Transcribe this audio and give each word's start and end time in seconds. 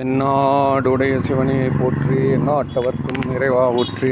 என்னாடுடைய 0.00 1.20
சிவனே 1.20 1.56
போற்றி 1.80 2.18
நாட்டவர்க்கும் 2.48 3.34
இறைவா 3.34 3.70
போற்றி 3.70 4.10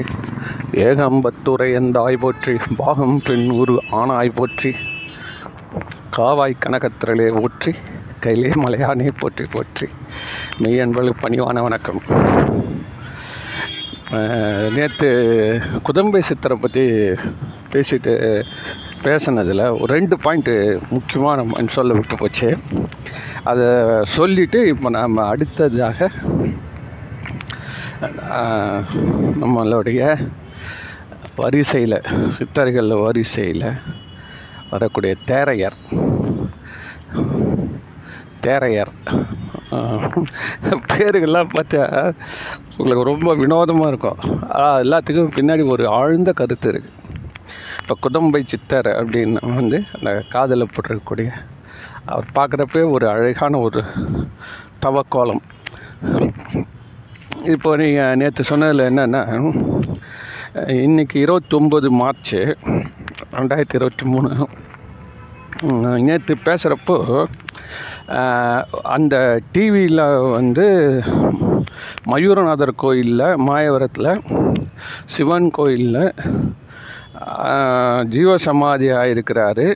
ஏகம்பத்துரை 0.87 1.69
எந்தாய் 1.79 2.19
போற்றி 2.19 2.55
பாகம் 2.77 3.23
பெண் 3.25 3.47
உரு 3.51 3.77
ஆணாய் 3.93 4.31
போற்றி 4.35 4.75
காவாய் 6.17 6.57
கனகத்திரலே 6.65 7.41
போற்றி 7.41 7.73
கையிலே 8.21 8.51
மலையானே 8.63 9.11
போற்றி 9.19 9.45
போற்றி. 9.45 9.87
மெய் 10.59 10.77
என்பது 10.77 11.15
பணிவான 11.23 11.63
வணக்கம். 11.63 12.03
நேற்று 14.77 15.11
குதம்பை 15.87 16.23
சித்தரை 16.31 16.55
பற்றி 16.55 16.85
பேசிட்டு 17.73 18.15
பேசினதில் 19.05 19.63
ஒரு 19.75 19.91
ரெண்டு 19.93 20.17
பாயிண்ட்டு 20.17 20.55
முக்கியமாக 20.91 21.37
நம்ம 21.37 21.65
சொல்ல 21.71 21.95
விட்டு 21.95 22.17
போச்சு. 22.17 22.49
அதை 23.45 23.67
சொல்லிவிட்டு 24.15 24.61
இப்போ 24.69 24.89
நாம் 24.91 25.17
அடுத்ததாக 25.27 26.09
நம்மளுடைய 29.41 30.01
வரிசையில் 31.37 31.99
சித்தர்கள் 32.37 32.91
வரிசையில் 33.03 33.67
வரக்கூடிய 34.71 35.15
தேரையர் 35.27 35.79
தேரையர் 38.41 38.93
ஆஹ், 39.77 40.05
பேருகள்லாம் 40.91 41.55
பார்த்தா 41.55 41.81
உங்களுக்கு 42.77 43.11
ரொம்ப 43.11 43.35
வினோதமாக 43.35 43.89
இருக்கும். 43.89 44.21
எல்லாத்துக்கும் 44.83 45.35
பின்னாடி 45.37 45.63
ஒரு 45.69 45.85
ஆழ்ந்த 45.97 46.33
கருத்து 46.33 46.69
இருக்குது 46.71 46.95
இப்போ 47.81 47.95
குதம்பை 48.05 48.41
சித்தர் 48.53 48.91
அப்படின்னு 49.01 49.41
வந்து 49.59 49.79
அந்த 49.97 50.11
காதலில் 50.35 50.73
போட்டிருக்கக்கூடிய 50.75 51.31
அவர் 52.13 52.35
பார்க்குறப்பே 52.39 52.83
ஒரு 52.97 53.07
அழகான 53.15 53.59
ஒரு 53.67 53.81
தவக்கோலம். 54.85 55.43
இப்போ 57.55 57.71
நீங்கள் 57.81 58.17
நேற்று 58.21 58.43
சொன்னதில் 58.51 58.89
என்னென்னா 58.91 59.23
இன்றைக்கி 60.87 61.17
இருபத்தொம்பது 61.25 61.89
மார்ச் 62.03 62.37
ரெண்டாயிரத்தி 63.39 63.79
இருபத்தி 63.79 64.07
மூணு. 64.13 64.31
நேற்று 66.07 66.35
பேசுகிறப்போ 66.47 66.97
அந்த 68.97 69.15
டிவியில் 69.55 70.05
வந்து 70.37 70.67
மயூரநாதர் 72.13 72.73
கோயிலில் 72.83 73.27
மாயவரத்தில் 73.47 74.13
சிவன் 75.15 75.49
கோயிலில் 75.59 76.15
ஜீவ 78.15 78.35
சமாதியாக 78.45 79.13
இருக்கிறாரு. 79.15 79.67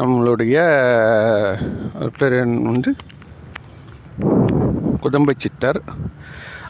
நம்மளுடைய 0.00 0.56
பேர் 2.18 2.36
வந்து 2.70 2.90
குதம்பை 5.04 5.34
சித்தர். 5.44 5.80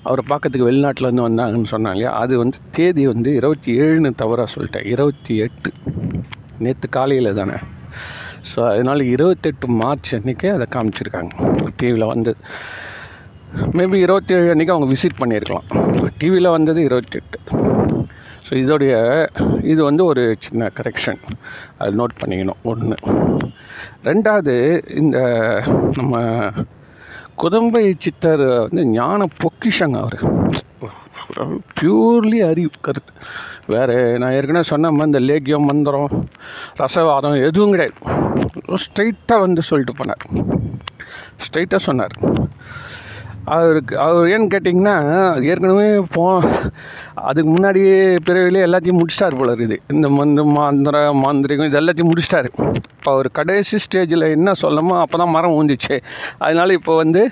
அவரை 0.02 0.24
பார்க்கறதுக்கு 0.28 0.68
வெளிநாட்டிலேருந்து 0.68 1.26
வந்தாங்கன்னு 1.28 1.70
சொன்னாங்க 1.70 1.96
இல்லையா? 1.96 2.10
அது 2.22 2.38
வந்து 2.38 2.58
தேதி 2.76 3.06
வந்து 3.06 3.34
இருபத்தி 3.34 3.80
ஏழுன்னு 3.80 4.10
தவறாக 4.22 4.52
சொல்லிட்டேன். 4.54 4.86
இருபத்தி 4.86 5.36
எட்டு. 5.46 5.72
நேற்று 6.58 6.88
காலையில் 6.88 7.38
தானே. 7.40 7.58
ஸோ 8.50 8.58
அதனால் 8.72 9.02
இருபத்தெட்டு 9.14 9.68
மார்ச் 9.68 10.14
அன்றைக்கே 10.14 10.50
அதை 10.56 10.66
காமிச்சிருக்காங்க. 10.74 11.32
டிவியில் 11.76 12.10
வந்து 12.14 12.34
மேபி 13.78 13.98
இருபத்தி 14.06 14.34
ஏழு 14.34 14.54
அன்றைக்கி 14.54 14.74
அவங்க 14.74 14.88
விசிட் 14.94 15.20
பண்ணியிருக்கலாம். 15.22 15.68
டிவியில் 16.18 16.54
வந்தது 16.56 16.82
இருபத்தெட்டு. 16.82 17.38
ஸோ 18.46 18.52
இதோடைய 18.62 18.94
இது 19.72 19.80
வந்து 19.88 20.02
ஒரு 20.10 20.22
சின்ன 20.46 20.70
கரெக்ஷன் 20.78 21.20
அது 21.78 21.90
நோட் 22.00 22.18
பண்ணிக்கணும். 22.20 22.60
ஒன்று 22.70 22.96
ரெண்டாவது 24.08 24.54
இந்த 25.02 25.18
நம்ம 25.98 26.22
குதம்பை 27.42 27.84
சித்தர் 28.04 28.44
வந்து 28.64 28.84
ஞான 28.98 29.28
பொக்கிஷங்க 29.42 29.98
அவர். 30.04 30.18
பியூர்லி 31.78 32.38
அறிவு 32.50 32.70
கருத்து. 32.86 33.12
வேறு 33.74 33.96
நான் 34.20 34.34
ஏற்கனவே 34.36 34.68
சொன்ன 34.70 34.90
மாதிரி 34.90 35.10
இந்த 35.10 35.20
லேக்கியம் 35.30 35.68
மந்திரம் 35.70 36.14
ரசவாதம் 36.80 37.36
எதுவும் 37.48 37.74
கிடையாது. 37.74 37.96
ஸ்ட்ரைட்டாக 38.84 39.44
வந்து 39.46 39.62
சொல்லிட்டு 39.70 39.94
போனார். 39.98 40.24
ஸ்ட்ரைட்டாக 41.44 41.80
சொன்னார். 41.88 42.16
அவருக்கு 43.56 43.94
அவர் 44.04 44.30
ஏன்னு 44.34 44.48
கேட்டிங்கன்னா 44.52 44.94
ஏற்கனவே 45.50 45.86
போ 46.14 46.24
அதுக்கு 47.28 47.50
முன்னாடியே 47.54 47.98
பிறவிலே 48.26 48.64
எல்லாத்தையும் 48.66 48.98
முடிச்சிட்டார் 49.00 49.36
போல 49.38 49.52
இருக்குது. 49.54 49.76
இந்த 49.94 50.06
மந்து 50.18 50.42
மாந்திர 50.56 50.96
மாந்திரிகம் 51.24 51.68
இது 51.70 51.80
எல்லாத்தையும் 51.80 52.10
முடிச்சிட்டாரு. 52.12 52.50
இப்போ 52.96 53.10
அவர் 53.14 53.28
கடைசி 53.38 53.78
ஸ்டேஜில் 53.84 54.26
என்ன 54.36 54.54
சொல்லமோ 54.62 54.96
அப்போ 55.02 55.18
தான் 55.22 55.34
மரம் 55.36 55.56
ஊந்துச்சு 55.58 55.96
அதனால 56.44 56.74
இப்போ 56.78 56.94
வந்து 57.02 57.22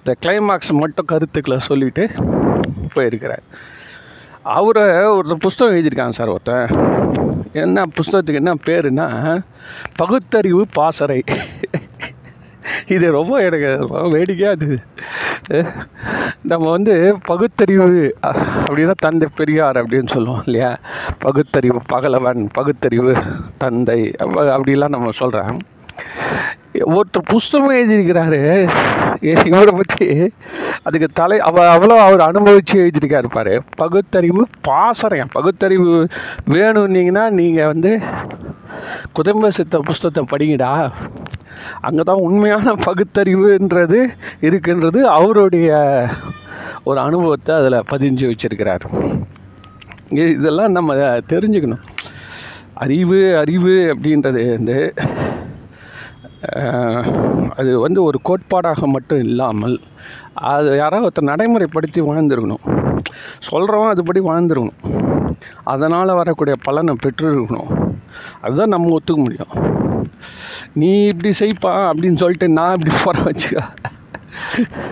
இந்த 0.00 0.14
கிளைமாக்ஸ் 0.24 0.72
மட்டும் 0.82 1.10
கருத்துக்களை 1.12 1.58
சொல்லிட்டு 1.68 2.06
போயிருக்கிறார். 2.94 3.44
அவரை 4.58 4.84
ஒருத்தர் 5.16 5.44
புஸ்தகம் 5.46 5.74
எழுதியிருக்காங்க 5.76 6.16
சார் 6.20 6.34
ஒருத்தன் 6.34 6.68
என்ன 7.64 7.86
புஸ்தகத்துக்கு 7.96 8.42
என்ன 8.42 8.54
பேருன்னா 8.68 9.08
பகுத்தறிவு 10.00 10.62
பாசறை. 10.78 11.20
இது 12.94 13.06
ரொம்ப 13.18 13.34
எனக்கு 13.46 13.70
ரொம்ப 13.82 14.02
வேடிக்கையாக 14.14 14.56
இருந்தது 14.58 14.78
நம்ம 16.50 16.70
வந்து 16.70 16.94
பகுத்தறிவு 17.30 18.16
அப்படின்னா 18.26 18.94
தந்தை 19.06 19.28
பெரியார் 19.34 19.80
அப்படின்னு 19.82 20.14
சொல்லுவோம் 20.14 20.42
இல்லையா? 20.46 20.70
பகுத்தறிவு 21.18 21.80
பகலவன் 21.94 22.42
பகுத்தறிவு 22.52 23.14
தந்தை 23.64 24.00
அப்படிலாம் 24.54 24.96
நம்ம 24.96 25.14
சொல்கிறோம் 25.22 25.60
ஒருத்தர் 26.94 27.30
புஸ்தகம் 27.30 27.74
எழுதியிருக்கிறாரு. 27.78 28.38
இவரை 29.48 29.72
பற்றி 29.78 30.06
அதுக்கு 30.82 31.08
தலை 31.18 31.36
அவ 31.48 31.64
அவ்வளோ 31.74 31.96
அவர் 32.04 32.22
அனுபவித்து 32.28 32.76
எழுதியிருக்காரு 32.84 33.28
பாரு. 33.30 33.54
பகுத்தறிவு 33.82 34.42
பாசறையம் 34.68 35.34
பகுத்தறிவு 35.36 35.92
வேணும்னீங்கன்னா 36.54 37.24
நீங்கள் 37.40 37.70
வந்து 37.72 37.92
குதம்ப 39.18 39.50
சித்த 39.58 39.80
புஸ்தகத்தை 39.88 40.22
படிங்கடா. 40.32 40.72
அங்கே 41.86 42.02
தான் 42.10 42.24
உண்மையான 42.26 42.74
பகுத்தறிவுன்றது 42.86 44.00
இருக்குன்றது 44.48 45.00
அவருடைய 45.16 45.70
ஒரு 46.88 46.98
அனுபவத்தை 47.06 47.52
அதில் 47.60 47.86
பதிஞ்சு 47.92 48.24
வச்சுருக்கிறார். 48.30 48.86
இதெல்லாம் 50.36 50.76
நம்ம 50.78 50.94
தெரிஞ்சுக்கணும். 51.32 51.84
அறிவு 52.84 53.20
அறிவு 53.42 53.74
அப்படின்றது 53.92 54.42
வந்து 54.56 54.78
அது 57.60 57.72
வந்து 57.84 58.00
ஒரு 58.08 58.18
கோட்பாடாக 58.28 58.86
மட்டும் 58.94 59.20
இல்லாமல் 59.26 59.76
அது 60.52 60.68
யாராவது 60.80 61.08
ஒருத்தர் 61.08 61.30
நடைமுறைப்படுத்தி 61.32 62.00
வாழ்ந்துருக்கணும். 62.08 62.64
சொல்கிறவன் 63.48 63.92
அதுபடி 63.94 64.20
வாழ்ந்துருக்கணும். 64.30 64.80
அதனால் 65.72 66.18
வரக்கூடிய 66.20 66.56
பலனை 66.66 66.94
பெற்றிருக்கணும். 67.04 67.70
அதுதான் 68.40 68.68
நம்ம 68.68 68.96
ஒத்துக்க 68.98 69.16
முடியும். 69.16 69.54
நீ 70.72 70.90
இப்படி 71.04 71.34
செய்ப்பா 71.38 71.72
அப்படின்னு 71.92 72.14
சொல்லிட்டு 72.14 72.48
நான் 72.48 72.78
இப்படி 72.78 72.96
போகிற 73.04 73.24
வச்சுக்க. 73.30 73.90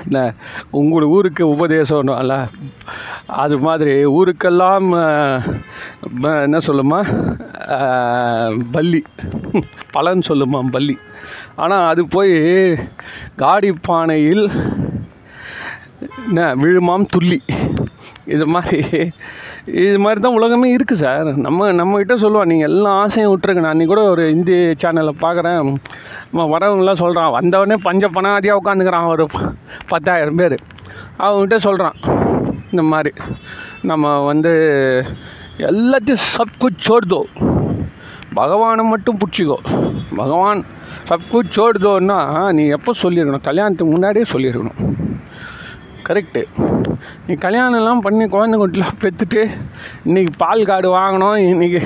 என்ன? 0.04 0.34
உங்களோட 0.72 1.02
ஊருக்கு 1.02 1.46
உபதேசம்ல 1.46 2.48
அது 3.26 3.58
மாதிரி 3.58 3.94
ஊருக்கெல்லாம் 4.06 4.86
என்ன 6.42 6.58
சொல்லுமா? 6.66 7.00
பள்ளி. 8.72 9.02
பல்லி 9.52 9.62
பலன் 9.90 10.22
சொல்லுமா 10.28 10.60
பல்லி 10.70 10.96
ஆனால் 11.56 11.88
அது 11.88 12.08
போய் 12.08 12.32
காடி 13.36 13.70
பானையில் 13.88 14.44
என்ன 16.26 16.54
விழுமாம் 16.54 17.06
துள்ளி. 17.08 17.42
இது 18.34 18.44
மாதிரி 18.54 18.80
இது 19.84 19.98
மாதிரி 20.04 20.20
தான் 20.24 20.36
உலகமே 20.38 20.68
இருக்குது 20.76 21.02
சார். 21.02 21.28
நம்ம 21.46 21.68
நம்மக்கிட்ட 21.80 22.14
சொல்லுவான் 22.24 22.50
நீங்கள் 22.52 22.70
எல்லா 22.70 22.90
ஆசையும் 23.02 23.32
விட்டுருங்க. 23.32 23.62
நான் 23.64 23.72
அன்றைக்கி 23.74 23.92
கூட 23.92 24.02
ஒரு 24.14 24.24
இந்தி 24.34 24.56
சேனலில் 24.82 25.22
பார்க்குறேன் 25.24 25.70
வரவங்களாம் 26.54 27.02
சொல்கிறான் 27.02 27.34
வந்தவொடனே 27.38 27.78
பஞ்ச 27.86 28.10
பணாதியாக 28.16 28.60
உட்காந்துக்கிறான் 28.60 29.12
ஒரு 29.14 29.26
பத்தாயிரம் 29.92 30.40
பேர். 30.40 30.56
அவங்ககிட்ட 31.24 31.58
சொல்கிறான் 31.68 31.96
இந்த 32.72 32.82
மாதிரி 32.92 33.12
நம்ம 33.90 34.12
வந்து 34.30 34.52
எல்லாத்தையும் 35.70 36.26
சப் 36.34 36.60
சோடுதோ 36.86 37.22
பகவானை 38.38 38.82
மட்டும் 38.90 39.18
பிடிச்சிக்கோ. 39.20 39.56
பகவான் 40.20 40.60
சப் 41.08 41.30
சோடுதோன்னா 41.56 42.18
நீ 42.56 42.62
எப்போ 42.76 42.92
சொல்லியிருக்கணும்? 43.02 43.46
கல்யாணத்துக்கு 43.48 43.94
முன்னாடியே 43.94 44.26
சொல்லியிருக்கணும். 44.32 44.80
கரெக்டு 46.10 46.42
நீ 47.26 47.34
கல்யாணம்லாம் 47.34 48.00
பண்ணி 48.00 48.24
குழந்தை 48.28 48.56
குட்டிலாம் 48.58 48.96
பெற்றுட்டு 49.02 49.42
இன்றைக்கி 50.04 50.32
பால் 50.38 50.62
கார்டு 50.64 50.88
வாங்கினோம் 50.88 51.36
இன்றைக்கி 51.50 51.80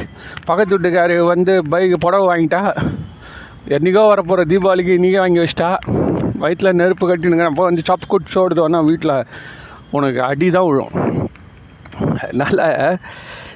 பக்கத்து 0.44 0.75
வீட்டுக்காரு 0.76 1.17
வந்து 1.26 1.55
பைக்கு 1.62 1.97
புடவை 1.97 2.26
வாங்கிட்டா 2.29 2.62
என்றைக்கோ 3.69 4.05
வரப்போகிற 4.09 4.44
தீபாவளிக்கு 4.44 4.97
இன்றைக்கே 4.99 5.19
வாங்கி 5.19 5.43
வச்சிட்டா 5.43 5.71
வயிற்றில் 6.38 6.79
நெருப்பு 6.81 7.05
கட்டினுங்க 7.06 7.44
அப்போ 7.44 7.65
வந்து 7.65 7.85
சப் 7.85 8.09
குட் 8.09 8.32
சோடுதோன்னா 8.35 8.85
வீட்டில் 8.85 9.17
உனக்கு 9.91 10.21
அடி 10.23 10.50
தான் 10.50 10.67
விழும். 10.67 10.94
அதனால் 12.23 12.99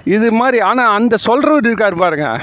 இது 0.07 0.33
மாதிரி 0.33 0.61
ஆனால் 0.61 0.95
அந்த 0.95 1.15
சொல்கிறவர் 1.27 1.67
இருக்கார் 1.67 1.95
பாருங்கள் 1.95 2.41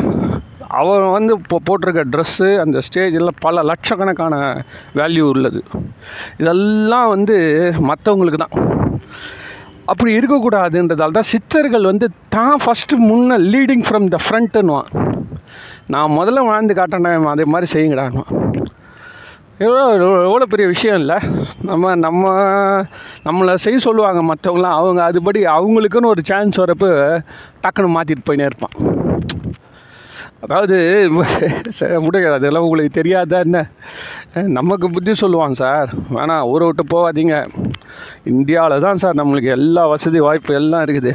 அவன் 0.80 1.04
வந்து 1.16 1.34
இப்போ 1.42 1.58
போட்டிருக்க 1.68 2.04
ட்ரெஸ்ஸு 2.14 2.48
அந்த 2.64 2.78
ஸ்டேஜில் 2.88 3.38
பல 3.46 3.64
லட்சக்கணக்கான 3.70 4.36
வேல்யூ 5.00 5.26
உள்ளது. 5.34 5.60
இதெல்லாம் 6.42 7.10
வந்து 7.16 7.38
மற்றவங்களுக்கு 7.90 8.40
தான். 8.44 8.56
அப்படி 9.92 10.12
இருக்கக்கூடாதுன்றதால 10.18 11.16
தான் 11.18 11.32
சித்தர்கள் 11.34 11.90
வந்து 11.92 12.08
தான் 12.36 12.58
ஃபஸ்ட்டு 12.64 13.04
முன்னே 13.10 13.38
லீடிங் 13.54 13.86
ஃப்ரம் 13.88 14.08
த 14.16 14.20
ஃப்ரண்ட்டுன்னுவான் 14.28 14.90
நான் 15.94 16.16
முதல்ல 16.20 16.46
வாழ்ந்து 16.52 16.78
காட்டேன் 16.80 17.30
அதே 17.34 17.46
மாதிரி 17.54 17.68
செய்யுங்கடான்னுவான். 17.74 18.34
எவ்வளோ 19.66 19.84
எவ்வளோ 20.28 20.46
பெரிய 20.54 20.68
விஷயம் 20.72 21.00
இல்லை. 21.02 21.18
நம்ம 21.70 21.94
நம்ம 22.06 22.24
நம்மளை 23.28 23.54
செய்ய 23.66 23.78
சொல்லுவாங்க 23.88 24.22
மற்றவங்களாம் 24.32 24.80
அவங்க 24.80 25.02
அதுபடி 25.10 25.42
அவங்களுக்குன்னு 25.58 26.14
ஒரு 26.16 26.24
சான்ஸ் 26.32 26.62
வரப்போ 26.64 26.90
டக்குன்னு 27.64 27.96
மாற்றிட்டு 27.98 28.28
போயினே 28.30 28.50
இருப்பான். 28.50 28.76
அதாவது 30.46 30.78
சார் 31.78 31.94
முடியாது 32.06 32.36
அதெல்லாம் 32.40 32.66
உங்களுக்கு 32.66 32.98
தெரியாதா 32.98 33.38
என்ன? 33.46 33.60
நமக்கு 34.58 34.88
புத்தி 34.96 35.14
சொல்லுவாங்க 35.22 35.56
சார். 35.64 35.90
வேணாம் 36.16 36.48
ஊரை 36.52 36.66
விட்டு 36.68 36.84
போகாதீங்க. 36.94 37.36
இந்தியாவில் 38.34 38.84
தான் 38.86 39.02
சார் 39.04 39.20
நம்மளுக்கு 39.22 39.50
எல்லா 39.58 39.84
வசதி 39.94 40.20
வாய்ப்பு 40.28 40.54
எல்லாம் 40.62 40.86
இருக்குது 40.88 41.14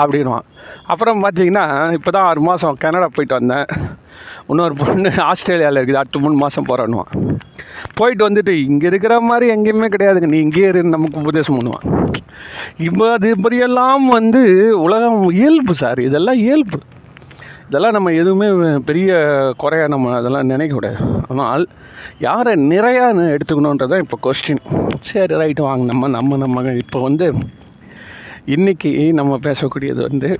அப்படின்வான் 0.00 0.46
அப்புறம் 0.92 1.22
பார்த்தீங்கன்னா 1.24 1.64
இப்போ 1.96 2.10
தான் 2.16 2.28
ஆறு 2.30 2.40
மாதம் 2.48 2.80
கனடா 2.84 3.08
போயிட்டு 3.16 3.38
வந்தேன். 3.38 3.66
இன்னொரு 4.50 4.74
பொண்ணு 4.82 5.10
ஆஸ்திரேலியாவில் 5.28 5.78
இருக்குது 5.80 6.00
அடுத்த 6.02 6.22
மூணு 6.24 6.36
மாதம் 6.44 6.68
போகிறேன்னுவான் 6.70 7.12
போயிட்டு 7.98 8.22
வந்துட்டு 8.28 8.52
இங்கே 8.68 8.86
இருக்கிற 8.90 9.14
மாதிரி 9.30 9.46
எங்கேயுமே 9.56 9.88
கிடையாதுங்க. 9.94 10.30
நீ 10.34 10.40
இங்கே 10.46 10.66
இரு 10.70 10.82
நமக்கு 10.96 11.22
உபதேசம் 11.24 11.58
பண்ணுவான் 11.58 11.86
இப்போ 12.88 13.04
அது 13.16 13.28
இப்படியெல்லாம் 13.36 14.04
வந்து 14.16 14.42
உலகம் 14.86 15.22
இயல்பு 15.42 15.74
சார். 15.84 16.00
இதெல்லாம் 16.08 16.40
இயல்பு. 16.46 16.78
இதெல்லாம் 17.66 17.92
நம்ம 17.92 18.12
எதுவுமே 18.12 18.78
பெரிய 18.78 19.10
குறையா 19.56 19.88
நம்ம 19.88 20.16
அதெல்லாம் 20.16 20.50
நினைக்கக்கூடாது 20.50 21.22
ஆனால் 21.28 21.66
யாரை 22.18 22.54
நிறையா 22.68 23.36
எடுத்துக்கணுன்றதான் 23.36 24.02
இப்போ 24.02 24.18
கொஸ்டின் 24.22 24.60
சரி 25.00 25.34
ரைட்டு 25.34 25.60
வாங்க. 25.60 25.84
நம்ம 25.84 26.08
நம்ம 26.08 26.36
நம்ம. 26.36 26.72
இப்போ 26.72 27.02
வந்து 27.02 27.32
இன்றைக்கி 28.46 29.12
நம்ம 29.12 29.38
பேசக்கூடியது 29.42 30.00
வந்து 30.00 30.38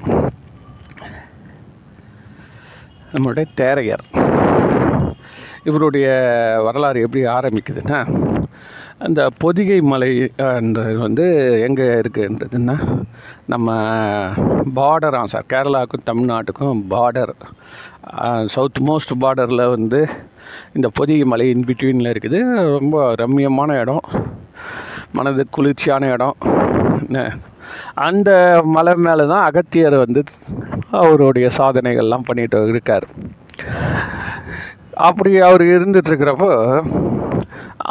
நம்மளுடைய 3.13 3.45
தேரையர். 3.57 4.05
இவருடைய 5.65 6.07
வரலாறு 6.65 7.01
எப்படி 7.01 7.25
ஆரம்பிக்குதுன்னா 7.27 7.99
அந்த 8.99 9.21
பொதிகை 9.39 9.81
மலை 9.81 10.11
அந்த 10.37 10.81
வந்து 11.05 11.25
எங்கே 11.67 11.87
இருக்குன்றதுன்னா 12.01 12.77
நம்ம 13.53 13.77
பார்டராம் 14.77 15.33
சார் 15.33 15.51
கேரளாவுக்கும் 15.53 16.07
தமிழ்நாட்டுக்கும் 16.11 16.83
பார்டர் 16.93 17.33
சவுத் 18.55 18.81
மோஸ்ட் 18.89 19.15
பார்டரில் 19.21 19.73
வந்து 19.75 20.01
இந்த 20.73 20.89
பொதிகை 20.99 21.27
மலை 21.33 21.47
இன்பிட்வீனில் 21.55 22.13
இருக்குது. 22.15 22.41
ரொம்ப 22.77 23.15
ரம்மியமான 23.23 23.81
இடம். 23.81 24.05
மனது 25.13 25.47
குளிர்ச்சியான 25.57 26.11
இடம். 26.13 26.37
அந்த 28.09 28.31
மலை 28.77 28.95
மேலே 29.07 29.27
தான் 29.27 29.47
அகத்தியர் 29.51 29.97
வந்து 30.05 30.23
அவருடைய 30.91 31.49
சாதனைகள்லாம் 31.59 32.29
பண்ணிட்டு 32.29 32.69
இருக்கார். 32.69 33.07
அப்படி 35.09 35.31
அவர் 35.41 35.63
இருந்துட்டு 35.75 36.11
இருக்கிறப்போ 36.11 36.51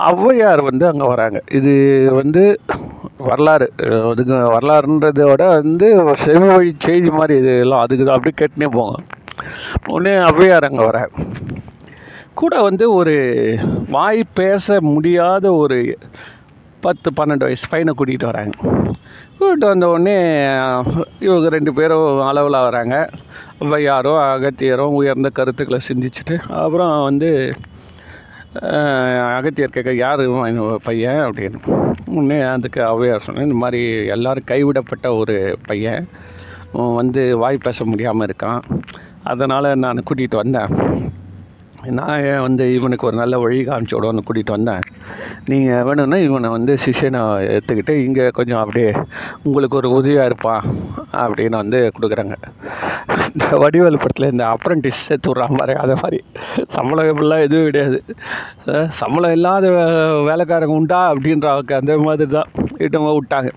ஔவையார் 0.10 0.62
வந்து 0.70 0.86
அங்கே 0.88 1.06
வராங்க. 1.06 1.40
இது 1.58 1.74
வந்து 2.22 2.44
வரலாறு. 3.30 3.68
அதுக்கு 4.12 4.38
வரலாறுன்றதோட 4.56 5.44
வந்து 5.62 5.88
செவி 6.26 6.48
வழி 6.54 6.76
செய்தி 6.88 7.10
மாதிரி 7.10 7.36
இது 7.40 7.60
எல்லாம் 7.60 7.84
அதுக்கு 7.86 8.06
தான் 8.06 8.18
அப்படியே 8.18 8.38
கேட்டுனே 8.40 8.70
போங்க. 8.78 8.98
உடனே 9.94 10.14
ஔவையார் 10.30 10.70
அங்கே 10.70 10.86
வர 10.90 11.00
கூட 12.42 12.62
வந்து 12.62 12.86
ஒரு 12.94 13.16
வாய் 13.90 14.22
பேச 14.34 14.82
முடியாத 14.82 15.46
ஒரு 15.54 15.98
பத்து 16.86 17.12
பன்னெண்டு 17.18 17.46
வயசு 17.48 17.68
பையனை 17.70 17.94
கூட்டிகிட்டு 17.98 18.30
வராங்க. 18.32 18.58
கூட்டிகிட்டு 19.38 19.68
வந்த 19.72 19.88
உடனே 19.94 20.18
இவங்க 21.26 21.50
ரெண்டு 21.56 21.72
பேரும் 21.74 22.22
அளவில் 22.30 22.66
வராங்க. 22.68 23.10
ஔவையாரும் 23.60 24.20
அகத்தியரும் 24.34 24.96
உயர்ந்த 25.00 25.30
கருத்துக்களை 25.30 25.82
சிந்திச்சுட்டு 25.88 26.36
அப்புறம் 26.64 27.04
வந்து 27.04 27.30
அகத்தியர் 29.38 29.76
கேட்க 29.76 29.94
யார் 29.94 30.22
பையன்? 30.84 31.22
அப்படின்னு. 31.30 31.60
உடனே 32.18 32.40
அதுக்கு 32.56 32.82
அவையார் 32.92 33.26
சொன்னேன் 33.28 33.44
இந்த 33.44 33.58
மாதிரி 33.64 33.82
எல்லோரும் 34.16 34.50
கைவிடப்பட்ட 34.52 35.08
ஒரு 35.20 35.38
பையன். 35.66 36.08
வந்து 36.72 37.38
வாய் 37.38 37.66
பேச 37.68 37.86
முடியாமல் 37.86 38.30
இருக்கான். 38.30 38.62
அதனால் 39.24 39.78
நான் 39.86 40.04
கூட்டிகிட்டு 40.10 40.42
வந்தேன். 40.44 40.72
நான் 41.86 42.42
வந்து 42.42 42.74
இவனுக்கு 42.74 43.08
ஒரு 43.08 43.16
நல்ல 43.18 43.40
வழி 43.40 43.64
காமிச்சு 43.64 43.92
விடுவோன்னு 43.92 44.20
கூட்டிகிட்டு 44.28 44.50
வந்தேன். 44.50 44.80
நீங்கள் 45.46 45.84
வேணும்னா 45.84 46.18
இவனை 46.18 46.50
வந்து 46.50 46.78
சிஷ்யனை 46.86 47.60
எடுத்துக்கிட்டு 47.60 47.90
இங்கே 47.90 48.30
கொஞ்சம் 48.30 48.60
அப்படியே 48.60 48.92
உங்களுக்கு 49.44 49.78
ஒரு 49.78 49.90
உதவியாக 49.90 50.26
இருப்பான் 50.26 50.64
அப்படின்னு 51.14 51.50
வந்து 51.50 51.92
கொடுக்குறாங்க. 52.02 52.34
இந்த 53.34 53.58
வடிவேலு 53.58 53.98
படத்தில் 53.98 54.32
இந்த 54.32 54.54
அப்ரண்டிஸ் 54.54 55.02
சேர்த்து 55.08 55.34
விட்றான் 55.34 55.58
பாரு 55.58 55.78
அதை 55.78 55.96
மாதிரி. 55.96 56.24
சம்பளம் 56.68 57.18
இப்படிலாம் 57.18 57.42
எதுவும் 57.42 57.66
கிடையாது. 57.66 58.04
சம்பளம் 58.90 59.32
இல்லாத 59.32 59.70
வே- 59.70 60.24
வேலைக்காரங்க 60.24 60.66
உண்டா 60.66 61.14
அப்படின்ற 61.14 61.74
அந்த 61.74 61.98
மாதிரி 61.98 62.32
தான் 62.32 62.48
இட்டவங்க 62.78 63.18
விட்டாங்க. 63.18 63.50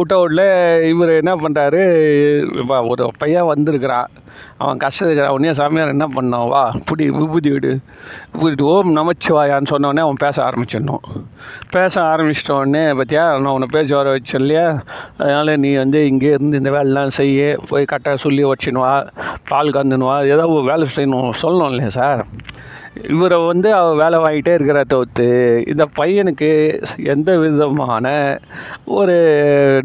விட்ட 0.00 0.14
உடனே 0.24 0.48
இவர் 0.92 1.12
என்ன 1.20 1.32
பண்ணுறாரு 1.42 1.82
ஒரு 2.92 3.04
பையன் 3.22 3.50
வந்திருக்கிறான். 3.52 4.10
அவன் 4.62 4.80
கஷ்டத்துக்கு 4.82 5.32
உடனே 5.34 5.52
சாமியார் 5.58 5.94
என்ன 5.94 6.06
பண்ணோம்? 6.16 6.46
வா 6.52 6.62
புடி 6.88 7.04
விபூதி 7.16 7.50
விடு 7.54 7.72
விபூதி 8.32 8.64
ஓம் 8.72 8.90
நமச்சிவாயான்னு 8.98 9.70
சொன்னோடனே 9.72 10.02
அவன் 10.06 10.20
பேச 10.24 10.36
ஆரம்பிச்சிடணும். 10.48 11.04
பேச 11.74 11.94
ஆரம்பிச்சிட்டோடனே 12.12 12.82
பார்த்தியா 12.98 13.24
நான் 13.44 13.54
உன்னை 13.56 13.68
பேச 13.76 13.88
வர 13.96 14.08
வச்சேன் 14.16 14.40
இல்லையா? 14.42 14.66
அதனால் 15.18 15.52
நீ 15.64 15.70
வந்து 15.82 16.00
இங்கே 16.10 16.30
இருந்து 16.36 16.60
இந்த 16.62 16.72
வேலைலாம் 16.76 17.16
செய்ய. 17.20 17.58
போய் 17.70 17.90
கரெக்டாக 17.92 18.18
சொல்லி 18.26 18.44
வச்சுன்னு 18.50 18.84
வா. 18.84 18.94
பால் 19.50 19.74
கந்துனுவா 19.76 20.16
ஏதோ 20.34 20.46
வேலை 20.70 20.88
செய்யணும் 20.96 21.38
சொல்லணும் 21.42 21.70
இல்லையா 21.72 21.92
சார்? 22.00 22.22
இவரை 22.94 23.46
வந்து 23.46 23.74
அவ 23.74 23.88
வேலை 23.94 24.18
வாங்கிட்டே 24.18 24.52
இருக்கிற 24.54 24.84
தவிர்த்து 24.84 25.26
இந்த 25.66 25.84
பையனுக்கு 25.98 26.48
எந்த 27.12 27.38
விதமான 27.38 28.06
ஒரு 28.84 29.16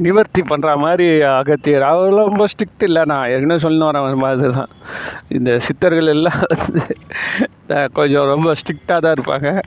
நிவர்த்தி 0.06 0.42
பண்ணுற 0.42 0.76
மாதிரி 0.76 1.22
அகத்தியர். 1.22 1.86
அவரெல்லாம் 1.92 2.30
ரொம்ப 2.32 2.46
ஸ்ட்ரிக்ட் 2.54 2.86
இல்லை. 2.88 3.04
நான் 3.06 3.30
ஏற்கனவே 3.30 3.64
சொல்லணும் 3.66 4.06
வர 4.08 4.16
மாதிரி 4.16 4.54
தான். 4.54 4.74
இந்த 5.28 5.60
சித்தர்கள் 5.60 6.14
எல்லாம் 6.16 6.42
வந்து 6.64 6.86
கொஞ்சம் 8.00 8.32
ரொம்ப 8.34 8.54
ஸ்ட்ரிக்டாக 8.62 9.00
தான் 9.00 9.16
இருப்பாங்க. 9.18 9.62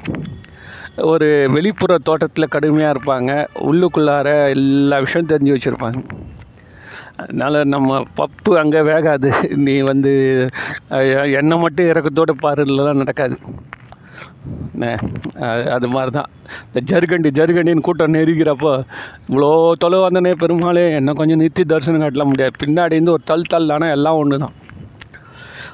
ஒரு 1.13 1.49
வெளிப்புற 1.53 1.99
தோட்டத்தில் 1.99 2.53
கடுமையாக 2.55 2.95
இருப்பாங்க. 2.97 3.47
உள்ளுக்குள்ளார 3.71 4.49
எல்லா 4.49 4.99
விஷயம் 4.99 5.31
தெரிஞ்சு 5.33 5.55
வச்சுருப்பாங்க. 5.57 6.01
அதனால் 7.19 7.65
நம்ம 7.67 8.03
பப்பு 8.17 8.53
அங்கே 8.55 8.81
வேகாது. 8.91 9.31
நீ 9.57 9.75
வந்து 9.81 10.13
எண்ணெய் 11.33 11.59
மட்டும் 11.59 11.87
இறக்கத்தோடு 11.87 12.35
பாருலாம் 12.43 13.01
நடக்காது. 13.03 13.37
அது- 15.41 15.71
அது 15.71 15.87
மாதிரி 15.89 16.11
தான் 16.11 16.29
இந்த 16.67 16.81
ஜருகண்டி 16.91 17.31
ஜருகண்டின்னு 17.39 17.81
கூட்டம் 17.81 18.15
நெருக்கிறப்போ 18.15 18.73
இவ்வளோ 19.29 19.73
தொலை 19.73 19.99
வந்தனே 19.99 20.33
பெருமாளே 20.33 20.85
என்ன 20.95 21.13
கொஞ்சம் 21.13 21.37
நிறுத்தி 21.37 21.65
தரிசனம் 21.65 22.01
காட்டலாம் 22.01 22.31
முடியாது. 22.33 22.55
பின்னாடி 22.65 22.93
இருந்து 22.93 23.13
ஒரு 23.13 23.23
தள் 23.25 23.49
தள் 23.49 23.69
ஆனால் 23.69 23.91
எல்லாம் 23.91 24.17
ஒன்று 24.17 24.39
தான் 24.39 24.55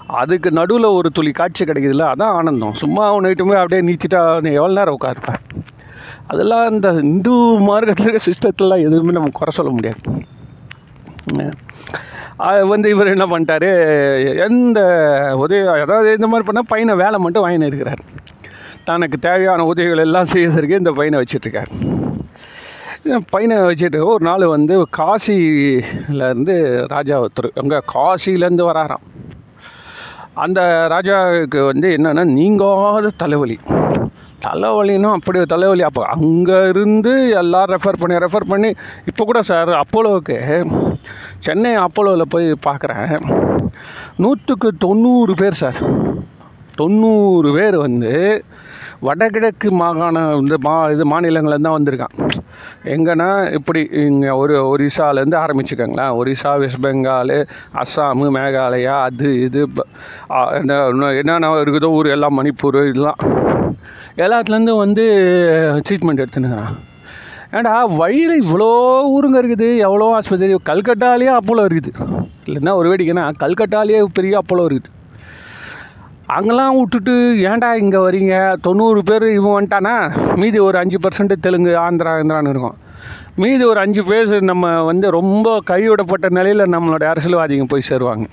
அதுக்கு 0.07 0.51
நடுவில் 0.51 0.85
ஒரு 0.85 1.11
துளி 1.11 1.31
காட்சி 1.31 1.65
கிடைக்குதுல்ல 1.65 2.07
அதான் 2.15 2.33
ஆனந்தம். 2.39 2.75
சும்மா 2.75 3.05
ஒன்று 3.15 3.47
போய் 3.47 3.63
அப்படியே 3.63 3.83
நீச்சிட்டா 3.91 4.41
நீ 4.41 4.51
எவ்வளோ 4.53 4.73
நேரம் 4.73 4.97
உட்காருப்பேன் 5.01 5.41
அதெல்லாம் 6.27 6.71
இந்த 6.71 6.89
இந்து 7.03 7.35
மார்க்கத்தில் 7.69 8.09
இருக்க 8.09 8.31
சிஸ்டத்துலாம் 8.31 8.85
எதுவுமே 8.89 9.13
நம்ம 9.13 9.29
குறை 9.33 9.53
சொல்ல 9.53 9.73
முடியாது. 9.73 10.01
வந்து 12.73 12.87
இவர் 12.95 13.13
என்ன 13.15 13.27
பண்ணிட்டாரு 13.33 13.71
எந்த 14.47 14.81
உதவி 15.43 15.61
அதாவது 15.85 16.09
இந்த 16.19 16.29
மாதிரி 16.31 16.47
பண்ணால் 16.49 16.71
பையனை 16.73 16.95
வேலை 17.03 17.19
மட்டும் 17.25 17.45
வாங்கின்னு 17.45 17.71
இருக்கிறார். 17.71 18.03
தனக்கு 18.89 19.19
தேவையான 19.27 19.65
உதவிகள் 19.73 20.05
எல்லாம் 20.07 20.33
செய்வதற்கு 20.33 20.81
இந்த 20.83 20.93
பையனை 20.99 21.21
வச்சிட்ருக்கார். 21.21 21.71
பையனை 23.33 23.57
வச்சுட்டு 23.69 23.99
ஒரு 24.11 24.23
நாள் 24.29 24.45
வந்து 24.55 24.75
காசியிலேருந்து 24.99 26.55
ராஜா 26.93 27.17
ஒருத்தர் 27.25 27.49
அங்கே 27.63 27.79
காசியிலேருந்து 27.95 28.69
வராராம். 28.71 29.05
அந்த 30.45 30.61
ராஜாவுக்கு 30.95 31.61
வந்து 31.71 31.89
என்னென்னா 31.97 32.25
நீங்காத 32.39 33.13
தலைவலி. 33.23 33.59
தலைவலின்னா 34.47 35.11
அப்படி 35.19 35.45
தலைவலி. 35.55 35.83
அப்போ 35.89 36.03
அங்கேருந்து 36.15 37.13
எல்லோரும் 37.13 37.43
எல்லாம் 37.43 37.71
ரெஃபர் 37.75 38.01
பண்ணி 38.01 38.17
ரெஃபர் 38.25 38.51
பண்ணி 38.53 38.71
இப்போ 39.11 39.23
கூட 39.25 39.43
சார் 39.51 39.71
அப்போலோவுக்கு 39.83 40.39
சென்னை 41.39 41.77
அப்போலோவில் 41.77 42.23
போய் 42.23 42.53
பார்க்குறேன். 42.53 43.21
நூற்றுக்கு 44.17 44.73
தொண்ணூறு 44.79 45.35
பேர் 45.35 45.53
சார். 45.53 45.77
தொண்ணூறு 46.75 47.53
பேர் 47.53 47.77
வந்து 47.77 48.45
வடகிழக்கு 49.01 49.71
மாகாண 49.71 50.37
இந்த 50.37 50.57
மா 50.61 50.87
இது 50.87 51.05
மாநிலங்கள்ல 51.11 51.61
தான் 51.61 51.83
வந்திருக்கான். 51.83 52.31
எங்கன்னா 52.85 53.53
இப்படி 53.53 53.89
இங்கே 53.93 54.29
ஒரு 54.29 54.77
ஒரிசாலேருந்து 54.77 55.45
ஆரம்பிச்சுக்கோங்களேன். 55.45 56.13
ஒரிசா 56.13 56.59
வெஸ்ட் 56.59 56.85
பெங்கால் 56.85 57.47
அஸ்ஸாமு 57.75 58.31
மேகாலயா 58.31 58.97
அது 58.99 59.41
இது 59.41 59.69
ப- 59.69 59.87
என்ன 60.53 60.89
என்னென்ன 60.89 61.39
இருக்குதோ 61.39 61.85
ஊர் 61.85 62.07
எல்லாம் 62.07 62.43
மணிப்பூர் 62.43 62.89
இதெல்லாம். 62.89 63.17
எல்லாத்துலேருந்து 64.17 64.77
வந்து 64.77 65.05
ட்ரீட்மெண்ட் 65.89 66.25
எடுத்துனுங்கிறான் 66.25 66.75
ஏன்டா 67.57 67.73
வழியில் 68.01 68.35
இவ்வளோ 68.43 68.69
ஊருங்க 69.15 69.37
இருக்குது. 69.43 69.67
எவ்வளோ 69.87 70.07
ஆஸ்பத்திரி? 70.19 70.55
கல்கட்டாலேயே 70.71 71.33
அப்போலோ 71.39 71.65
இருக்குது. 71.71 71.91
இல்லைன்னா 72.47 72.73
ஒரு 72.81 72.87
வேடிக்கைன்னா 72.91 73.25
கல்கட்டாலேயே 73.43 74.01
பெரிய 74.19 74.41
அப்போலோ 74.41 74.65
இருக்குது. 74.71 74.91
அங்கெல்லாம் 76.37 76.77
விட்டுட்டு 76.79 77.15
ஏன்டா 77.51 77.71
இங்கே 77.83 78.01
வரீங்க? 78.07 78.35
தொண்ணூறு 78.67 79.01
பேர் 79.09 79.27
இவன் 79.39 79.57
வந்துட்டானா? 79.57 79.95
மீதி 80.41 80.59
ஒரு 80.69 80.79
அஞ்சு 80.83 80.99
பர்சன்ட் 81.05 81.35
தெலுங்கு 81.47 81.73
ஆந்திரா 81.87 82.13
ஆந்திரான்னு 82.21 82.53
இருக்கும். 82.55 82.77
மீதி 83.43 83.65
ஒரு 83.73 83.81
அஞ்சு 83.85 84.03
பேர் 84.11 84.33
நம்ம 84.51 84.67
வந்து 84.91 85.07
ரொம்ப 85.19 85.49
கைவிடப்பட்ட 85.71 86.29
நிலையில் 86.39 86.73
நம்மளோட 86.75 87.07
அரசியல்வாதிங்க 87.13 87.67
போய் 87.75 87.89
சேருவாங்க. 87.91 88.27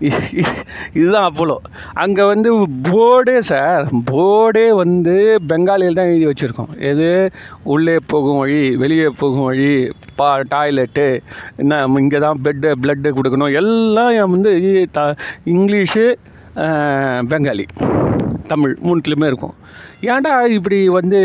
இதுதான் 0.94 1.26
அப்போலோ. 1.30 1.56
அங்கே 1.94 2.22
வந்து 2.22 2.48
போர்டே 2.88 3.38
சார் 3.38 3.84
போர்டே 4.10 4.74
வந்து 4.76 5.14
பெங்காலியில் 5.48 5.94
தான் 5.94 6.10
எழுதி 6.12 6.26
வச்சுருக்கோம். 6.26 6.72
எது? 6.90 7.08
உள்ளே 7.64 7.96
போகும் 8.06 8.38
வழி 8.38 8.76
வெளியே 8.76 9.08
போகும் 9.18 9.44
வழி 9.44 9.70
பா 10.16 10.28
டாய்லெட்டு 10.52 11.06
என்ன 11.56 11.80
இங்கே 11.98 12.18
தான் 12.18 12.40
பெட்டு 12.44 12.72
ப்ளட்டு 12.82 13.16
கொடுக்கணும். 13.18 13.54
எல்லாம் 13.54 14.30
வந்து 14.30 14.52
த 14.92 15.16
இங்கிலீஷு 15.44 16.06
பெங்காலி. 17.30 17.66
தமிழ் 18.50 18.74
மூணுத்துலேயுமே 18.86 19.28
இருக்கும். 19.30 19.54
ஏன்டா 20.12 20.32
இப்படி 20.56 20.78
வந்து 20.96 21.18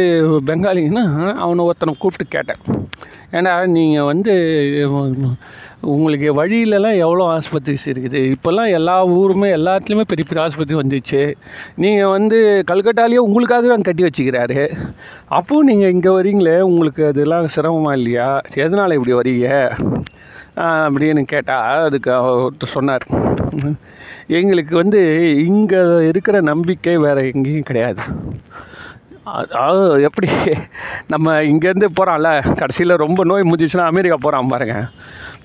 பெங்காலின்னா 0.47 1.03
அவனை 1.43 1.61
ஒருத்தனை 1.65 1.93
கூப்பிட்டு 2.00 2.33
கேட்டேன். 2.35 2.61
ஏன்னா 3.38 3.51
நீங்கள் 3.75 4.07
வந்து 4.11 4.33
உங்களுக்கு 5.93 6.29
வழியிலலாம் 6.39 6.97
எவ்வளோ 7.03 7.23
ஆஸ்பத்திரிஸ் 7.35 7.85
இருக்குது? 7.91 8.19
இப்போல்லாம் 8.33 8.71
எல்லா 8.77 8.95
ஊருமே 9.19 9.50
எல்லாத்துலேயுமே 9.57 10.05
பெரிய 10.11 10.25
பெரிய 10.29 10.43
ஆஸ்பத்திரி 10.45 10.79
வந்துச்சு. 10.81 11.21
நீங்கள் 11.83 12.13
வந்து 12.15 12.39
கல்கட்டாலேயே 12.71 13.23
உங்களுக்காகவே 13.27 13.75
அங்கே 13.75 13.88
கட்டி 13.89 14.07
வச்சுக்கிறாரு. 14.07 14.59
அப்போது 15.39 15.67
நீங்கள் 15.69 15.93
இங்கே 15.95 16.11
வரீங்களே 16.17 16.57
உங்களுக்கு 16.71 17.05
அதெல்லாம் 17.11 17.53
சிரமமாக 17.55 17.97
இல்லையா? 18.00 18.29
எதனால் 18.65 18.97
இப்படி 18.97 19.15
வரீங்க? 19.19 19.47
அப்படின்னு 20.85 21.23
கேட்டால் 21.33 21.85
அதுக்கு 21.88 22.11
அவர் 22.19 22.43
ஒருத்தர் 22.45 22.75
சொன்னார். 22.77 23.05
எங்களுக்கு 24.31 24.75
வந்து 24.75 25.00
இங்கே 25.45 26.07
இருக்கிற 26.07 26.41
நம்பிக்கை 26.41 26.97
வேறு 26.97 27.31
எங்கேயும் 27.35 27.63
கிடையாது. 27.63 28.01
அது- 29.55 30.01
எப்படி 30.01 30.27
நம்ம 31.07 31.41
இங்கேருந்து 31.41 31.88
போகிறான்ல 32.00 32.55
கடைசியில் 32.55 32.95
ரொம்ப 32.95 33.23
நோய் 33.23 33.41
முடிஞ்சிச்சுன்னா 33.41 33.85
அமெரிக்கா 33.85 34.17
போகிறான் 34.21 34.47
பாருங்க. 34.47 34.85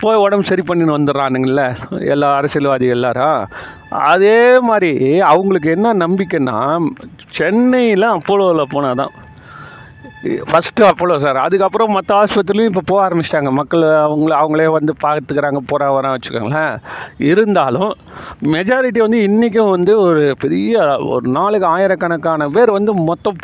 போய் 0.00 0.16
உடம்பு 0.16 0.44
சரி 0.44 0.62
பண்ணின்னு 0.62 0.98
வந்துடுறானுங்கள்ல 0.98 1.76
எல்லா 2.06 2.36
அரசியல்வாதி 2.36 2.86
எல்லாரும். 2.86 3.46
அதே 3.88 4.58
மாதிரி 4.58 5.20
அவங்களுக்கு 5.20 5.70
என்ன 5.70 5.94
நம்பிக்கைன்னா 5.94 6.86
சென்னையில் 7.30 8.02
அப்போலோவில் 8.02 8.64
போனால் 8.68 8.94
தான் 8.94 9.10
ஃபஸ்ட்டு 10.24 10.86
அப்போலோ 10.88 11.16
சார் 11.18 11.36
அதுக்கப்புறம் 11.36 11.90
மற்ற 11.90 12.24
ஆஸ்பத்திரிலையும் 12.24 12.70
இப்போ 12.72 12.80
போக 12.84 13.00
ஆரம்பிச்சிட்டாங்க. 13.06 13.50
மக்கள் 13.50 13.80
அவங்கள 13.80 14.32
அவங்களே 14.42 14.66
வந்து 14.70 14.92
பார்த்துக்கிறாங்க 15.04 15.60
போகிற 15.66 15.90
வர 15.90 16.14
வச்சுக்கோங்களேன். 16.14 16.80
இருந்தாலும் 17.18 17.92
மெஜாரிட்டி 18.42 18.98
வந்து 18.98 19.22
இன்றைக்கும் 19.22 19.70
வந்து 19.70 20.00
ஒரு 20.00 20.34
பெரிய 20.38 20.92
ஒரு 20.98 21.28
நாளுக்கு 21.28 21.66
ஆயிரக்கணக்கான 21.66 22.48
பேர் 22.48 22.70
வந்து 22.70 22.94
மொத்தம் 22.94 23.36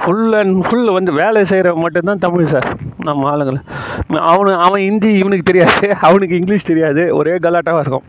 ஃபுல் 0.00 0.32
அண்ட் 0.32 0.64
ஃபுல் 0.66 0.90
வந்து 0.90 1.12
வேலை 1.12 1.44
செய்கிற 1.44 1.74
மட்டும்தான் 1.74 2.24
தமிழ் 2.26 2.46
சார் 2.46 2.68
நம்ம 3.04 3.36
ஆளுங்களை. 3.36 3.62
அவனு 4.10 4.56
அவன் 4.56 4.80
ஹிந்தி 4.80 5.12
இவனுக்கு 5.12 5.52
தெரியாது. 5.52 5.96
அவனுக்கு 6.00 6.36
இங்கிலீஷ் 6.36 6.70
தெரியாது. 6.72 7.16
ஒரே 7.16 7.36
கலாட்டாக 7.36 7.80
இருக்கும். 7.80 8.02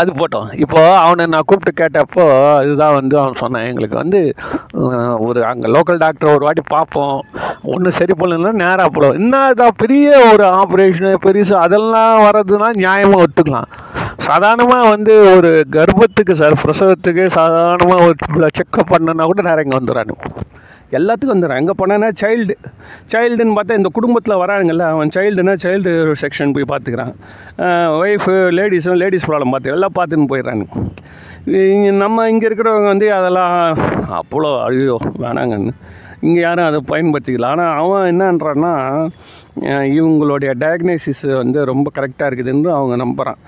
அது 0.00 0.10
போட்டோம். 0.18 0.48
இப்போது 0.62 0.96
அவனை 1.02 1.26
நான் 1.34 1.46
கூப்பிட்டு 1.46 1.80
கேட்டப்போ 1.80 2.24
இதுதான் 2.64 2.96
வந்து 2.98 3.14
அவன் 3.20 3.40
சொன்னான். 3.42 3.66
எங்களுக்கு 3.70 3.96
வந்து 4.02 4.20
ஒரு 5.28 5.40
அங்கே 5.50 5.68
லோக்கல் 5.76 6.00
டாக்டரை 6.04 6.32
ஒரு 6.36 6.44
வாட்டி 6.46 6.64
பார்ப்போம். 6.74 7.18
ஒன்றும் 7.74 7.96
சரி 7.98 8.14
பண்ணலன்னா 8.20 8.52
நேராக 8.64 8.88
போடும் 8.88 9.18
என்ன 9.20 9.42
இதான் 9.52 9.78
பெரிய 9.82 10.08
ஒரு 10.32 10.44
ஆப்ரேஷனு 10.60 11.12
பெருசு 11.26 11.54
அதெல்லாம் 11.64 12.16
வர்றதுனா 12.26 12.68
நியாயமாக 12.84 13.24
ஒத்துக்கலாம். 13.26 13.70
சாதாரணமாக 14.26 14.90
வந்து 14.94 15.14
ஒரு 15.36 15.50
கர்ப்பத்துக்கு 15.76 16.34
சார் 16.42 16.60
பிரசவத்துக்கு 16.64 17.26
சாதாரணமாக 17.38 18.06
ஒரு 18.06 18.50
செக்கப் 18.60 18.92
பண்ணனா 18.94 19.26
கூட 19.32 19.42
நேரம் 19.48 19.66
இங்கே 19.66 19.78
வந்துடுறானு 19.78 20.16
எல்லாத்துக்கும் 20.96 21.34
வந்துடுறான். 21.34 21.60
எங்கே 21.62 21.74
போனான்னா 21.80 22.08
சைல்டு 22.20 22.54
சைல்டுன்னு 23.12 23.56
பார்த்தா 23.58 23.78
இந்த 23.80 23.90
குடும்பத்தில் 23.96 24.40
வராங்கல்ல 24.42 24.84
அவன் 24.94 25.12
சைல்டுனா 25.16 25.54
சைல்டு 25.64 25.92
செக்ஷன் 26.22 26.54
போய் 26.56 26.70
பார்த்துக்கிறான். 26.72 27.14
ஒய்ஃபு 28.00 28.34
லேடிஸும் 28.58 28.98
லேடிஸ் 29.02 29.28
ப்ராப்ளம் 29.30 29.54
பார்த்து 29.54 29.74
எல்லாம் 29.76 29.96
பார்த்துன்னு 29.98 30.30
போயிடுறானுங்க. 30.32 30.84
இங்கே 31.74 31.92
நம்ம 32.04 32.28
இங்கே 32.32 32.46
இருக்கிறவங்க 32.48 32.88
வந்து 32.94 33.08
அதெல்லாம் 33.18 33.54
அவ்வளோ 34.20 34.50
அழியோ 34.66 34.98
வேணாங்கன்னு. 35.24 35.74
இங்கே 36.26 36.40
யாரும் 36.46 36.68
அதை 36.68 36.78
பயன்படுத்திக்கல. 36.92 37.50
ஆனால் 37.54 37.74
அவன் 37.80 38.06
என்னன்றான்னா 38.12 38.74
இவங்களுடைய 39.98 40.50
டயக்னைசிஸ் 40.62 41.26
வந்து 41.42 41.58
ரொம்ப 41.72 41.88
கரெக்டாக 41.98 42.28
இருக்குதுன்னு 42.28 42.70
அவங்க 42.78 42.96
நம்புகிறான் 43.04 43.40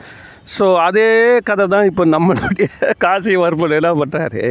ஸோ 0.54 0.64
அதே 0.87 1.09
கதை 1.49 1.64
தான் 1.75 1.88
இப்போ 1.90 2.04
நம்மளுடைய 2.14 2.69
காசி 3.04 3.35
வர்பல் 3.42 3.75
பண்ணுறாரு 4.00 4.47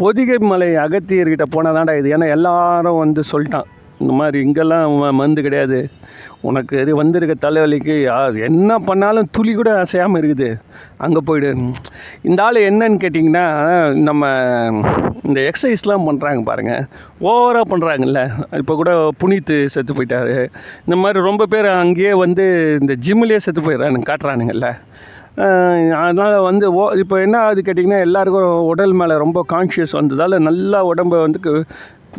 பொதிகை 0.00 0.38
மலை 0.50 0.68
அகத்தியர்கிட்ட 0.84 1.46
போனதாண்டா 1.56 1.94
இது. 2.00 2.08
ஏன்னா 2.16 2.28
எல்லாரும் 2.36 3.02
வந்து 3.04 3.22
சொல்லிட்டான் 3.32 3.68
இந்த 4.02 4.12
மாதிரி 4.18 4.38
இங்கெல்லாம் 4.46 4.92
மருந்து 5.18 5.40
கிடையாது. 5.46 5.78
உனக்கு 6.48 6.74
இது 6.82 6.92
வந்திருக்க 7.00 7.34
தலைவலிக்கு 7.44 7.94
என்ன 8.48 8.72
பண்ணாலும் 8.88 9.30
துளி 9.36 9.52
கூட 9.60 9.70
அசையாமல் 9.84 10.20
இருக்குது. 10.20 10.48
அங்கே 11.04 11.20
போயிடு. 11.28 11.50
இந்த 12.28 12.40
ஆள் 12.46 12.58
என்னன்னு 12.68 13.02
கேட்டிங்கன்னா 13.04 13.46
நம்ம 14.08 14.30
இந்த 15.28 15.38
எக்ஸசைஸ்லாம் 15.50 16.06
பண்ணுறாங்க 16.08 16.42
பாருங்கள் 16.50 16.84
ஓவராக 17.30 17.66
பண்ணுறாங்கல்ல 17.72 18.20
இப்போ 18.60 18.74
கூட 18.80 18.92
புனித்து 19.22 19.56
செத்து 19.74 19.96
போயிட்டாரு. 19.98 20.36
இந்த 20.86 20.98
மாதிரி 21.02 21.28
ரொம்ப 21.30 21.46
பேர் 21.54 21.68
அங்கேயே 21.82 22.12
வந்து 22.24 22.46
இந்த 22.82 22.94
ஜிம்மிலே 23.06 23.40
செத்து 23.46 23.62
போயிடுறானுங்க 23.66 24.08
காட்டுறானுங்கல்ல. 24.12 24.70
அதனால் 26.02 26.36
வந்து 26.48 26.66
ஓ 26.80 26.84
இப்போ 27.02 27.16
என்ன 27.24 27.36
ஆகுது 27.46 27.60
கேட்டிங்கன்னா 27.66 28.04
எல்லாருக்கும் 28.06 28.66
உடல் 28.70 28.94
மேலே 29.00 29.14
ரொம்ப 29.24 29.40
கான்ஷியஸ் 29.52 29.98
வந்ததால் 29.98 30.44
நல்லா 30.48 30.78
உடம்பை 30.90 31.18
வந்து 31.26 31.52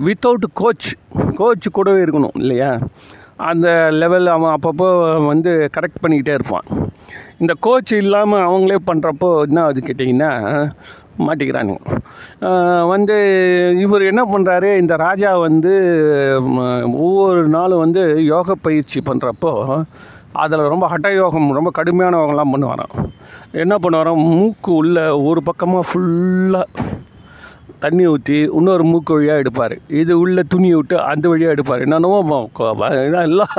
வித்தவுட் 0.08 0.46
கோச் 0.62 0.90
கோச் 1.40 1.68
கூடவே 1.78 2.02
இருக்கணும் 2.06 2.38
இல்லையா? 2.44 2.72
அந்த 3.50 3.68
லெவல் 4.02 4.28
அவன் 4.36 4.56
அப்பப்போ 4.56 4.88
வந்து 5.32 5.52
கரெக்ட் 5.76 6.02
பண்ணிக்கிட்டே 6.04 6.34
இருப்பான். 6.38 6.66
இந்த 7.42 7.54
கோச் 7.66 7.94
இல்லாமல் 8.04 8.48
அவங்களே 8.48 8.80
பண்ணுறப்போ 8.90 9.30
என்ன 9.48 9.60
ஆகுது 9.66 9.82
கேட்டிங்கன்னா 9.88 10.32
மாட்டிக்கிறானுங்க. 11.28 11.82
வந்து 12.94 13.16
இவர் 13.86 14.10
என்ன 14.12 14.22
பண்ணுறாரு 14.34 14.70
இந்த 14.84 14.94
ராஜா 15.06 15.32
வந்து 15.48 15.74
ஒவ்வொரு 17.06 17.42
நாளும் 17.58 17.84
வந்து 17.86 18.04
யோக 18.34 18.56
பயிற்சி 18.68 19.00
பண்ணுறப்போ 19.10 19.54
அதில் 20.34 20.72
ரொம்ப 20.74 20.86
ஹட்டயோகம் 20.94 21.58
ரொம்ப 21.58 21.72
கடுமையான 21.72 22.18
யோகம்லாம் 22.18 22.54
பண்ணுவாராம். 22.54 22.96
என்ன 23.52 23.76
பண்ணுவாராம்? 23.84 24.24
மூக்கு 24.32 24.72
உள்ள 24.74 24.98
ஒரு 25.18 25.44
பக்கமாக 25.44 25.90
ஃபுல்லாக 25.90 26.66
தண்ணி 27.84 28.08
ஊற்றி 28.08 28.38
இன்னொரு 28.58 28.84
மூக்கு 28.84 29.14
வழியாக 29.14 29.42
எடுப்பார். 29.42 29.76
இது 29.88 30.14
உள்ள 30.20 30.44
துணி 30.44 30.76
விட்டு 30.76 30.96
அந்த 31.02 31.26
வழியாக 31.30 31.56
எடுப்பார். 31.56 31.84
என்னென்னவோ 31.86 32.20
எல்லாம் 33.28 33.56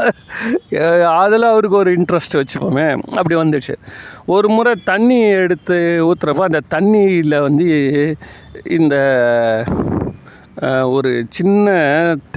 அதில் 1.20 1.50
அவருக்கு 1.52 1.76
ஒரு 1.76 1.92
இன்ட்ரெஸ்ட் 1.98 2.38
வச்சுப்போமே. 2.40 2.86
அப்படி 3.18 3.36
வந்துச்சு. 3.40 3.76
ஒரு 4.26 4.48
முறை 4.48 4.74
தண்ணி 4.84 5.20
எடுத்து 5.20 5.78
ஊற்றுறப்ப 6.08 6.50
அந்த 6.50 6.60
தண்ணியில் 6.74 7.42
வந்து 7.46 7.70
இந்த 8.64 8.96
ஒரு 10.96 11.10
சின்ன 11.30 11.74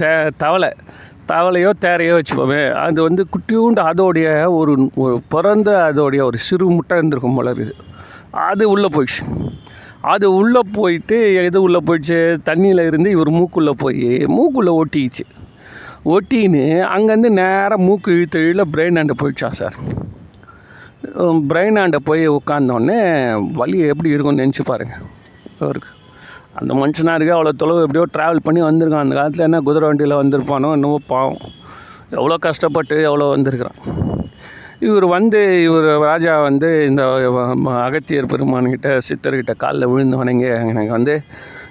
தே 0.00 0.30
தவளை 0.36 0.70
தவளையோ 1.28 1.70
தேரையோ 1.84 2.14
வச்சுக்கோமே 2.16 2.62
அது 2.84 3.02
வந்து 3.02 3.26
குட்டியூண்டு 3.34 3.80
அதோடைய 3.90 4.28
ஒரு 4.58 4.90
ஒரு 4.94 5.20
பிறந்த 5.28 5.92
அதோடைய 5.92 6.22
ஒரு 6.22 6.38
சிறு 6.38 6.66
முட்டை 6.70 6.96
இருந்திருக்கும் 6.98 7.34
போல 7.34 7.52
இருக்குது. 7.54 7.74
அது 8.48 8.64
உள்ளே 8.70 8.88
போயிடுச்சு. 8.94 9.24
அது 10.00 10.26
உள்ளே 10.34 10.60
போயிட்டு 10.72 11.18
எது 11.44 11.62
உள்ளே 11.62 11.80
போயிடுச்சு? 11.86 12.18
தண்ணியில் 12.48 12.86
இருந்து 12.86 13.10
இவர் 13.10 13.30
மூக்குள்ளே 13.30 13.74
போய் 13.84 14.08
மூக்குள்ளே 14.36 14.72
ஒட்டிச்சு 14.80 15.24
ஒட்டின்னு 16.14 16.64
அங்கேருந்து 16.94 17.30
நேராக 17.40 17.78
மூக்கு 17.78 18.12
இழுத்து 18.12 18.40
இழுல 18.40 18.64
பிரெயின் 18.74 18.98
ஆண்டை 18.98 19.16
போயிடுச்சான் 19.22 19.58
சார்? 19.60 19.76
பிரெயின் 21.50 21.80
ஆண்டை 21.82 21.98
போய் 22.04 22.24
உட்காந்தோடனே 22.28 22.98
வலி 23.52 23.78
எப்படி 23.92 24.14
இருக்கும்னு 24.14 24.44
நினச்சி 24.44 24.64
பாருங்கள் 24.64 25.04
அவருக்கு 25.58 25.90
அந்த 26.60 26.72
மனுஷனாருக்கு 26.80 27.34
அவ்வளோ 27.36 27.52
தொலைவு 27.62 27.84
எப்படியோ 27.84 28.04
ட்ராவல் 28.16 28.44
பண்ணி 28.46 28.60
வந்திருக்கான். 28.62 29.04
அந்த 29.06 29.14
காலத்தில் 29.18 29.46
என்ன 29.46 29.60
குதிரை 29.68 29.86
வண்டியில் 29.90 30.20
வந்திருப்பானோ 30.22 30.68
என்னவோ 30.76 30.98
பாவம். 31.12 31.40
எவ்வளோ 32.18 32.36
கஷ்டப்பட்டு 32.46 32.96
எவ்வளோ 33.08 33.28
வந்திருக்கிறான். 33.34 33.78
இவர் 34.86 35.06
வந்து 35.16 35.40
இவர் 35.66 35.88
ராஜா 36.08 36.32
வந்து 36.48 36.68
இந்த 36.90 37.02
அகத்தியர் 37.86 38.30
பெருமான்கிட்ட 38.32 38.88
சித்தர்கிட்ட 39.08 39.52
காலில் 39.64 39.90
விழுந்து 39.92 40.20
வணங்கி 40.22 40.48
எனக்கு 40.72 40.92
வந்து 40.98 41.14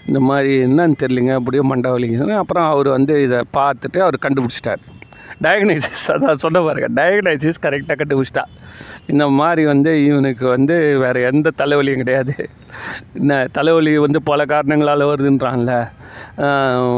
இந்த 0.10 0.20
மாதிரி 0.30 0.54
என்னன்னு 0.68 1.00
தெரியலிங்க 1.02 1.34
அப்படியே 1.40 1.64
மண்டை 1.72 1.92
வலிக்குதுன்னு. 1.96 2.40
அப்புறம் 2.44 2.68
அவர் 2.74 2.90
வந்து 2.98 3.16
இதை 3.28 3.40
பார்த்துட்டு 3.60 4.00
அவர் 4.06 4.26
கண்டுபிடிச்சிட்டார். 4.26 4.84
டயக்னைசிஸ் 5.46 6.06
அதான் 6.14 6.42
சொன்ன 6.44 6.62
பாருங்க. 6.68 6.90
டயக்னைசிஸ் 7.00 7.64
கரெக்டாக 7.66 7.98
கண்டுபிடிச்சிட்டா. 8.00 8.44
இந்த 9.12 9.24
மாதிரி 9.40 9.64
வந்து 9.72 9.92
இவனுக்கு 10.06 10.46
வந்து 10.56 10.76
வேறு 11.04 11.20
எந்த 11.32 11.52
தலைவலியும் 11.62 12.02
கிடையாது. 12.04 12.36
என்ன 13.20 13.34
தலைவலி 13.58 13.92
வந்து 14.06 14.22
பல 14.30 14.46
காரணங்களால் 14.54 15.10
வருதுன்றான்ல. 15.12 15.74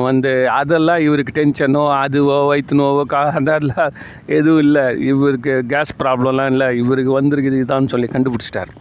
வந்து 0.08 0.32
அதெல்லாம் 0.60 1.02
இவருக்கு 1.08 1.32
டென்ஷனோ 1.38 1.84
அதுவோ 2.04 2.38
வயிற்று 2.48 2.76
நோவோ 2.80 3.04
கா 3.14 3.22
அதெல்லாம் 3.40 3.94
எதுவும் 4.38 4.64
இல்லை. 4.66 4.86
இவருக்கு 5.12 5.54
கேஸ் 5.74 5.94
ப்ராப்ளம்லாம் 6.04 6.52
இல்லை. 6.56 6.68
இவருக்கு 6.84 7.14
வந்திருக்குது 7.20 7.62
இதான்னு 7.64 7.94
சொல்லி 7.94 8.10
கண்டுபிடிச்சிட்டார். 8.14 8.74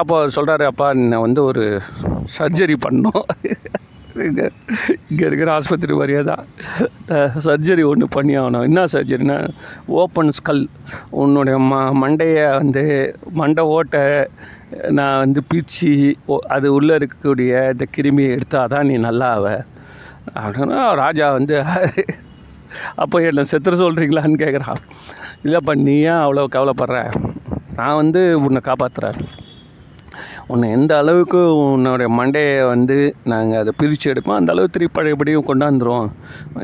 அப்போ 0.00 0.12
அவர் 0.18 0.36
சொல்கிறாரு 0.36 0.64
அப்பா 0.72 0.88
நான் 0.94 1.26
வந்து 1.26 1.40
ஒரு 1.44 1.64
சர்ஜரி 2.38 2.76
பண்ணோம். 2.86 3.24
இங்கே 4.26 4.46
இங்கே 5.10 5.24
இருக்கிற 5.26 5.48
ஆஸ்பத்திரி 5.52 5.94
வரையே 5.98 6.22
தான் 6.22 6.44
சர்ஜரி 7.46 7.82
ஒன்று 7.90 8.06
பண்ணி 8.08 8.34
ஆகணும். 8.38 8.66
என்ன 8.68 8.84
சர்ஜரினா 8.94 9.36
ஓப்பன் 10.00 10.32
ஸ்கல் 10.38 10.62
உன்னுடைய 11.20 11.56
ம 11.68 11.74
மண்டையை 12.02 12.46
வந்து 12.56 12.84
மண்டை 13.32 13.64
ஓட்டை 13.76 14.02
நான் 14.90 15.18
வந்து 15.18 15.40
பீச்சி 15.50 15.92
அது 16.56 16.68
உள்ளே 16.72 16.94
இருக்கக்கூடிய 16.98 17.52
இந்த 17.72 17.86
கிருமியை 17.94 18.30
எடுத்தால் 18.36 18.72
தான் 18.74 18.88
நீ 18.90 18.96
நல்லா 19.08 19.28
ஆவ. 19.36 19.46
அப்படின்னா 20.36 20.80
ராஜா 21.02 21.26
வந்து 21.32 21.56
அப்போ 22.96 23.16
என்ன 23.28 23.44
செத்துற 23.52 23.76
சொல்கிறீங்களான்னு 23.80 24.42
கேட்குறான் 24.42 24.80
இல்லைப்பா 25.44 25.74
நீ 25.86 25.94
ஏன் 26.10 26.22
அவ்வளோ 26.24 26.44
கவலைப்படுற? 26.56 26.98
நான் 27.76 27.98
வந்து 28.00 28.20
உன்னை 28.46 28.60
காப்பாற்றுறேன் 28.64 29.18
உன்னை 30.52 30.68
எந்த 30.76 30.92
அளவுக்கு 31.02 31.40
உன்னோடைய 31.64 32.08
மண்டையை 32.18 32.54
வந்து 32.66 32.96
நாங்கள் 33.32 33.60
அதை 33.62 33.72
பிரித்து 33.76 34.12
எடுப்போம் 34.12 34.38
அந்த 34.40 34.52
அளவு 34.54 34.68
திருப்பி 34.74 34.94
பழையபடியும் 34.98 35.48
கொண்டாந்துருவோம். 35.50 36.08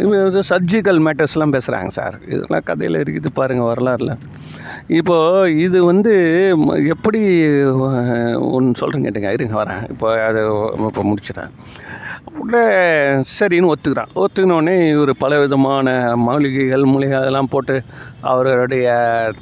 இது 0.04 0.42
சர்ஜிக்கல் 0.52 1.00
மேட்டர்ஸ்லாம் 1.06 1.54
பேசுகிறாங்க 1.56 1.92
சார். 1.98 2.16
இதெல்லாம் 2.28 2.66
கதையில் 2.70 3.02
இருக்குது 3.02 3.32
பாருங்கள் 3.34 3.70
வரலாறுல. 3.72 4.14
இப்போது 4.88 5.54
இது 5.66 5.78
வந்து 5.84 6.12
எப்படி 6.92 7.20
ஒன்று 8.56 8.80
சொல்கிறேன் 8.80 9.04
கேட்டுங்க. 9.04 9.30
இருங்க 9.36 9.54
வரேன். 9.62 9.82
இப்போ 9.92 10.08
அதை 10.26 10.42
இப்போ 10.88 11.02
முடிச்சிட்டேன் 11.10 11.52
உடனே 12.40 12.62
சரின்னு 13.36 13.70
ஒத்துக்கிறான். 13.72 14.12
ஒத்துக்கினோடனே 14.22 14.74
இவர் 14.92 15.12
பல 15.24 15.38
விதமான 15.42 15.94
மூலிகைகள் 16.26 16.84
மூலிகை 16.92 17.16
அதெல்லாம் 17.20 17.50
போட்டு 17.54 17.76
அவருடைய 18.30 18.86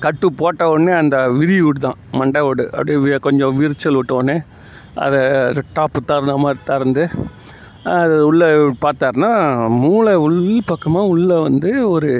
கட்டு 0.04 0.26
போட்ட 0.40 0.70
உடனே 0.72 0.94
அந்த 1.02 1.16
விரி 1.38 1.58
விடுதான் 1.66 2.00
மண்டை 2.20 2.42
விடு. 2.48 2.66
அப்படியே 2.76 3.18
கொஞ்சம் 3.28 3.56
விரிச்சல் 3.60 3.98
விட்டோடனே 4.00 4.38
அதை 5.04 5.20
டாப்பு 5.76 6.00
திறந்த 6.10 6.36
மாதிரி 6.44 6.60
திறந்து 6.70 7.04
அது 7.94 8.26
உள்ளே 8.26 8.48
பார்த்தாருன்னா 8.84 9.32
மூளை 9.84 10.14
உள் 10.26 10.40
பக்கமாக 10.70 11.12
உள்ளே 11.14 11.38
வந்து 11.46 11.70
ஒரு 11.88 12.12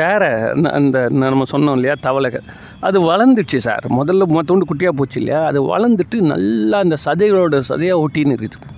தேரை 0.00 0.30
அந்த 0.78 0.98
நம்ம 1.22 1.46
சொன்னோம் 1.52 1.76
இல்லையா 1.78 1.94
தவளை 2.06 2.30
அது 2.88 2.98
வளர்ந்துச்சு 3.10 3.58
சார். 3.66 3.84
முதல்ல 3.98 4.26
மொத்தோண்டு 4.36 4.68
குட்டியாக 4.70 4.98
போச்சு 5.00 5.18
இல்லையா? 5.22 5.40
அது 5.50 5.60
வளர்ந்துட்டு 5.74 6.18
நல்லா 6.32 6.78
அந்த 6.84 6.96
சதைகளோட 7.06 7.60
சதையாக 7.70 8.02
ஒட்டின்னு 8.04 8.36
இருக்குது 8.40 8.74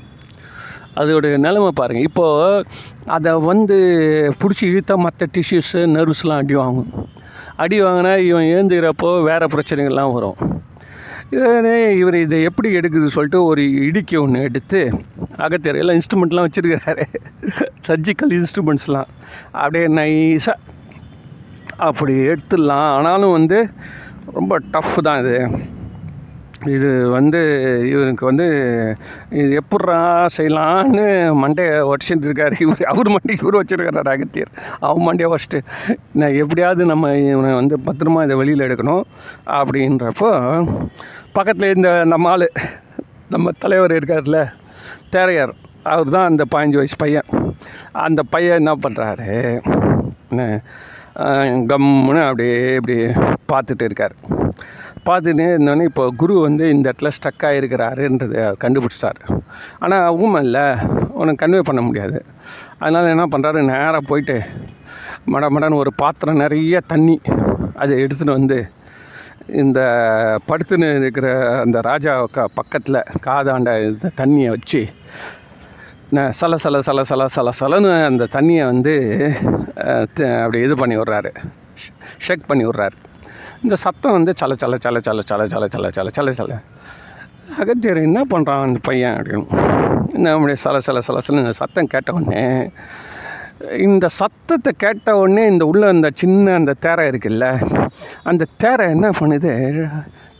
அதோடைய 1.01 1.35
நிலைமை 1.45 1.69
பாருங்கள் 1.81 2.07
இப்போது 2.09 2.65
அதை 3.17 3.33
வந்து 3.51 3.77
பிடிச்சி 4.41 4.65
இழுத்தா 4.71 4.95
மற்ற 5.05 5.27
டிஷ்யூஸு 5.35 5.81
நர்வ்ஸ்லாம் 5.97 6.41
அடி 6.43 6.55
வாங்கும். 6.63 6.91
அடி 7.65 7.77
வாங்கினா 7.85 8.13
இவன் 8.31 8.49
ஏந்துக்கிறப்போ 8.57 9.11
வேறு 9.29 9.47
பிரச்சனைகள்லாம் 9.55 10.15
வரும். 10.17 10.39
இவனே 11.37 11.75
இவர் 12.01 12.17
இதை 12.25 12.39
எப்படி 12.49 12.69
எடுக்குது 12.79 13.09
சொல்லிட்டு 13.17 13.41
ஒரு 13.51 13.63
இடுக்கி 13.89 14.17
ஒன்று 14.23 14.47
எடுத்து 14.49 14.81
அகத்தியர் 15.47 15.81
எல்லாம் 15.83 15.99
இன்ஸ்ட்ருமெண்ட்லாம் 15.99 16.47
வச்சுருக்கிறாரு. 16.47 17.05
சர்ஜிக்கல் 17.89 18.33
இன்ஸ்ட்ருமெண்ட்ஸ்லாம் 18.39 19.11
அப்படியே 19.63 19.87
நைஸாக 19.99 20.57
அப்படி 21.89 22.15
எடுத்துடலாம். 22.31 22.89
ஆனாலும் 22.97 23.37
வந்து 23.39 23.59
ரொம்ப 24.39 24.55
டஃப் 24.73 24.97
தான் 25.09 25.21
இது. 25.23 25.37
இது 26.75 26.89
வந்து 27.15 27.39
இவருக்கு 27.91 28.25
வந்து 28.29 28.47
இது 29.41 29.51
எப்பட்றா 29.61 29.99
செய்யலான்னு 30.37 31.05
மண்டையை 31.43 31.77
உடச்சிட்டு 31.91 32.27
இருக்காரு. 32.29 32.57
இவர் 32.65 32.83
அவர் 32.93 33.09
மண்டைக்கு 33.15 33.45
இவர் 33.47 33.59
வச்சிருக்காரு 33.61 34.13
அகத்தியர் 34.15 34.51
அவன் 34.87 35.07
மண்டையை 35.07 35.29
உடச்சிட்டு 35.33 35.61
நான் 36.21 36.39
எப்படியாவது 36.43 36.85
நம்ம 36.93 37.13
இவனை 37.31 37.53
வந்து 37.61 37.79
பத்திரமா 37.87 38.25
இதை 38.27 38.37
வெளியில் 38.41 38.67
எடுக்கணும் 38.67 39.05
அப்படின்றப்போ 39.59 40.31
பக்கத்தில் 41.39 41.75
இந்த 41.77 41.91
நம்ம 42.13 42.31
ஆள் 42.35 42.47
நம்ம 43.35 43.51
தலைவர் 43.65 43.97
இருக்கார்ல 43.99 44.39
தேரையார். 45.15 45.55
அவர் 45.93 46.15
தான் 46.15 46.29
அந்த 46.31 46.43
பதினஞ்சு 46.53 46.79
வயசு 46.81 46.97
பையன். 47.03 47.29
அந்த 48.07 48.21
பையன் 48.35 48.61
என்ன 48.61 48.73
பண்ணுறாரு 48.85 49.29
என்ன 50.31 50.43
கம்முன்னு 51.71 52.21
அப்படியே 52.29 52.57
இப்படி 52.81 52.97
பார்த்துட்டு 53.53 53.85
இருக்கார். 53.89 54.15
பார்த்துட்டே 55.07 55.47
இருந்தோடனே 55.53 55.85
இப்போ 55.91 56.05
குரு 56.21 56.35
வந்து 56.47 56.65
இந்த 56.75 56.85
இடத்துல 56.91 57.11
ஸ்டக் 57.17 57.45
ஆகிருக்கிறாருன்றதை 57.49 58.43
கண்டுபிடிச்சிட்டார். 58.65 59.21
ஆனால் 59.85 60.17
ஊமை 60.25 60.41
இல்லை. 60.47 60.67
உனக்கு 61.21 61.43
கன்வே 61.43 61.63
பண்ண 61.69 61.81
முடியாது. 61.87 62.19
அதனால் 62.83 63.13
என்ன 63.15 63.27
பண்ணுறாரு 63.33 63.63
நேராக 63.73 64.03
போயிட்டு 64.11 64.37
மட 65.33 65.47
மடன்னு 65.55 65.81
ஒரு 65.85 65.91
பாத்திரம் 66.03 66.43
நிறைய 66.45 66.77
தண்ணி 66.93 67.17
அதை 67.83 67.93
எடுத்துகிட்டு 68.05 68.39
வந்து 68.39 68.59
இந்த 69.63 69.81
படுத்துன்னு 70.49 70.89
இருக்கிற 71.01 71.29
அந்த 71.65 71.79
ராஜா 71.89 72.13
க 72.37 72.49
பக்கத்தில் 72.59 73.07
காதாண்ட 73.27 73.71
இந்த 73.89 74.11
தண்ணியை 74.21 74.51
வச்சு 74.57 74.83
சல 76.11 76.55
சல 76.57 76.77
சல 76.81 77.01
சல 77.05 77.25
சல 77.29 77.51
சலன்னு 77.59 77.91
அந்த 78.05 78.25
தண்ணியை 78.33 78.63
வந்து 78.65 78.95
அப்படி 80.39 80.59
இது 80.61 80.75
பண்ணி 80.75 80.97
விட்றாரு 80.97 81.31
ஷேக் 82.19 82.49
பண்ணி 82.49 82.65
விட்றாரு 82.65 82.97
இந்த 83.63 83.77
சத்தம் 83.77 84.13
வந்து 84.13 84.33
சல 84.41 84.55
சல 84.55 84.77
சல 84.79 85.01
சல 85.01 85.23
சல 85.23 85.45
சல 85.47 85.67
சல 85.69 85.91
சல 85.91 86.11
சல 86.11 86.33
சல 86.33 86.57
அகத்தியர் 87.59 88.01
என்ன 88.01 88.21
பண்ணுறான் 88.31 88.65
அந்த 88.67 88.81
பையன் 88.83 89.17
அப்படின்னு 89.17 89.47
என்ன 90.15 90.33
அப்படி 90.33 90.57
சல 90.57 90.81
சல 90.81 91.01
சல 91.01 91.21
சல 91.21 91.39
இந்த 91.39 91.55
சத்தம் 91.61 91.93
கேட்ட 91.95 92.13
உடனே 92.13 92.45
இந்த 93.81 94.07
சத்தத்தை 94.19 94.73
கேட்ட 94.79 95.17
உடனே 95.17 95.45
இந்த 95.47 95.65
உள்ள 95.67 95.87
அந்த 95.89 96.11
சின்ன 96.15 96.55
அந்த 96.55 96.75
தேரை 96.81 97.07
இருக்குல்ல 97.11 97.47
அந்த 98.23 98.49
தேரை 98.57 98.87
என்ன 98.91 99.09
பண்ணுது 99.21 99.53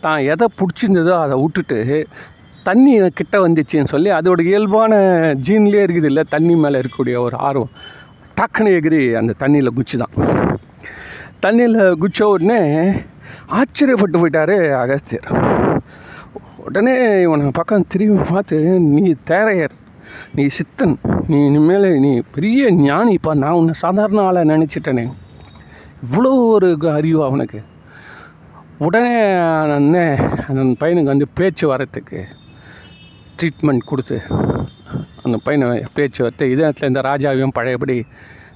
தான் 0.01 0.21
எதை 0.27 0.47
பிடிச்சிருந்ததோ 0.59 1.15
அதை 1.21 1.37
விட்டுட்டு 1.41 1.79
தண்ணி 2.69 2.93
கிட்ட 3.19 3.37
வந்துச்சுன்னு 3.47 3.93
சொல்லி 3.93 4.11
அதோட 4.19 4.41
இயல்பான 4.51 4.93
ஜீன்லேயே 5.47 5.85
இருக்குது 5.87 6.11
இல்லை 6.11 6.25
தண்ணி 6.35 6.55
மேலே 6.63 6.81
இருக்கக்கூடிய 6.81 7.17
ஒரு 7.27 7.37
ஆர்வம். 7.49 7.73
டக்குன்னு 8.39 8.75
எகிரி 8.79 9.01
அந்த 9.21 9.33
தண்ணியில் 9.43 9.75
குச்சி 9.79 9.97
தான் 10.03 10.15
தண்ணியில் 11.45 11.79
குச்ச 12.03 12.21
உடனே 12.35 12.61
ஆச்சரியப்பட்டு 13.59 14.21
போயிட்டாரு 14.23 14.57
அகஸ்தியர். 14.83 15.29
உடனே 16.67 16.95
இவனை 17.25 17.51
பக்கம் 17.59 17.87
திரும்பி 17.93 18.25
பார்த்து 18.31 18.57
நீ 18.95 19.03
தேரையர் 19.31 19.75
நீ 20.37 20.45
சித்தன் 20.59 20.95
நீ 21.31 21.39
இனிமேல் 21.49 21.89
நீ 22.05 22.13
பெரிய 22.35 22.71
ஞானிப்பா 22.87 23.33
நான் 23.43 23.59
உன்னை 23.61 23.75
சாதாரண 23.85 24.21
ஆளை 24.29 24.43
நினச்சிட்டேனே. 24.53 25.05
இவ்வளோ 26.05 26.33
ஒரு 26.55 26.69
அறிவு 26.99 27.21
அவனுக்கு. 27.29 27.61
உடனே 28.87 29.17
அண்ணன் 29.77 30.21
அந்த 30.49 30.63
பையனுக்கு 30.83 31.13
வந்து 31.15 31.29
பேச்சு 31.39 31.65
வரத்துக்கு 31.73 32.21
ட்ரீட்மெண்ட் 33.43 33.79
கொடுத்து 33.79 34.21
அந்த 35.23 35.39
பையனை 35.45 35.85
பேச்சு 35.95 36.23
வரத்து 36.23 36.51
இந்த 36.81 37.01
ராஜாவையும் 37.01 37.51
பழையபடி 37.53 38.05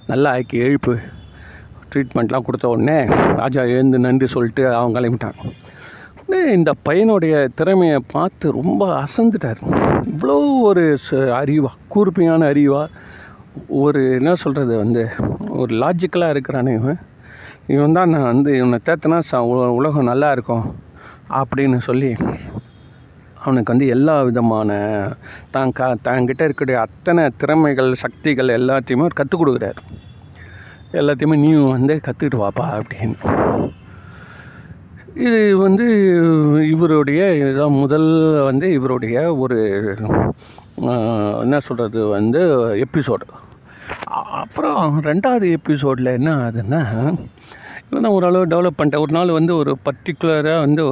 நல்லா 0.07 0.33
ஆக்கி 0.33 0.59
எழுப்பு 0.59 0.99
ட்ரீட்மெண்ட்லாம் 1.95 2.43
கொடுத்த 2.43 2.69
உடனே 2.69 3.05
ராஜா 3.37 3.63
எழுந்து 3.63 3.99
நன்றி 3.99 4.27
சொல்லிட்டு 4.27 4.75
அவங்க 4.75 5.01
கிளம்பிட்டாங்க 5.01 5.53
உடனே 6.27 6.53
இந்த 6.53 6.73
பையனுடைய 6.89 7.49
திறமையை 7.55 8.01
பார்த்து 8.13 8.53
ரொம்ப 8.53 9.03
அசந்துட்டார். 9.03 9.57
இவ்வளோ 10.03 10.63
ஒரு 10.63 10.99
ச- 11.11 11.15
அறிவா 11.15 11.69
கூர்மையான 11.89 12.53
அறிவா 12.53 12.89
ஒரு 13.69 14.11
என்ன 14.11 14.35
சொல்கிறது 14.35 14.77
வந்து 14.77 15.09
ஒரு 15.49 15.75
லாஜிக்கலாக 15.75 16.31
இருக்கிறானே 16.31 16.75
இவன். 16.75 16.99
இவன் 17.67 17.93
தான் 17.93 18.09
நான் 18.09 18.23
வந்து 18.23 18.57
இவனை 18.57 18.79
தேத்தினா 18.85 19.23
ச 19.31 19.37
உலகம் 19.67 20.05
நல்லா 20.05 20.33
இருக்கும் 20.33 20.75
அப்படின்னு 21.31 21.79
சொல்லி 21.79 22.17
அவனுக்கு 23.45 23.73
வந்து 23.73 23.87
எல்லா 23.95 24.17
விதமான 24.29 24.79
தான் 25.55 25.75
க 25.79 25.89
தங்கிட்ட 26.09 26.43
இருக்கக்கூடிய 26.47 26.79
அத்தனை 26.87 27.25
திறமைகள் 27.43 27.91
சக்திகள் 28.03 28.57
எல்லாத்தையுமே 28.59 29.05
அவர் 29.07 29.21
கற்றுக் 29.21 29.43
கொடுக்குறாரு. 29.43 29.81
எல்லாத்தையுமே 31.01 31.37
நீயும் 31.45 31.75
வந்து 31.77 31.95
கற்றுக்கிட்டு 32.07 32.43
வாப்பா 32.45 32.67
அப்படின்னு. 32.79 33.17
இது 35.27 35.41
வந்து 35.65 35.87
இவருடைய 36.75 37.23
இதான் 37.43 37.81
முதல் 37.83 38.11
வந்து 38.49 38.67
இவருடைய 38.79 39.17
ஒரு 39.45 39.59
என்ன 41.45 41.59
சொல்கிறது 41.67 42.01
வந்து 42.17 42.41
எபிசோடு. 42.85 43.27
அப்புறம் 44.41 44.81
ரெண்டாவது 45.09 45.47
எபிசோடில் 45.59 46.17
என்ன 46.19 46.31
ஆகுதுன்னா 46.45 46.83
இவன் 47.89 48.09
ஓரளவு 48.17 48.51
டெவலப் 48.53 48.77
பண்ணிட்டேன் 48.77 49.05
ஒரு 49.05 49.13
நாள் 49.17 49.37
வந்து 49.39 49.53
ஒரு 49.61 49.73
பர்டிகுலராக 49.87 50.63
வந்து 50.65 50.85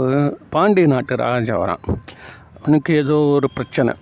பாண்டிய 0.54 0.88
நாட்டு 0.92 1.14
ராஜா 1.22 1.54
வரான். 1.62 1.84
அவனுக்கு 2.62 2.94
ஏதோ 2.94 3.14
ஒரு 3.14 3.50
பிரச்சனை. 3.50 3.92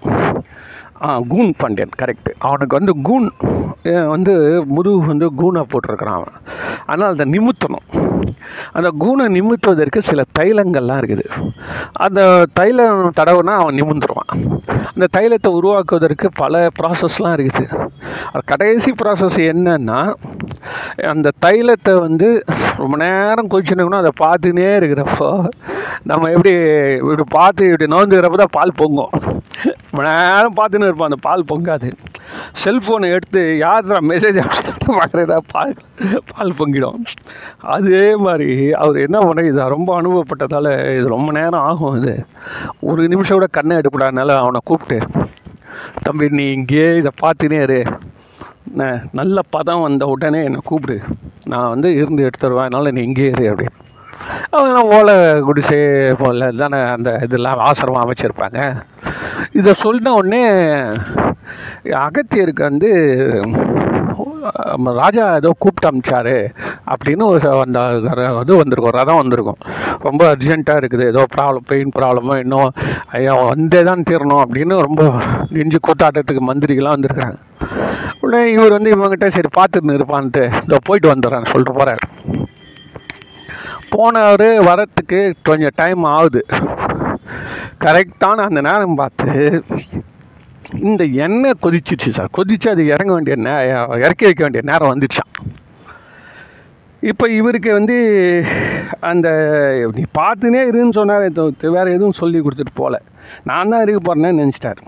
கூன் 1.33 1.51
பாண்டியன் 1.61 1.99
கரெக்டு 2.01 2.31
அவனுக்கு 2.49 2.79
வந்து 2.79 2.95
கூன் 3.09 3.29
வந்து 4.13 4.33
முதுகு 4.77 5.11
வந்து 5.11 5.27
கூனாக 5.41 5.65
போட்டிருக்கிறான் 5.73 6.19
அவன். 6.21 6.35
ஆனால் 6.91 7.13
அதை 7.13 7.25
நிமித்தணும். 7.35 7.87
அந்த 8.77 8.89
கூனை 9.03 9.25
நிமித்துவதற்கு 9.37 10.01
சில 10.09 10.21
தைலங்கள்லாம் 10.39 11.01
இருக்குது. 11.03 11.25
அந்த 12.05 12.21
தைலம் 12.59 13.01
தடவுனா 13.19 13.55
அவன் 13.61 13.79
நிமிந்துருவான் 13.81 14.33
அந்த 14.93 15.07
தைலத்தை 15.17 15.51
உருவாக்குவதற்கு 15.59 16.27
பல 16.43 16.63
ப்ராசஸ்லாம் 16.79 17.37
இருக்குது. 17.39 17.69
அது 18.33 18.43
கடைசி 18.53 18.93
ப்ராசஸ் 19.03 19.39
என்னன்னா 19.53 20.01
அந்த 21.13 21.33
தைலத்தை 21.47 21.95
வந்து 22.07 22.29
ரொம்ப 22.83 22.95
நேரம் 23.05 23.51
கொதிச்சுனுக்கணும் 23.53 24.03
அதை 24.03 24.13
பார்த்துக்கினே 24.25 24.73
இருக்கிறப்போ 24.81 25.31
நம்ம 26.11 26.29
எப்படி 26.37 26.53
இப்படி 27.01 27.27
பார்த்து 27.39 27.71
இப்படி 27.71 27.89
நோந்துக்கிறப்ப 27.95 28.41
தான் 28.43 28.57
பால் 28.59 28.79
பொங்கும். 28.83 29.15
ரொம்ப 29.89 30.03
நேரம் 30.09 30.57
பார்த்துன்னு 30.59 30.90
இருப்போம் 30.91 31.11
அந்த 31.11 31.21
பால் 31.27 31.49
பொங்காது. 31.51 31.89
செல்ஃபோனை 32.63 33.09
எடுத்து 33.17 33.43
யார் 33.65 33.91
மெசேஜ் 34.13 34.39
பார்க்குறதா 34.99 35.39
பால் 35.55 35.75
பால் 36.33 36.57
பொங்கிடும். 36.61 37.01
அதே 37.77 38.05
மாதிரி 38.27 38.51
அவர் 38.83 39.05
என்ன 39.07 39.19
பண்ண 39.27 39.47
இது 39.51 39.69
ரொம்ப 39.77 39.91
அனுபவப்பட்டதால் 40.01 40.71
இது 40.99 41.07
ரொம்ப 41.17 41.31
நேரம் 41.41 41.67
ஆகும் 41.71 41.99
இது. 42.01 42.15
ஒரு 42.91 43.03
நிமிஷம் 43.15 43.39
கூட 43.39 43.49
கண்ணை 43.59 43.77
எடுக்கூடாதுனால 43.81 44.37
அவனை 44.45 44.63
கூப்பிட்டு 44.71 45.29
தம்பி 46.07 46.27
நீ 46.39 46.47
இங்கேயே 46.59 46.89
இதை 47.01 47.13
பார்த்துனே 47.25 47.61
இரு. 47.67 47.81
நல்ல 49.19 49.41
பதம் 49.55 49.85
வந்த 49.85 50.05
உடனே 50.15 50.41
என்னை 50.49 50.61
கூப்பிடு. 50.71 50.97
நான் 51.53 51.71
வந்து 51.75 51.89
இருந்து 52.01 52.27
எடுத்துருவேன் 52.27 52.69
அதனால் 52.69 52.95
நீ 52.97 53.03
இங்கேயே 53.09 53.31
இரு 53.35 53.47
அப்படின்னு. 53.53 53.77
அவங்க 54.57 54.81
ஓலை 54.97 55.15
குடிசை 55.49 55.79
போல 56.23 56.51
தானே 56.63 56.79
அந்த 56.95 57.11
இதெல்லாம் 57.25 57.63
ஆசிரமம் 57.69 58.03
அமைச்சிருப்பாங்க. 58.05 58.59
இதை 59.59 59.73
சொன்ன 59.85 60.13
உடனே 60.19 60.43
அகத்தியருக்கு 62.07 62.63
வந்து 62.71 62.91
நம்ம 64.71 64.93
ராஜா 65.01 65.25
ஏதோ 65.39 65.51
கூப்பிட்டு 65.63 65.89
அமிச்சாரு 65.91 66.35
அப்படின்னு 66.93 67.25
ஒரு 67.33 67.49
அந்த 67.65 67.81
இது 68.43 68.61
வந்திருக்கும் 68.61 68.97
ரதம் 68.99 69.21
வந்திருக்கும். 69.21 69.61
ரொம்ப 70.07 70.23
அர்ஜென்ட்டாக 70.33 70.81
இருக்குது 70.81 71.05
ஏதோ 71.13 71.23
ப்ராப்ளம் 71.35 71.67
பெயின் 71.73 71.95
ப்ராப்ளமோ 71.99 72.37
இன்னும் 72.45 72.71
ஐயோ 73.19 73.35
வந்தே 73.51 73.83
தான் 73.91 74.07
தீரணும் 74.11 74.43
அப்படின்னு 74.45 74.77
ரொம்ப 74.89 75.05
நெஞ்சு 75.57 75.81
கூத்தாட்டத்துக்கு 75.89 76.45
மந்திரிகள்லாம் 76.51 76.97
வந்திருக்காங்க 76.97 77.39
உடனே 78.23 78.43
இவர் 78.57 78.77
வந்து 78.77 78.93
இவங்ககிட்ட 78.95 79.29
சரி 79.37 79.51
பார்த்துட்டு 79.59 79.99
இருப்பான்ட்டு 80.01 80.45
இதோ 80.65 80.81
போயிட்டு 80.89 81.13
வந்துடுறேன் 81.13 81.51
சொல்லிட்டு 81.53 81.79
போகிறார் 81.79 82.05
போனவர் 83.95 84.49
வரத்துக்கு 84.69 85.21
கொஞ்சம் 85.49 85.77
டைம் 85.81 86.05
ஆகுது. 86.17 86.43
கரெக்டான 87.85 88.45
அந்த 88.49 88.61
நேரம் 88.69 88.99
பார்த்து 89.01 89.29
இந்த 90.89 91.03
எண்ணெய் 91.27 91.61
கொதிச்சிச்சு 91.65 92.11
சார் 92.17 92.35
கொதிச்சு 92.39 92.69
அது 92.73 92.83
இறங்க 92.95 93.13
வேண்டிய 93.15 93.37
நே 93.47 93.55
இறக்கி 94.05 94.25
வைக்க 94.29 94.43
வேண்டிய 94.45 94.63
நேரம் 94.71 94.93
வந்துடுச்சான் 94.93 95.33
இப்போ 97.11 97.27
இவருக்கு 97.39 97.71
வந்து 97.79 97.97
அந்த 99.11 99.29
நீ 99.99 100.03
பார்த்துனே 100.19 100.63
இருன்னு 100.71 100.97
சொன்னார் 100.99 101.25
வேறு 101.77 101.95
எதுவும் 101.97 102.19
சொல்லி 102.21 102.39
கொடுத்துட்டு 102.47 102.75
போகல 102.81 102.99
நான் 103.51 103.73
தான் 103.73 103.83
இருக்க 103.85 104.01
போகிறேன்னு 104.01 104.41
நினச்சிட்டார். 104.43 104.81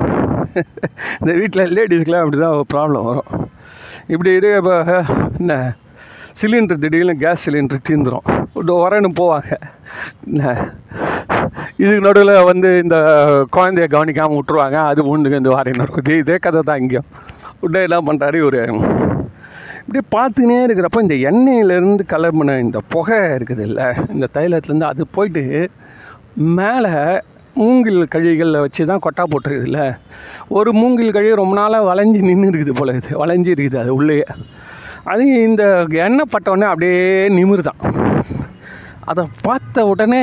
இந்த 1.21 1.33
வீட்டில் 1.41 1.73
லேடிஸ்க்கெலாம் 1.77 2.25
அப்படி 2.25 2.38
தான் 2.45 2.57
ப்ராப்ளம் 2.73 3.07
வரும். 3.09 3.31
இப்படி 4.15 4.31
இரு 4.38 4.51
இப்போ 4.61 4.77
என்ன? 5.41 5.55
சிலிண்டர் 6.40 6.81
திடீர்னு 6.83 7.14
கேஸ் 7.23 7.45
சிலிண்டர் 7.47 7.87
தீந்துடும் 7.88 8.29
இதோ 8.61 8.75
வரேன்னு 8.85 9.11
போவாங்க. 9.21 9.51
இதுக்கு 11.83 12.05
நடுவில் 12.07 12.35
வந்து 12.51 12.68
இந்த 12.85 12.97
குழந்தைய 13.57 13.87
கவனிக்காமல் 13.95 14.38
விட்டுருவாங்க. 14.38 14.79
அது 14.90 15.01
உண்டு 15.12 15.40
இந்த 15.40 15.51
வாரின்னு 15.55 15.85
இருக்கும் 15.85 16.05
இதே 16.05 16.18
இதே 16.25 16.37
கதை 16.47 16.62
தான் 16.71 16.81
இங்கேயும். 16.83 17.09
உடனே 17.62 17.83
என்ன 17.88 17.99
பண்ணுறாரு 18.09 18.40
ஒரு 18.49 18.61
இப்படியே 19.83 20.05
பார்த்துக்கினே 20.14 20.59
இருக்கிறப்ப 20.66 21.01
இந்த 21.05 21.16
எண்ணெயிலேருந்து 21.29 22.05
கிளம்புன 22.12 22.57
இந்த 22.64 22.79
புகை 22.92 23.18
இருக்குது 23.37 23.62
இல்லை 23.68 23.87
இந்த 24.14 24.27
தைலத்துலேருந்து 24.37 24.90
அது 24.90 25.03
போயிட்டு 25.16 25.42
மேலே 26.59 26.92
மூங்கில் 27.61 28.03
கழிகளில் 28.12 28.62
வச்சு 28.64 28.83
தான் 28.90 29.03
கொட்டா 29.07 29.25
போட்டுருக்குதுல்ல. 29.33 29.81
ஒரு 30.59 30.71
மூங்கில் 30.81 31.14
கழி 31.16 31.33
ரொம்ப 31.40 31.57
நாளாக 31.61 31.88
வளைஞ்சி 31.90 32.21
நின்று 32.29 32.49
இருக்குது 32.51 32.77
போல 32.79 32.95
இது 33.01 33.18
வளைஞ்சி 33.23 33.51
இருக்குது 33.55 33.81
அது 33.83 33.90
உள்ளேயே. 33.99 34.27
அது 35.11 35.25
இந்த 35.49 35.62
எண்ணெய் 36.07 36.31
பட்ட 36.31 36.51
உடனே 36.51 36.67
அப்படியே 36.71 37.29
நிமிர்தான். 37.37 37.81
அதை 39.11 39.23
பார்த்த 39.47 39.85
உடனே 39.93 40.23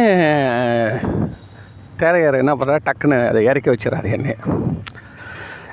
தேரையார் 2.01 2.41
என்ன 2.41 2.53
பண்ணுறாரு 2.59 2.83
டக்குன்னு 2.87 3.17
அதை 3.29 3.39
இறக்கி 3.49 3.69
வச்சிடறாரு 3.71 4.09
எண்ணெயை. 4.17 4.37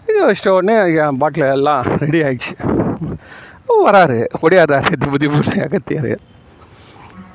இது 0.09 0.19
வச்சிட்ட 0.29 0.55
உடனே 0.59 0.77
என் 1.03 1.21
பாட்டில் 1.21 1.53
எல்லாம் 1.57 1.85
ரெடி 2.03 2.21
ஆகிடுச்சு 2.29 2.55
வராரு. 3.87 4.19
ஒடியாடுறாரு 4.45 4.91
திருப்பதி 5.03 5.27
பிள்ளை 5.33 5.57
அகத்தியார். 5.67 6.13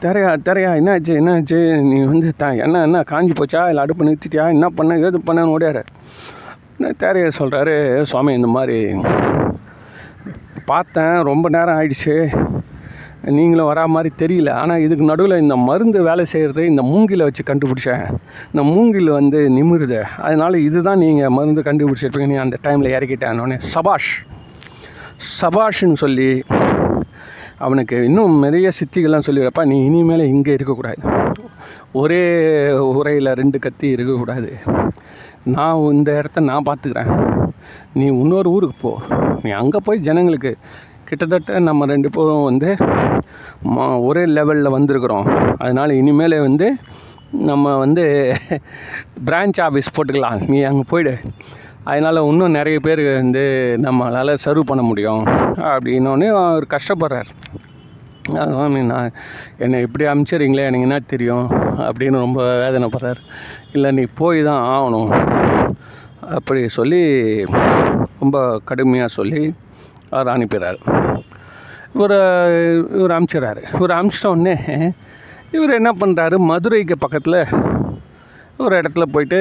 தெரையா 0.03 0.29
தெரையா 0.47 0.69
என்னாச்சு 0.79 1.13
என்னாச்சு? 1.21 1.59
நீ 1.89 1.97
வந்து 2.11 2.29
த 2.37 2.45
என்ன 2.65 2.81
என்ன 2.87 3.03
காஞ்சி 3.11 3.33
போச்சா? 3.39 3.61
இல்லை 3.71 3.83
அடுப்பு 3.83 4.07
நிறுத்திட்டியா? 4.07 4.45
என்ன 4.55 4.69
பண்ண? 4.77 4.97
ஏது 5.07 5.19
பண்ணன்னு 5.27 5.53
ஓடியாரு 5.55 5.83
தேரையா 7.01 7.29
சொல்கிறாரு 7.39 7.75
சுவாமி 8.11 8.33
இந்த 8.39 8.49
மாதிரி 8.55 8.79
பார்த்தேன் 10.65 11.15
ரொம்ப 11.29 11.49
நேரம் 11.55 11.77
ஆயிடுச்சு. 11.79 12.15
நீங்களும் 13.37 13.69
வரா 13.69 13.83
மாதிரி 13.95 14.09
தெரியல. 14.21 14.49
ஆனால் 14.49 14.83
இதுக்கு 14.85 15.05
நடுவில் 15.09 15.41
இந்த 15.41 15.55
மருந்து 15.55 15.99
வேலை 16.03 16.23
செய்கிறது 16.25 16.65
இந்த 16.65 16.81
மூங்கிலை 16.81 17.25
வச்சு 17.27 17.43
கண்டுபிடிச்சேன். 17.49 18.05
இந்த 18.51 18.63
மூங்கில் 18.71 19.09
வந்து 19.09 19.39
நிமிருது. 19.57 19.99
அதனால் 20.27 20.63
இதுதான் 20.67 21.01
நீங்கள் 21.03 21.35
மருந்து 21.37 21.61
கண்டுபிடிச்சிருப்பீங்க 21.61 22.29
நீ 22.33 22.37
அந்த 22.45 22.57
டைமில் 22.63 22.93
இறக்கிட்டேன்னொடனே 22.97 23.57
சபாஷ். 23.73 24.11
சபாஷ்ன்னு 25.41 26.01
சொல்லி 26.03 26.29
அவனுக்கு 27.65 27.97
இன்னும் 28.05 28.35
நிறைய 28.39 28.69
சித்திகள்லாம் 28.79 29.27
சொல்லிடுறப்பா 29.27 29.65
நீ 29.71 29.77
இனிமேல் 29.85 30.29
இங்கே 30.33 30.53
இருக்கக்கூடாது. 30.57 31.01
ஒரே 32.01 32.23
உரையில் 32.99 33.37
ரெண்டு 33.41 33.59
கத்தி 33.59 33.87
இருக்கக்கூடாது. 33.87 34.49
நான் 35.43 35.83
இந்த 35.91 36.17
இடத்த 36.17 36.41
நான் 36.41 36.67
பார்த்துக்கிறேன். 36.69 37.11
நீ 37.93 38.05
இன்னொரு 38.05 38.49
ஊருக்கு 38.49 38.75
போ. 38.81 38.91
நீ 39.43 39.49
அங்கே 39.51 39.79
போய் 39.83 40.05
ஜனங்களுக்கு 40.07 40.57
கிட்டத்தட்ட 41.05 41.59
நம்ம 41.59 41.85
ரெண்டு 41.85 42.09
பேரும் 42.09 42.43
வந்து 42.43 42.69
ஒரே 44.07 44.23
லெவலில் 44.25 44.75
வந்திருக்கிறோம். 44.75 45.55
அதனால் 45.57 45.89
இனிமேல் 45.89 46.37
வந்து 46.39 46.67
நம்ம 47.31 47.77
வந்து 47.77 48.03
பிரான்ச் 49.25 49.59
ஆஃபீஸ் 49.65 49.93
போட்டுக்கலாம். 49.95 50.39
நீ 50.47 50.61
அங்கே 50.61 50.83
போயிடு. 50.87 51.13
அதனால் 51.83 52.25
இன்னும் 52.29 52.57
நிறைய 52.59 52.79
பேர் 52.79 53.01
வந்து 53.13 53.43
நம்மளால் 53.81 54.41
சர்வ் 54.45 54.69
பண்ண 54.71 54.83
முடியும். 54.83 55.23
அப்படின்னோடனே 55.71 56.27
அவர் 56.27 56.75
கஷ்டப்படுறார். 56.75 57.29
சுவாமி 58.31 58.81
நான் 58.91 59.15
என்னை 59.57 59.81
இப்படி 59.81 60.05
அனுப்பிச்சிடுறீங்களே 60.11 60.67
எனக்கு 60.69 60.87
என்ன 60.87 60.99
தெரியும்? 61.13 61.47
அப்படின்னு 61.87 62.23
ரொம்ப 62.25 62.41
வேதனைப்படுறார். 62.63 63.21
இல்லை 63.73 63.91
நீ 63.91 64.03
போய் 64.21 64.39
தான் 64.43 64.63
ஆகணும். 64.75 65.11
அப்படி 66.37 66.61
சொல்லி 66.77 67.01
ரொம்ப 68.19 68.37
கடுமையாக 68.69 69.15
சொல்லி 69.17 69.41
அவர் 70.09 70.33
அனுப்பிடுறார். 70.35 70.79
இவர் 71.95 72.17
இவர் 72.99 73.15
அனுப்பிச்சிடுறாரு 73.17 73.61
இவர் 73.77 73.97
அனுப்பிச்சிட்டோடனே 73.97 74.55
இவர் 75.51 75.77
என்ன 75.79 75.91
பண்ணுறாரு 76.01 76.37
மதுரைக்கு 76.51 76.95
பக்கத்தில் 76.97 77.39
ஒரு 78.65 78.73
இடத்துல 78.81 79.03
போயிட்டு 79.13 79.39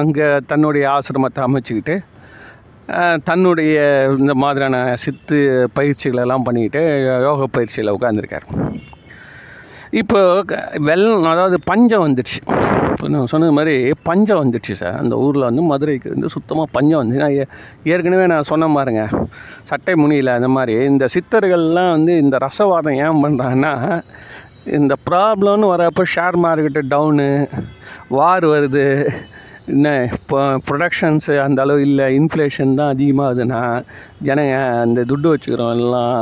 அங்கே 0.00 0.26
தன்னுடைய 0.46 0.84
ஆசிரமத்தை 0.96 1.40
அமைச்சிக்கிட்டு 1.46 1.94
தன்னுடைய 3.24 3.74
இந்த 4.18 4.34
மாதிரியான 4.34 4.76
சித்து 4.96 5.38
பயிற்சிகளெல்லாம் 5.74 6.42
பண்ணிக்கிட்டு 6.42 6.82
யோக 7.22 7.46
பயிற்சியில் 7.46 7.94
உட்காந்துருக்கார் 7.96 8.46
இப்போ 9.92 10.20
வெள்ளம் 10.80 11.24
அதாவது 11.26 11.56
பஞ்சம் 11.64 12.04
வந்துடுச்சு 12.06 12.38
இப்போ 12.92 13.08
நான் 13.08 13.26
சொன்னது 13.26 13.52
மாதிரி 13.52 13.74
பஞ்சம் 14.02 14.40
வந்துடுச்சு 14.40 14.72
சார். 14.72 14.96
அந்த 14.96 15.14
ஊரில் 15.16 15.42
வந்து 15.42 15.62
மதுரைக்கு 15.62 16.08
வந்து 16.10 16.28
சுத்தமாக 16.28 16.68
பஞ்சம் 16.72 17.00
வந்துச்சு. 17.00 17.18
நான் 17.18 17.36
ஏ- 17.36 17.48
ஏற்கனவே 17.84 18.26
நான் 18.26 18.42
சொன்ன 18.42 18.68
பாருங்க 18.74 19.02
சட்டை 19.62 19.94
முனியில் 19.94 20.26
அந்த 20.28 20.48
மாதிரி 20.48 20.74
இந்த 20.84 21.06
சித்தர்கள்லாம் 21.14 21.90
வந்து 21.90 22.18
இந்த 22.18 22.38
ரசவாதம் 22.38 22.98
ஏன் 22.98 23.20
பண்ணுறாங்கன்னா 23.24 23.72
இந்த 24.72 24.94
ப்ராப்ளம்னு 25.10 25.70
வரப்போ 25.72 26.04
ஷேர் 26.14 26.38
மார்க்கெட்டு 26.44 26.82
டவுனு 26.90 27.28
வார் 28.10 28.46
வருது 28.46 28.86
என்ன 29.72 29.88
இப்போ 30.16 30.38
ப்ரொடக்ஷன்ஸு 30.68 31.34
அந்த 31.46 31.58
அளவு 31.64 31.80
இல்லை 31.88 32.06
இன்ஃப்ளேஷன் 32.18 32.78
தான் 32.80 32.92
அதிகமாகுதுன்னா 32.94 33.60
ஜனங்க 34.28 34.54
அந்த 34.84 35.00
துட்டு 35.10 35.32
வச்சுக்கிறோம் 35.32 35.72
எல்லாம் 35.76 36.14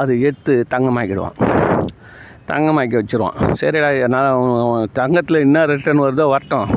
அது 0.00 0.12
எடுத்து 0.28 0.54
தங்கமாக்கிடுவான். 0.74 1.36
தங்கமாக்கி 2.50 2.96
வச்சுருவான். 3.00 3.36
சரிடா 3.60 3.90
நான் 4.14 4.88
தங்கத்தில் 5.00 5.44
என்ன 5.46 5.64
ரிட்டர்ன் 5.72 6.04
வருதோ 6.04 6.26
வரட்டும். 6.34 6.68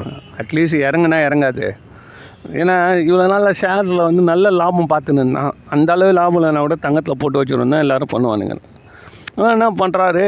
அட்லீஸ்ட் 0.42 0.84
இறங்குனா 0.88 1.20
இறங்காது. 1.28 1.66
ஏன்னா 2.62 2.76
இவ்வளோ 3.08 3.26
நாளில் 3.34 3.58
ஷேரில் 3.62 4.08
வந்து 4.08 4.24
நல்ல 4.32 4.52
லாபம் 4.62 4.92
பார்த்துன்னு 4.94 5.24
அந்த 5.76 5.90
அளவு 5.96 6.18
லாபம் 6.20 6.40
இல்லைனா 6.40 6.64
கூட 6.66 6.78
தங்கத்தில் 6.86 7.22
போட்டு 7.22 7.40
வச்சுருந்தா 7.42 7.80
எல்லோரும் 7.86 8.14
பண்ணுவானுங்க. 8.16 8.56
என்ன 9.56 9.70
பண்ணுறாரு 9.82 10.26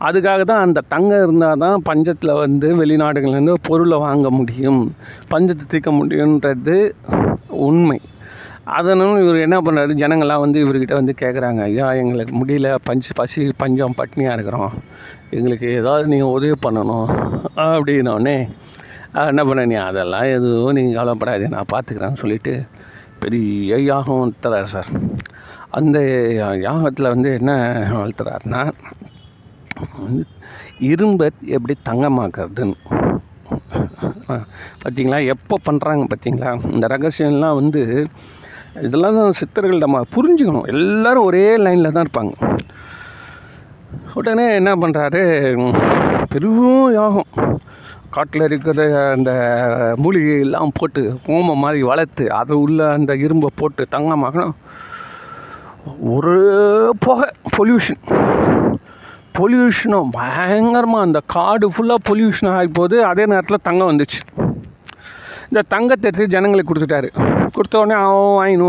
அதுக்காக 0.00 0.40
தான் 0.42 0.64
அந்த 0.66 0.80
தங்கம் 0.88 1.22
இருந்தால் 1.22 1.62
தான் 1.64 1.82
பஞ்சத்தில் 1.88 2.38
வந்து 2.42 2.68
வெளிநாடுகள்லேருந்து 2.80 3.54
பொருளை 3.68 3.98
வாங்க 3.98 4.30
முடியும். 4.30 4.82
பஞ்சத்தை 5.32 5.64
தீர்க்க 5.72 5.92
முடியுன்றது 6.00 6.76
உண்மை. 7.68 7.98
அதனால் 8.76 9.20
இவர் 9.22 9.44
என்ன 9.46 9.56
பண்ணுறாரு 9.66 9.92
ஜனங்கள்லாம் 10.02 10.44
வந்து 10.44 10.58
இவர்கிட்ட 10.64 10.94
வந்து 11.00 11.14
கேட்குறாங்க 11.20 11.60
ஐயா 11.62 11.88
எங்களுக்கு 12.02 12.34
முடியல. 12.40 12.74
பஞ்சு 12.88 13.10
பசி 13.14 13.52
பஞ்சம் 13.62 13.96
பட்னியாக 14.00 14.36
இருக்கிறோம். 14.36 14.72
எங்களுக்கு 15.30 15.66
ஏதாவது 15.80 16.06
நீங்கள் 16.12 16.34
உதவி 16.36 16.56
பண்ணணும். 16.66 17.08
அப்படின்னோடனே 17.56 18.36
என்ன 19.30 19.42
பண்ண 19.48 19.64
நீ? 19.64 19.74
அதெல்லாம் 19.74 20.28
எதுவும் 20.36 20.76
நீங்கள் 20.78 20.98
கவலைப்படாது 20.98 21.48
நான் 21.48 21.72
பார்த்துக்கிறேன்னு 21.74 22.22
சொல்லிட்டு 22.22 22.54
பெரிய 23.22 23.76
யாகம் 23.90 24.34
தரார் 24.44 24.72
சார். 24.74 24.90
அந்த 25.78 25.98
யாகத்தில் 26.68 27.12
வந்து 27.14 27.34
என்ன 27.38 27.52
வளர்த்துறாருன்னா 27.98 28.62
இரும்பை 30.90 31.26
எப்படி 31.56 31.74
தங்கமாக்குறதுன்னு. 31.88 32.76
பார்த்தீங்களா? 34.82 35.18
எப்போ 35.34 35.56
பண்ணுறாங்க 35.68 36.04
பார்த்தீங்களா? 36.12 36.50
இந்த 36.72 36.86
ரகசியம்லாம் 36.94 37.58
வந்து 37.60 37.82
இதெல்லாம் 38.86 39.18
தான் 39.18 39.36
சித்தர்கள் 39.40 39.84
நம்ம 39.84 40.00
புரிஞ்சுக்கணும். 40.14 40.66
எல்லோரும் 40.72 41.24
ஒரே 41.24 41.44
லைனில் 41.56 41.94
தான் 41.96 42.06
இருப்பாங்க. 42.06 42.34
உடனே 44.18 44.46
என்ன 44.60 44.70
பண்ணுறாரு 44.82 45.22
பெரும் 46.32 46.92
யாகம். 46.98 47.30
காட்டில் 48.14 48.46
இருக்கிற 48.48 48.82
அந்த 49.14 49.30
மூலிகையெல்லாம் 50.02 50.76
போட்டு 50.78 51.02
கோமம் 51.26 51.62
மாதிரி 51.64 51.80
வளர்த்து 51.82 52.24
அதை 52.40 52.56
உள்ள 52.56 52.80
அந்த 52.98 53.14
இரும்பை 53.24 53.48
போட்டு 53.60 53.86
தங்கமாக்கணும். 53.96 54.56
ஒரு 56.16 56.36
புகை 57.04 57.28
பொல்யூஷன். 57.56 58.02
பொல்யூஷனும் 59.38 60.10
பயங்கரமாக 60.18 61.06
அந்த 61.06 61.18
காடு 61.34 61.66
ஃபுல்லாக 61.74 62.00
பொல்யூஷன் 62.08 62.50
ஆகி 62.56 62.70
போகுது 62.78 62.96
அதே 63.10 63.24
நேரத்தில் 63.32 63.64
தங்கம் 63.68 63.90
வந்துச்சு. 63.90 64.20
இந்த 65.48 65.60
தங்கத்தை 65.72 66.06
எடுத்து 66.10 66.32
ஜனங்களுக்கு 66.34 66.70
கொடுத்துட்டாரு. 66.70 67.08
கொடுத்த 67.56 67.74
உடனே 67.82 67.96
அவன் 68.06 68.36
வாங்கினு 68.38 68.68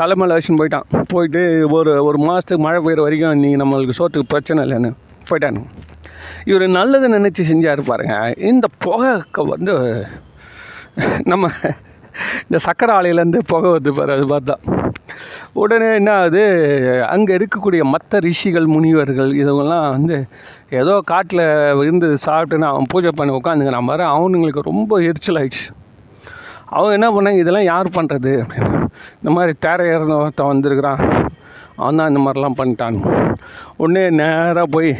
தலைமையில் 0.00 0.34
வச்சுன்னு 0.36 0.60
போயிட்டான். 0.60 0.88
போயிட்டு 1.12 1.42
ஒரு 1.76 1.92
ஒரு 2.08 2.18
மாதத்துக்கு 2.26 2.64
மழை 2.66 2.80
பெய்கிற 2.86 3.04
வரைக்கும் 3.06 3.40
நீங்கள் 3.44 3.62
நம்மளுக்கு 3.62 3.98
சோத்துக்கு 4.00 4.32
பிரச்சனை 4.34 4.64
இல்லைன்னு 4.66 4.90
போயிட்டானு. 5.30 5.62
இவர் 6.50 6.66
நல்லது 6.80 7.08
நினச்சி 7.16 7.42
செஞ்சார் 7.52 7.82
பாருங்க. 7.90 8.16
இந்த 8.50 8.66
புகை 8.86 9.12
வந்து 9.54 9.74
நம்ம 11.32 11.50
இந்த 12.48 12.58
சக்கரை 12.66 12.92
ஆலையிலேருந்து 12.98 13.40
புகை 13.52 13.68
வருது 13.74 13.92
பாரு 13.98 14.12
அது 14.16 14.26
பார்த்தா 14.34 14.56
உடனே 15.62 15.88
என்ன 16.00 16.10
ஆகுது? 16.20 16.42
அங்கே 17.14 17.32
இருக்கக்கூடிய 17.38 17.82
மற்ற 17.94 18.18
ரிஷிகள் 18.26 18.66
முனிவர்கள் 18.74 19.32
இதுவெல்லாம் 19.42 19.86
வந்து 19.96 20.18
ஏதோ 20.80 20.94
காட்டில் 21.12 21.44
இருந்து 21.82 22.10
சாப்பிட்டுன்னு 22.26 22.70
அவன் 22.72 22.90
பூஜை 22.92 23.12
பண்ணி 23.18 23.34
உட்காந்துங்க 23.40 23.74
நான் 23.76 23.92
வர 23.92 24.06
அவனுங்களுக்கு 24.16 24.68
ரொம்ப 24.70 25.00
எரிச்சல் 25.08 25.40
ஆயிடுச்சு 25.40 25.66
அவன் 26.76 26.96
என்ன 26.96 27.08
பண்ணாங்க 27.14 27.42
இதெல்லாம் 27.42 27.70
யார் 27.72 27.96
பண்ணுறது 27.96 28.32
இந்த 29.18 29.30
மாதிரி 29.36 29.52
தேரையர் 29.66 30.06
ஒருத்தன் 30.16 30.50
வந்திருக்கிறான். 30.52 31.02
அவன் 31.76 31.98
தான் 31.98 32.10
இந்த 32.12 32.20
மாதிரிலாம் 32.24 32.58
பண்ணிட்டான். 32.58 32.98
உடனே 33.82 34.02
நேராக 34.20 34.66
போய் 34.74 34.90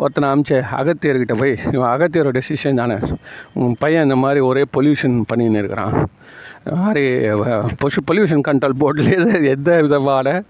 ஒருத்தனை 0.00 0.28
அமிச்சு 0.32 0.56
அகத்தியர்கிட்ட 0.78 1.34
போய் 1.40 1.54
இவன் 1.74 1.90
அகத்தியரோட 1.94 2.40
சிஷன் 2.48 2.80
தானே 2.82 2.96
உன் 3.62 3.74
பையன் 3.82 4.06
இந்த 4.06 4.16
மாதிரி 4.24 4.40
ஒரே 4.50 4.62
பொல்யூஷன் 4.76 5.16
பண்ணின்னு 5.30 5.60
இருக்கிறான். 5.62 5.94
மாதிரி 6.70 7.06
பொஷு 7.82 8.00
பொல்யூஷன் 8.10 8.46
கண்ட்ரோல் 8.48 8.80
போர்டுலேயே 8.80 9.48
எந்த 9.48 9.80
விதமான 9.80 10.42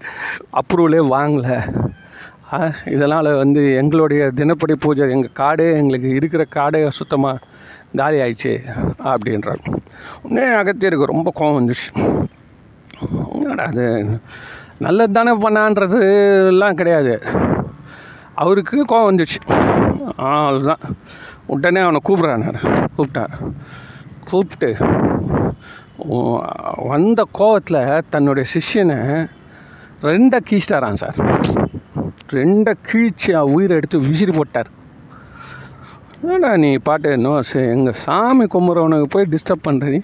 அப்ரூவலே 0.53 1.01
வாங்கலை. 1.13 1.57
இதனால் 2.85 3.29
வந்து 3.35 3.61
எங்களுடைய 3.75 4.23
தினப்படி 4.35 4.73
பூஜை 4.79 5.09
எங்கள் 5.09 5.37
காடே 5.39 5.67
எங்களுக்கு 5.73 6.09
இருக்கிற 6.09 6.45
காடே 6.55 6.81
சுத்தமாக 6.89 7.39
காலி 7.95 8.17
ஆயிடுச்சு 8.21 8.53
அப்படின்றார் 9.03 9.63
உடனே 10.23 10.45
அகத்தியருக்கு 10.61 11.11
ரொம்ப 11.13 11.31
கோவம் 11.39 11.57
வந்துச்சு. 11.59 11.89
அது 13.55 13.85
நல்லது 14.77 15.13
தானே 15.13 15.33
பண்ணான்றதுலாம் 15.37 16.79
கிடையாது. 16.81 17.21
அவருக்கு 18.35 18.85
கோவம் 18.91 19.09
வந்துச்சு. 19.11 19.39
அதுதான் 20.47 20.83
உடனே 21.45 21.81
அவனை 21.81 21.99
கூப்பிட்றான் 22.07 22.45
கூப்பிட்டான். 22.97 23.33
கூப்பிட்டு 24.29 24.69
வந்த 26.89 27.25
கோவத்தில் 27.39 28.03
தன்னுடைய 28.13 28.45
சிஷ்யனை 28.53 28.97
ரெண்டை 30.07 30.39
கீச்சிட்டாரான் 30.49 31.01
சார். 31.01 31.17
ரெண்டை 32.37 32.73
கீழ்ச்சி 32.89 33.31
உயிரை 33.55 33.75
எடுத்து 33.79 33.99
விசிறி 34.07 34.33
போட்டார். 34.37 34.69
ஏடா 36.33 36.51
நீ 36.63 36.71
பாட்டு 36.87 37.09
நோ 37.25 37.31
எங்கள் 37.75 37.99
சாமி 38.05 38.45
கும்பிட்றவனுக்கு 38.53 39.09
போய் 39.15 39.31
டிஸ்டர்ப் 39.33 39.65
பண்ணுற 39.67 39.89
நீ? 39.95 40.01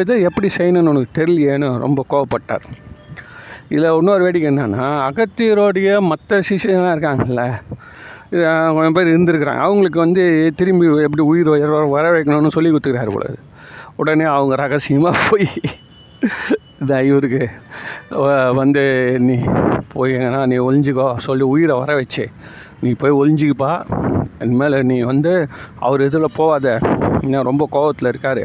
எதை 0.00 0.16
எப்படி 0.28 0.48
செய்யணும்னு 0.56 0.92
உனக்கு 0.92 1.16
தெரியலையேன்னு 1.20 1.68
ரொம்ப 1.84 2.04
கோவப்பட்டார். 2.12 2.66
இதில் 3.74 3.96
இன்னொரு 3.98 4.22
வேடிக்கை 4.26 4.50
என்னென்னா 4.50 4.86
அகத்தியரோடைய 5.08 5.98
மற்ற 6.10 6.38
சிஷியெல்லாம் 6.48 6.94
இருக்காங்கல்ல 6.96 7.42
கொஞ்சம் 8.76 8.96
பேர் 8.96 9.12
இருந்திருக்கிறாங்க. 9.14 9.64
அவங்களுக்கு 9.66 9.98
வந்து 10.04 10.24
திரும்பி 10.56 10.86
எப்படி 11.06 11.24
உயிர் 11.32 11.50
வர 11.52 11.84
வர 11.96 12.06
வைக்கணும்னு 12.16 12.54
சொல்லி 12.56 12.72
கொடுத்துக்கிறாரு 12.72 13.14
போல 13.16 13.26
உடனே 14.00 14.26
அவங்க 14.36 14.54
ரகசியமாக 14.62 15.24
போய் 15.28 15.48
இந்த 16.80 16.94
இவருக்கு 17.08 17.42
வந்து 18.60 18.82
நீ 19.26 19.36
போய் 19.94 20.14
எங்கன்னா 20.16 20.40
நீ 20.50 20.56
ஒழிஞ்சிக்கோ 20.66 21.06
சொல்லி 21.26 21.44
உயிரை 21.54 21.74
வர 21.80 21.90
வச்சு. 22.00 22.24
நீ 22.82 22.90
போய் 23.00 23.18
ஒழிஞ்சிக்கப்பா 23.20 23.72
இனிமேல் 24.44 24.76
நீ 24.90 24.96
வந்து 25.10 25.32
அவர் 25.86 26.04
இதில் 26.08 26.36
போகாத 26.40 26.66
இன்னும் 27.24 27.48
ரொம்ப 27.50 27.64
கோபத்தில் 27.74 28.10
இருக்கார். 28.12 28.44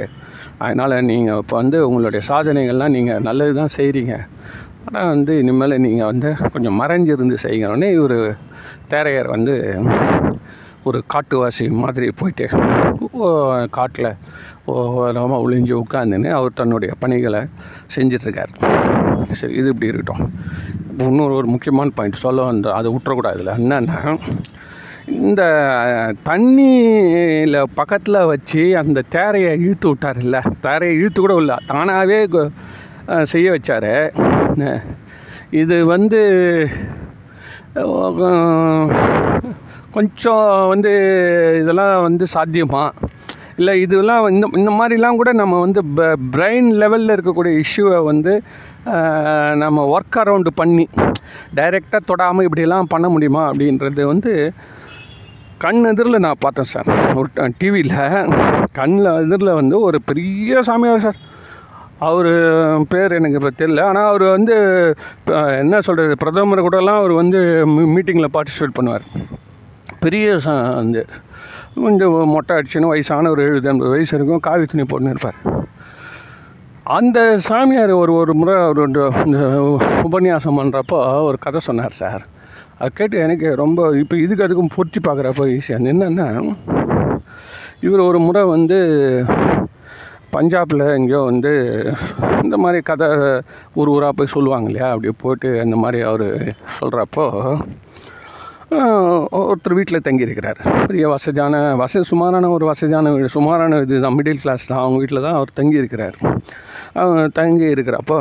அதனால் 0.63 0.95
நீங்கள் 1.09 1.39
இப்போ 1.41 1.55
வந்து 1.61 1.77
உங்களுடைய 1.87 2.21
சாதனைகள்லாம் 2.29 2.95
நீங்கள் 2.97 3.25
நல்லது 3.27 3.53
தான் 3.59 3.75
செய்கிறீங்க 3.77 4.13
ஆனால் 4.85 5.11
வந்து 5.13 5.33
இனிமேல் 5.41 5.81
நீங்கள் 5.85 6.09
வந்து 6.11 6.29
கொஞ்சம் 6.53 6.79
மறைஞ்சிருந்து 6.81 7.37
செய்கிறோன்னே 7.45 7.89
இவர் 7.97 8.17
தேரையர் 8.91 9.29
வந்து 9.35 9.53
ஒரு 10.89 10.99
காட்டுவாசி 11.13 11.65
மாதிரி 11.83 12.07
போயிட்டு 12.21 12.47
காட்டில். 13.77 14.09
ஓரமாக 14.73 15.41
ஒளிஞ்சு 15.45 15.73
உட்காந்துன்னு 15.83 16.29
அவர் 16.37 16.59
தன்னுடைய 16.59 16.91
பணிகளை 17.03 17.41
செஞ்சிட்ருக்கார். 17.95 18.53
சரி 19.39 19.53
இது 19.59 19.71
இப்படி 19.73 19.91
இருக்கட்டும். 19.91 20.23
இன்னொரு 21.07 21.33
ஒரு 21.39 21.47
முக்கியமான 21.53 21.93
பாயிண்ட் 21.97 22.23
சொல்ல 22.25 22.47
வந்து 22.51 22.69
அதை 22.77 22.87
விட்டுறக்கூடாதுல 22.95 23.53
என்னென்னா 23.61 23.99
இந்த 25.29 25.43
தண்ணியில் 26.27 27.57
பக்கத்தில் 27.79 28.27
வச்சு 28.31 28.61
அந்த 28.81 28.99
தேரையை 29.15 29.51
இழுத்து 29.63 29.87
விட்டார் 29.91 30.19
இல்லை 30.25 30.41
தேரையை 30.65 30.93
இழுத்து 30.99 31.19
கூட 31.21 31.35
இல்லை 31.41 31.57
தானாகவே 31.71 32.19
செய்ய 33.31 33.47
வச்சார். 33.55 33.91
இது 35.61 35.77
வந்து 35.93 36.21
கொஞ்சம் 39.95 40.43
வந்து 40.73 40.91
இதெல்லாம் 41.61 41.95
வந்து 42.07 42.25
சாத்தியமா? 42.35 42.83
இல்லை 43.59 43.73
இதெல்லாம் 43.85 44.23
இந்த 44.33 44.45
இந்த 44.59 44.71
மாதிரிலாம் 44.77 45.19
கூட 45.21 45.31
நம்ம 45.41 45.55
வந்து 45.65 45.81
பிரெயின் 46.35 46.69
லெவலில் 46.81 47.15
இருக்கக்கூடிய 47.15 47.53
இஷ்யூவை 47.63 47.99
வந்து 48.11 48.33
நம்ம 49.63 49.83
ஒர்க் 49.95 50.17
அரவுண்டு 50.21 50.51
பண்ணி 50.61 50.85
டைரெக்டாக 51.57 52.07
தொடாமல் 52.09 52.45
இப்படிலாம் 52.47 52.89
பண்ண 52.93 53.07
முடியுமா 53.15 53.43
அப்படின்றது 53.49 54.05
வந்து 54.13 54.31
கண் 55.65 55.83
எதிரில் 55.91 56.23
நான் 56.25 56.41
பார்த்தேன் 56.45 56.71
சார். 56.71 56.89
ஒரு 57.19 57.29
டிவியில் 57.59 57.93
கண்ணில் 58.79 59.11
எதிரில் 59.25 59.57
வந்து 59.59 59.75
ஒரு 59.87 59.97
பெரிய 60.09 60.61
சாமியார் 60.69 61.05
சார். 61.05 61.19
அவர் 62.07 62.31
பேர் 62.93 63.17
எனக்கு 63.19 63.39
இப்போ 63.39 63.51
தெரியல. 63.61 63.83
ஆனால் 63.89 64.09
அவர் 64.11 64.25
வந்து 64.37 64.55
என்ன 65.63 65.81
சொல்கிறது 65.87 66.15
பிரதமர் 66.23 66.65
கூடலாம் 66.67 67.01
அவர் 67.01 67.13
வந்து 67.21 67.39
மீட்டிங்கில் 67.93 68.33
பார்ட்டிசிபேட் 68.35 68.77
பண்ணுவார். 68.79 69.07
பெரிய 70.03 70.27
வந்து 70.79 71.01
கொஞ்சம் 71.85 72.15
மொட்டை 72.33 72.53
அடிச்சுன்னு 72.57 72.91
வயசான 72.93 73.29
ஒரு 73.33 73.41
எழுபது 73.47 73.69
ஐம்பது 73.71 73.93
வயசு 73.93 74.13
இருக்கும் 74.17 74.45
காவி 74.47 74.65
துணி 74.65 74.83
போட்டுன்னு 74.83 75.13
இருப்பார். 75.13 75.39
அந்த 76.97 77.19
சாமியார் 77.47 77.93
ஒரு 78.01 78.13
ஒரு 78.21 78.33
முறை 78.39 78.55
அவர் 78.63 78.87
இந்த 78.87 79.01
உபன்யாசம் 80.07 80.59
பண்ணுறப்போ 80.59 80.99
ஒரு 81.27 81.37
கதை 81.45 81.59
சொன்னார் 81.67 81.99
சார். 82.01 82.23
அது 82.79 82.91
கேட்டு 82.93 83.17
எனக்கு 83.25 83.49
ரொம்ப 83.63 83.79
இப்போ 84.01 84.15
இதுக்கு 84.23 84.45
அதுக்கும் 84.45 84.73
பொருத்தி 84.75 84.99
பார்க்குறப்போ 85.07 85.43
ஈஸியாக 85.55 85.91
என்னென்னா 85.93 86.27
இவர் 87.85 88.07
ஒரு 88.09 88.19
முறை 88.25 88.41
வந்து 88.55 88.77
பஞ்சாபில் 90.35 90.83
எங்கேயோ 90.97 91.21
வந்து 91.29 91.51
இந்த 92.43 92.55
மாதிரி 92.63 92.79
கதை 92.89 93.07
ஊர் 93.79 93.91
ஊராக 93.95 94.13
போய் 94.17 94.33
சொல்லுவாங்க 94.35 94.69
இல்லையா 94.69 94.89
அப்படி 94.93 95.11
போயிட்டு 95.23 95.49
அந்த 95.65 95.75
மாதிரி 95.75 95.99
அவர் 96.11 96.27
சொல்கிறப்போ 96.79 97.25
ஒருத்தர் 99.39 99.75
வீட்டில் 99.77 100.03
தங்கியிருக்கிறார். 100.05 100.59
பெரிய 100.89 101.05
வசதியான 101.13 101.61
வசதி 101.81 102.05
சுமாரான 102.11 102.49
ஒரு 102.55 102.65
வசதியான 102.69 103.11
வீடு 103.15 103.29
சுமாரான 103.35 103.79
இது 103.85 103.99
தான் 104.05 104.15
மிடில் 104.17 104.41
கிளாஸ் 104.43 104.69
தான். 104.69 104.81
அவங்க 104.83 104.97
வீட்டில் 105.01 105.25
தான் 105.25 105.37
அவர் 105.39 105.57
தங்கியிருக்கிறார். 105.59 106.17
அவங்க 107.01 107.23
தங்கி 107.39 107.67
இருக்கிறப்போ 107.75 108.17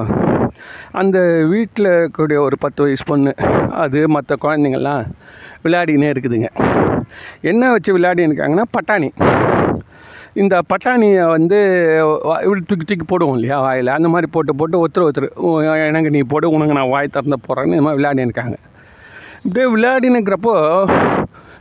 அந்த 1.00 1.18
வீட்டில் 1.52 1.90
கூடிய 2.16 2.38
ஒரு 2.46 2.56
பத்து 2.64 2.80
வயசு 2.84 3.04
பொண்ணு 3.10 3.32
அது 3.84 4.00
மற்ற 4.16 4.36
குழந்தைங்கள்லாம் 4.44 5.04
விளையாடினே 5.64 6.10
இருக்குதுங்க. 6.14 6.50
என்ன 7.52 7.70
வச்சு 7.74 7.96
விளையாடின்னு 7.96 8.32
இருக்காங்கன்னா 8.32 8.66
பட்டாணி. 8.76 9.10
இந்த 10.42 10.54
பட்டாணியை 10.72 11.24
வந்து 11.36 11.58
இப்படி 12.44 12.60
தூக்கி 12.68 12.84
தூக்கி 12.84 13.06
போடுவோம் 13.08 13.36
இல்லையா 13.38 13.56
வாயில். 13.66 13.96
அந்த 13.98 14.10
மாதிரி 14.12 14.28
போட்டு 14.36 14.52
போட்டு 14.60 14.82
ஒருத்தர் 14.82 15.06
ஒருத்தர் 15.06 15.88
எனக்கு 15.90 16.14
நீ 16.16 16.22
போடு 16.34 16.54
உனக்கு 16.58 16.78
நான் 16.80 16.92
வாய் 16.94 17.14
திறந்து 17.16 17.38
போகிறேன்னு 17.48 17.76
இந்த 17.76 17.86
மாதிரி 17.86 18.00
விளையாடின்னு 18.00 18.30
இருக்காங்க. 18.30 18.58
இப்படியே 19.44 19.66
விளையாடின்னு 19.74 20.18
இருக்கிறப்போ 20.18 20.54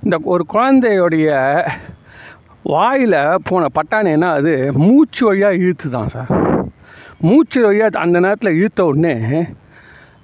இந்த 0.05 0.15
ஒரு 0.33 0.43
குழந்தையோடைய 0.53 1.29
வாயில் 2.71 3.17
போன 3.47 3.69
பட்டாணின்னா 3.77 4.29
அது 4.39 4.53
மூச்சு 4.85 5.21
வழியாக 5.27 5.59
இழுத்து 5.61 5.87
தான் 5.95 6.11
சார். 6.13 6.31
மூச்சு 7.27 7.59
வழியாக 7.65 7.99
அந்த 8.03 8.17
நேரத்தில் 8.25 8.57
இழுத்த 8.59 8.85
உடனே 8.91 9.15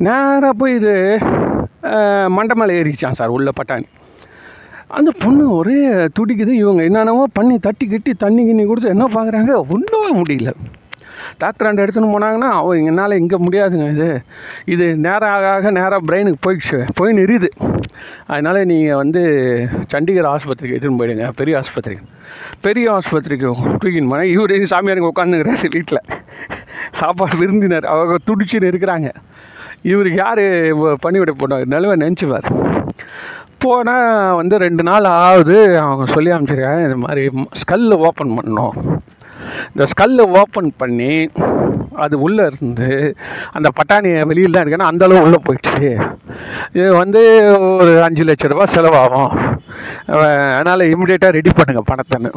நேராக 0.07 0.51
போய் 0.61 0.75
இது 0.79 0.95
மண்டமலை 2.37 2.59
மேலே 2.59 2.77
ஏறிச்சான் 2.81 3.17
சார் 3.19 3.35
உள்ள 3.37 3.49
பட்டாணி. 3.59 3.87
அந்த 4.97 5.09
பொண்ணு 5.23 5.43
ஒரே 5.59 5.79
துடிக்குது. 6.17 6.53
இவங்க 6.63 6.81
என்னென்னவோ 6.89 7.23
பண்ணி 7.37 7.55
தட்டி 7.67 7.85
கட்டி 7.87 8.11
தண்ணி 8.23 8.41
கிண்ணி 8.47 8.65
கொடுத்து 8.67 8.93
என்ன 8.95 9.07
பார்க்குறாங்க 9.15 9.53
ஒன்றுமே 9.75 10.09
முடியல. 10.19 10.53
டாக்டர் 11.41 11.67
ரெண்டு 11.67 11.83
எடுத்துன்னு 11.83 12.13
போனாங்கன்னா 12.15 12.49
அவங்க 12.59 12.91
என்னால் 12.91 13.19
இங்கே 13.21 13.37
முடியாதுங்க 13.45 13.87
இது. 13.95 14.09
இது 14.73 14.85
நேரம் 15.05 15.33
ஆக 15.35 15.47
ஆக 15.55 15.71
நேராக 15.79 16.01
பிரெயினுக்கு 16.09 16.43
போயிடுச்சு. 16.47 16.79
போய் 16.99 17.17
நெறியுது 17.19 17.49
அதனால் 18.31 18.59
நீங்கள் 18.71 18.99
வந்து 19.01 19.21
சண்டிகர் 19.93 20.29
ஆஸ்பத்திரிக்கு 20.33 20.75
எடுத்துன்னு 20.75 20.99
போயிடுங்க. 21.01 21.27
பெரிய 21.41 21.61
ஆஸ்பத்திரிக்கு. 21.61 22.05
பெரிய 22.65 22.85
ஆஸ்பத்திரிக்கு 22.97 23.47
தூக்கின்னு 23.81 24.11
போனால் 24.13 24.31
இவர் 24.35 24.53
சாமியாருங்க 24.73 25.11
உட்காந்துக்கிறாரு 25.13 25.71
வீட்டில் 25.75 26.03
சாப்பாடு 26.99 27.35
விருந்தினர். 27.41 27.87
அவங்க 27.93 28.15
துடிச்சுன்னு 28.29 28.69
இருக்கிறாங்க. 28.71 29.09
இவருக்கு 29.91 30.19
யார்? 30.25 30.45
பண்ணிவிட 31.03 31.31
போனார் 31.41 31.71
நிலவை 31.73 31.95
நினச்சிவார் 32.03 32.47
போனால் 33.63 34.35
வந்து 34.39 34.55
ரெண்டு 34.63 34.83
நாள் 34.87 35.05
ஆகுது. 35.27 35.57
அவங்க 35.83 36.05
சொல்லி 36.15 36.29
அமைச்சிருக்காங்க 36.35 36.83
இது 36.87 36.97
மாதிரி 37.03 37.23
ஸ்கல்லு 37.61 37.95
ஓப்பன் 38.07 38.35
பண்ணோம் 38.37 38.75
இந்த 39.73 39.85
ஸ்கல்லு 39.91 40.25
ஓப்பன் 40.41 40.71
பண்ணி 40.81 41.11
அது 42.05 42.15
உள்ளே 42.25 42.43
இருந்து 42.49 42.89
அந்த 43.57 43.67
பட்டாணியை 43.77 44.23
வெளியில் 44.31 44.55
தான் 44.55 44.63
இருக்குன்னா 44.63 44.89
அந்தளவு 44.91 45.23
உள்ளே 45.25 45.39
போயிடுச்சு. 45.45 45.87
இது 46.77 46.89
வந்து 47.01 47.21
ஒரு 47.81 47.93
அஞ்சு 48.07 48.25
லட்ச 48.29 48.51
ரூபா 48.51 48.65
செலவாகும். 48.75 49.31
அதனால் 50.57 50.89
இமிடியேட்டாக 50.93 51.35
ரெடி 51.37 51.53
பண்ணுங்க 51.59 51.83
பணத்தைன்னு. 51.91 52.31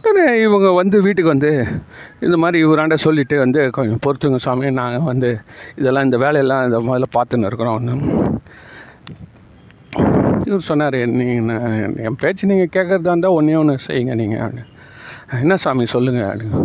உடனே 0.00 0.24
இவங்க 0.46 0.68
வந்து 0.80 0.96
வீட்டுக்கு 1.04 1.34
வந்து 1.34 1.50
இந்த 2.24 2.36
மாதிரி 2.42 2.58
இவராண்ட 2.64 2.96
சொல்லிட்டு 3.06 3.36
வந்து 3.44 3.60
கொஞ்சம் 3.76 4.02
பொறுத்துங்க 4.04 4.40
சாமி 4.46 4.72
நாங்கள் 4.80 5.08
வந்து 5.12 5.30
இதெல்லாம் 5.78 6.06
இந்த 6.08 6.18
வேலையெல்லாம் 6.24 6.64
இந்த 6.68 6.80
முதல்ல 6.88 7.08
பார்த்துன்னு 7.16 7.48
இருக்கிறோம். 7.50 7.78
ஒன்று 7.78 7.94
இவர் 10.48 10.68
சொன்னார் 10.70 10.98
நீங்கள் 11.18 11.98
என் 12.06 12.20
பேச்சு 12.22 12.50
நீங்கள் 12.52 12.72
கேட்குறதா 12.76 13.12
இருந்தால் 13.12 13.36
ஒன்றே 13.38 13.58
ஒன்று 13.62 13.84
செய்யுங்க 13.88 14.14
நீங்கள் 14.22 14.58
என்ன 15.40 15.56
சாமி 15.56 15.84
சொல்லுங்கள் 15.86 16.30
அப்படின்னு 16.30 16.60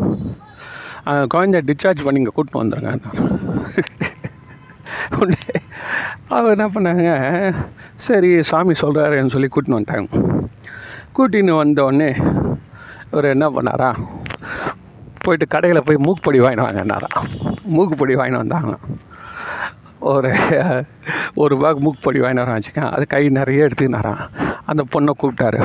குழந்தைய 1.33 1.61
டிஸ்சார்ஜ் 1.65 2.03
பண்ணி 2.03 2.19
இங்கே 2.19 2.33
கூட்டின்னு 2.35 2.61
வந்துடுங்க 2.63 2.91
உடனே 5.19 5.59
அவர் 6.27 6.51
என்ன 6.51 6.67
பண்ணாங்க 6.67 7.09
சரி 7.95 8.41
சாமி 8.41 8.73
சொல்கிறாருன்னு 8.81 9.27
சொல்லி 9.27 9.47
கூட்டின்னு 9.47 9.77
வந்துட்டாங்க. 9.79 10.07
கூட்டின்னு 11.15 11.53
வந்தோடனே 11.63 12.09
இவர் 13.11 13.25
என்ன 13.25 13.49
பண்ணாரா 13.49 13.89
போயிட்டு 15.23 15.47
கடையில் 15.47 15.83
போய் 15.83 15.95
மூக்குப்பொடி 15.95 16.39
வாங்கிட்டு 16.39 16.67
வாங்கினாரா 16.67 17.09
மூக்குப்பொடி 17.75 18.15
வாங்கிட்டு 18.15 18.41
வந்தாங்க. 18.43 18.77
ஒரு 19.99 20.31
ஒரு 21.35 21.57
பேக் 21.57 21.83
மூக்குப்பொடி 21.83 22.19
வாங்கினாரான் 22.19 22.59
வச்சுக்கேன் 22.59 22.91
அது 22.91 23.07
கை 23.07 23.29
நிறைய 23.29 23.67
எடுத்துக்கினாரான் 23.67 24.21
அந்த 24.71 24.83
பொண்ணை 24.93 25.13
கூப்பிட்டாரு. 25.21 25.61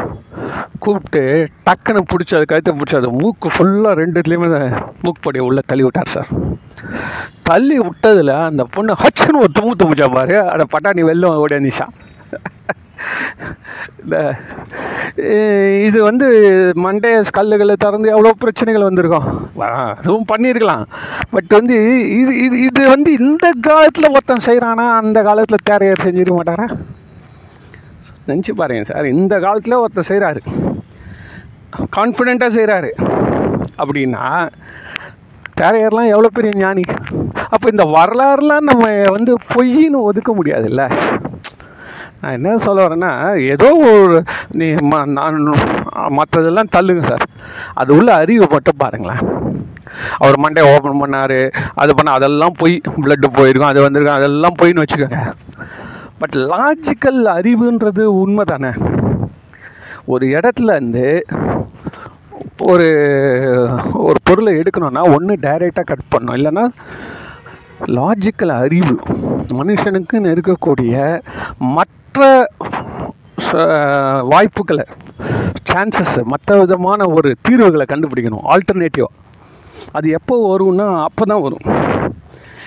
கூப்பிட்டு 0.84 1.22
டக்குன்னு 1.66 2.02
பிடிச்சி 2.10 2.34
அது 2.38 2.46
கழுத்தை 2.52 2.72
பிடிச்சி 2.78 2.96
அது 3.00 3.10
மூக்கு 3.20 3.48
ஃபுல்லாக 3.56 3.98
ரெண்டுத்துலேயுமே 4.00 4.48
மூக்குப்படியை 5.04 5.44
உள்ளே 5.48 5.62
தள்ளி 5.70 5.84
விட்டார் 5.86 6.14
சார். 6.16 6.30
தள்ளி 7.48 7.76
விட்டதில் 7.86 8.34
அந்த 8.48 8.62
பொண்ணு 8.76 9.00
ஹச்சுன்னு 9.02 9.42
ஒரு 9.44 9.52
தும்பு 9.58 9.74
தும்பிச்சா 9.82 10.08
பாரு 10.16 10.36
அதை 10.54 10.66
பட்டாணி 10.74 11.04
வெள்ளம் 11.10 11.42
ஓடியாந்துச்சான் 11.44 11.94
இந்த 14.02 14.16
இது 15.86 15.98
வந்து 16.08 16.26
மண்டே 16.84 17.10
கல்லுகளை 17.36 17.74
திறந்து 17.84 18.08
எவ்வளோ 18.14 18.32
பிரச்சனைகள் 18.42 18.86
வந்திருக்கும். 18.88 19.26
அதுவும் 19.98 20.28
பண்ணியிருக்கலாம். 20.32 20.84
பட் 21.34 21.52
வந்து 21.58 21.76
இது 22.20 22.32
இது 22.46 22.56
இது 22.68 22.82
வந்து 22.94 23.10
இந்த 23.20 23.46
காலத்தில் 23.68 24.12
ஒருத்தன் 24.14 24.46
செய்கிறானா 24.48 24.86
அந்த 25.00 25.18
காலத்தில் 25.28 25.66
தேரையர் 25.70 26.04
செஞ்சிருக்க 26.06 26.36
மாட்டாரா? 26.38 26.66
நினச்சி 28.28 28.52
பாருங்க 28.60 28.84
சார். 28.90 29.06
இந்த 29.16 29.34
காலத்தில் 29.44 29.80
ஒருத்தர் 29.82 30.10
செய்கிறாரு 30.10 30.40
கான்ஃபிடெண்ட்டாக 31.96 32.52
செய்கிறாரு 32.58 32.90
அப்படின்னா 33.82 34.24
தேரையர்லாம் 35.60 36.12
எவ்வளோ 36.12 36.28
பெரிய 36.36 36.52
ஞானி? 36.56 36.84
அப்போ 37.54 37.66
இந்த 37.72 37.84
வரலாறுலாம் 37.96 38.68
நம்ம 38.70 38.86
வந்து 39.16 39.32
பொய்ன்னு 39.52 39.98
ஒதுக்க 40.08 40.30
முடியாதுல்ல. 40.34 40.84
நான் 42.20 42.36
என்ன 42.36 42.56
சொல்ல 42.64 42.84
வரேன்னா 42.86 43.10
ஏதோ 43.54 43.68
ஒரு 43.88 44.18
நீ 44.60 44.66
ம 44.90 45.00
நான் 45.16 45.38
மற்றதெல்லாம் 46.18 46.72
தள்ளுங்க 46.76 47.02
சார். 47.10 47.24
அது 47.80 47.90
உள்ள 47.96 48.10
அறிவு 48.22 48.46
மட்டும் 48.50 48.80
பாருங்களேன். 48.82 49.22
அவர் 50.18 50.42
மண்டையை 50.44 50.68
ஓப்பன் 50.74 51.00
பண்ணார். 51.02 51.38
அது 51.82 51.94
பண்ண 51.94 52.14
அதெல்லாம் 52.18 52.56
போய். 52.60 52.74
பிளட்டு 53.02 53.28
போயிருக்கும் 53.38 53.72
அது 53.72 53.84
வந்திருக்கும் 53.86 54.18
அதெல்லாம் 54.18 54.58
போயின்னு 54.62 54.84
வச்சுக்கோங்க. 54.84 55.20
பட் 56.24 56.36
லாஜிக்கல் 56.36 57.26
அறிவுன்றது 57.38 58.02
உண்மை 58.02 58.44
தானே 58.44 58.68
ஒரு 60.04 60.26
இடத்துல 60.26 60.70
இருந்து 60.70 61.24
ஒரு 62.58 62.86
ஒரு 63.92 64.18
பொருளை 64.22 64.54
எடுக்கணும்னா 64.54 65.14
ஒன்று 65.14 65.36
டைரெக்டாக 65.36 65.84
கட் 65.84 66.12
பண்ணணும். 66.14 66.36
இல்லைன்னா 66.36 66.64
லாஜிக்கல் 67.86 68.48
அறிவு 68.48 68.98
மனுஷனுக்குன்னு 69.52 70.32
இருக்கக்கூடிய 70.34 71.22
மற்ற 71.58 72.48
ச- 73.42 74.26
வாய்ப்புகளை 74.28 74.84
சான்சஸ் 75.72 76.24
மற்ற 76.24 76.58
விதமான 76.58 77.08
ஒரு 77.08 77.36
தீர்வுகளை 77.40 77.86
கண்டுபிடிக்கணும். 77.88 78.46
ஆல்டர்னேட்டிவாக 78.48 79.14
அது 79.92 80.08
எப்போ 80.10 80.58
வரும்னா 80.58 81.02
அப்போ 81.02 81.24
தான் 81.24 81.42
வரும் 81.42 81.64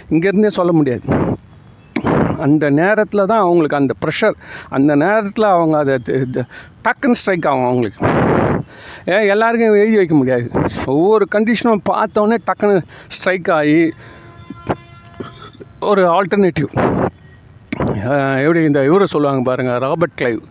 இங்கேருந்தே 0.09 0.47
சொல்ல 0.47 0.71
முடியாது. 0.71 1.01
அந்த 2.45 2.65
நேரத்தில் 2.79 3.29
தான் 3.31 3.43
அவங்களுக்கு 3.45 3.79
அந்த 3.79 3.93
ப்ரெஷர் 4.03 4.35
அந்த 4.77 4.91
நேரத்தில் 5.03 5.47
அவங்க 5.55 5.77
அதை 5.83 5.95
டக்குன்னு 6.85 7.19
ஸ்ட்ரைக் 7.21 7.47
ஆகும் 7.51 7.69
அவங்களுக்கு. 7.69 8.01
ஏன் 9.13 9.27
எல்லாருக்கும் 9.33 9.79
எழுதி 9.81 9.97
வைக்க 9.99 10.15
முடியாது. 10.19 10.45
ஒவ்வொரு 10.93 11.25
கண்டிஷனும் 11.35 11.85
பார்த்தோன்னே 11.91 12.37
டக்குன்னு 12.49 12.77
ஸ்ட்ரைக் 13.15 13.49
ஆகி 13.59 13.79
ஒரு 15.89 16.03
ஆல்டர்னேட்டிவ் 16.17 16.69
எப்படி 18.45 18.59
இந்த 18.69 18.79
இவரை 18.89 19.07
சொல்லுவாங்க 19.13 19.41
பாருங்கள் 19.49 19.81
ராபர்ட் 19.85 20.19
கிளைவ் 20.21 20.41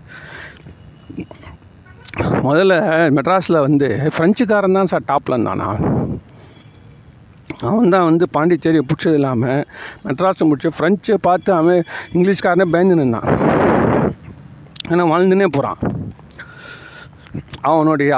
முதல்ல 2.46 2.74
மெட்ராஸில் 3.16 3.64
வந்து 3.66 3.88
ஃப்ரெஞ்சுக்காரன் 4.14 4.78
தான் 4.78 4.90
சார் 4.92 5.08
டாப்பில் 5.08 5.34
இருந்தானா? 5.36 5.68
அவன் 7.68 7.92
தான் 7.94 8.06
வந்து 8.08 8.24
பாண்டிச்சேரியை 8.36 8.84
பிடிச்சது 8.88 9.18
இல்லாமல் 9.18 9.62
மெட்ராஸை 10.06 10.46
முடிச்சு 10.48 10.76
ஃப்ரெஞ்சை 10.78 11.16
பார்த்து 11.28 11.50
அவன் 11.60 11.80
இங்கிலீஷ்காரனே 12.14 12.66
பயந்து 12.74 12.98
நின்னான். 13.00 13.28
ஏன்னா 14.90 15.04
வாழ்ந்துனே 15.12 15.48
போகிறான் 15.56 15.80
அவனுடைய 17.70 18.10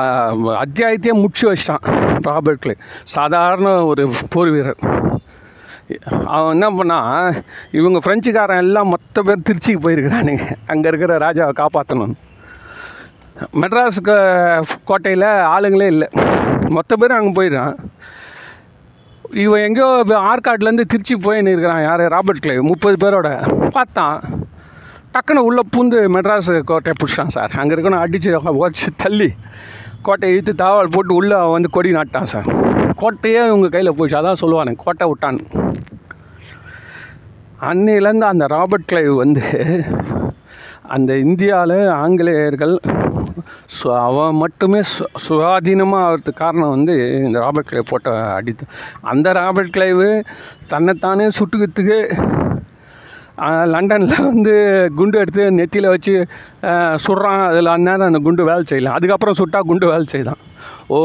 அத்தியாயத்தையே 0.65 1.15
முடிச்சு 1.21 1.45
வச்சிட்டான் 1.51 1.85
ராபர்ட் 2.27 2.63
கிளே 2.65 2.75
சாதாரண 3.17 3.69
ஒரு 3.91 4.03
போர் 4.35 4.51
வீரர். 4.55 4.81
அவன் 6.37 6.55
என்ன 6.57 6.67
பண்ணான் 6.79 7.37
இவங்க 7.79 7.99
ஃப்ரெஞ்சுக்காரன் 8.05 8.63
எல்லாம் 8.65 8.91
மொத்த 8.95 9.23
பேர் 9.29 9.47
திருச்சிக்கு 9.49 9.85
போயிருக்கிறானுங்க. 9.85 10.47
அங்கே 10.73 10.91
இருக்கிற 10.91 11.13
ராஜாவை 11.27 11.55
காப்பாற்றணும் 11.63 12.15
மெட்ராஸுக்கு 13.63 14.17
கோட்டையில் 14.91 15.29
ஆளுங்களே 15.55 15.89
இல்லை. 15.95 16.09
மொத்த 16.77 16.93
பேரும் 17.01 17.19
அங்கே 17.19 17.33
போயிடுறான். 17.39 17.75
இவன் 19.31 19.61
எங்கேயோ 19.61 20.05
ஆற்காட்லேருந்து 20.09 20.85
திருச்சி 20.93 21.15
போயின்னு 21.15 21.53
இருக்கிறான். 21.53 21.83
யார்? 21.83 22.01
ராபர்ட் 22.01 22.45
கிளைவ் 22.47 22.61
முப்பது 22.61 22.97
பேரோட. 23.03 23.29
பார்த்தான். 23.71 24.21
டக்குன்னு 25.13 25.45
உள்ளே 25.49 25.63
பூந்து 25.77 25.99
மெட்ராஸ் 26.15 26.51
கோட்டையை 26.71 26.97
பிடிச்சான் 27.01 27.35
சார். 27.37 27.51
அங்கே 27.51 27.75
இருக்கணும் 27.75 28.05
அடித்து 28.05 28.41
உடச்சி 28.41 28.89
தள்ளி 28.97 29.29
கோட்டையை 30.03 30.39
இழுத்து 30.39 30.65
தாவல் 30.65 30.91
போட்டு 30.91 31.15
உள்ளே 31.15 31.37
அவன் 31.37 31.51
வந்து 31.51 31.71
கொடி 31.71 31.91
நாட்டான் 31.91 32.31
சார். 32.33 32.49
கோட்டையே 33.03 33.41
இவங்க 33.47 33.69
கையில் 33.69 33.95
போச்சு. 33.95 34.19
அதான் 34.21 34.41
சொல்லுவானுங்க 34.41 34.83
கோட்டை 34.85 35.09
விட்டான் 35.09 35.41
அன்னையிலேருந்து 37.71 38.31
அந்த 38.33 38.47
ராபர்ட் 38.47 38.91
கிளைவ் 38.93 39.15
வந்து 39.17 39.43
அந்த 40.83 41.17
இந்தியாவில் 41.19 41.89
ஆங்கிலேயர்கள் 41.89 42.81
சு 43.77 43.87
அவன் 44.07 44.39
மட்டுமே 44.43 44.81
சு 44.93 45.05
சுயாதீனமாக 45.27 46.07
ஆகிறதுக்கு 46.07 46.43
காரணம் 46.43 46.75
வந்து 46.77 46.95
இந்த 47.27 47.39
ராபர்ட் 47.45 47.71
கிளைவ் 47.71 47.91
போட்ட 47.91 48.11
அடித்து 48.39 48.67
அந்த 49.13 49.33
ராபர்ட் 49.41 49.75
கிளைவு 49.77 50.09
தன்னைத்தானே 50.73 51.27
சுட்டுக்கிறதுக்கு 51.39 51.99
லண்டனில் 53.73 54.25
வந்து 54.29 54.55
குண்டு 54.99 55.17
எடுத்து 55.23 55.43
நெத்தியில் 55.59 55.93
வச்சு 55.95 56.15
சுடுறான் 57.05 57.43
அதில் 57.49 57.75
அந்நேரம் 57.75 58.09
அந்த 58.11 58.21
குண்டு 58.27 58.49
வேலை 58.49 58.65
செய்யலாம் 58.71 58.97
அதுக்கப்புறம் 58.99 59.39
சுட்டா 59.41 59.61
குண்டு 59.69 59.87
வேலை 59.93 60.07
செய்தான். 60.15 60.41
ஓ 60.95 60.99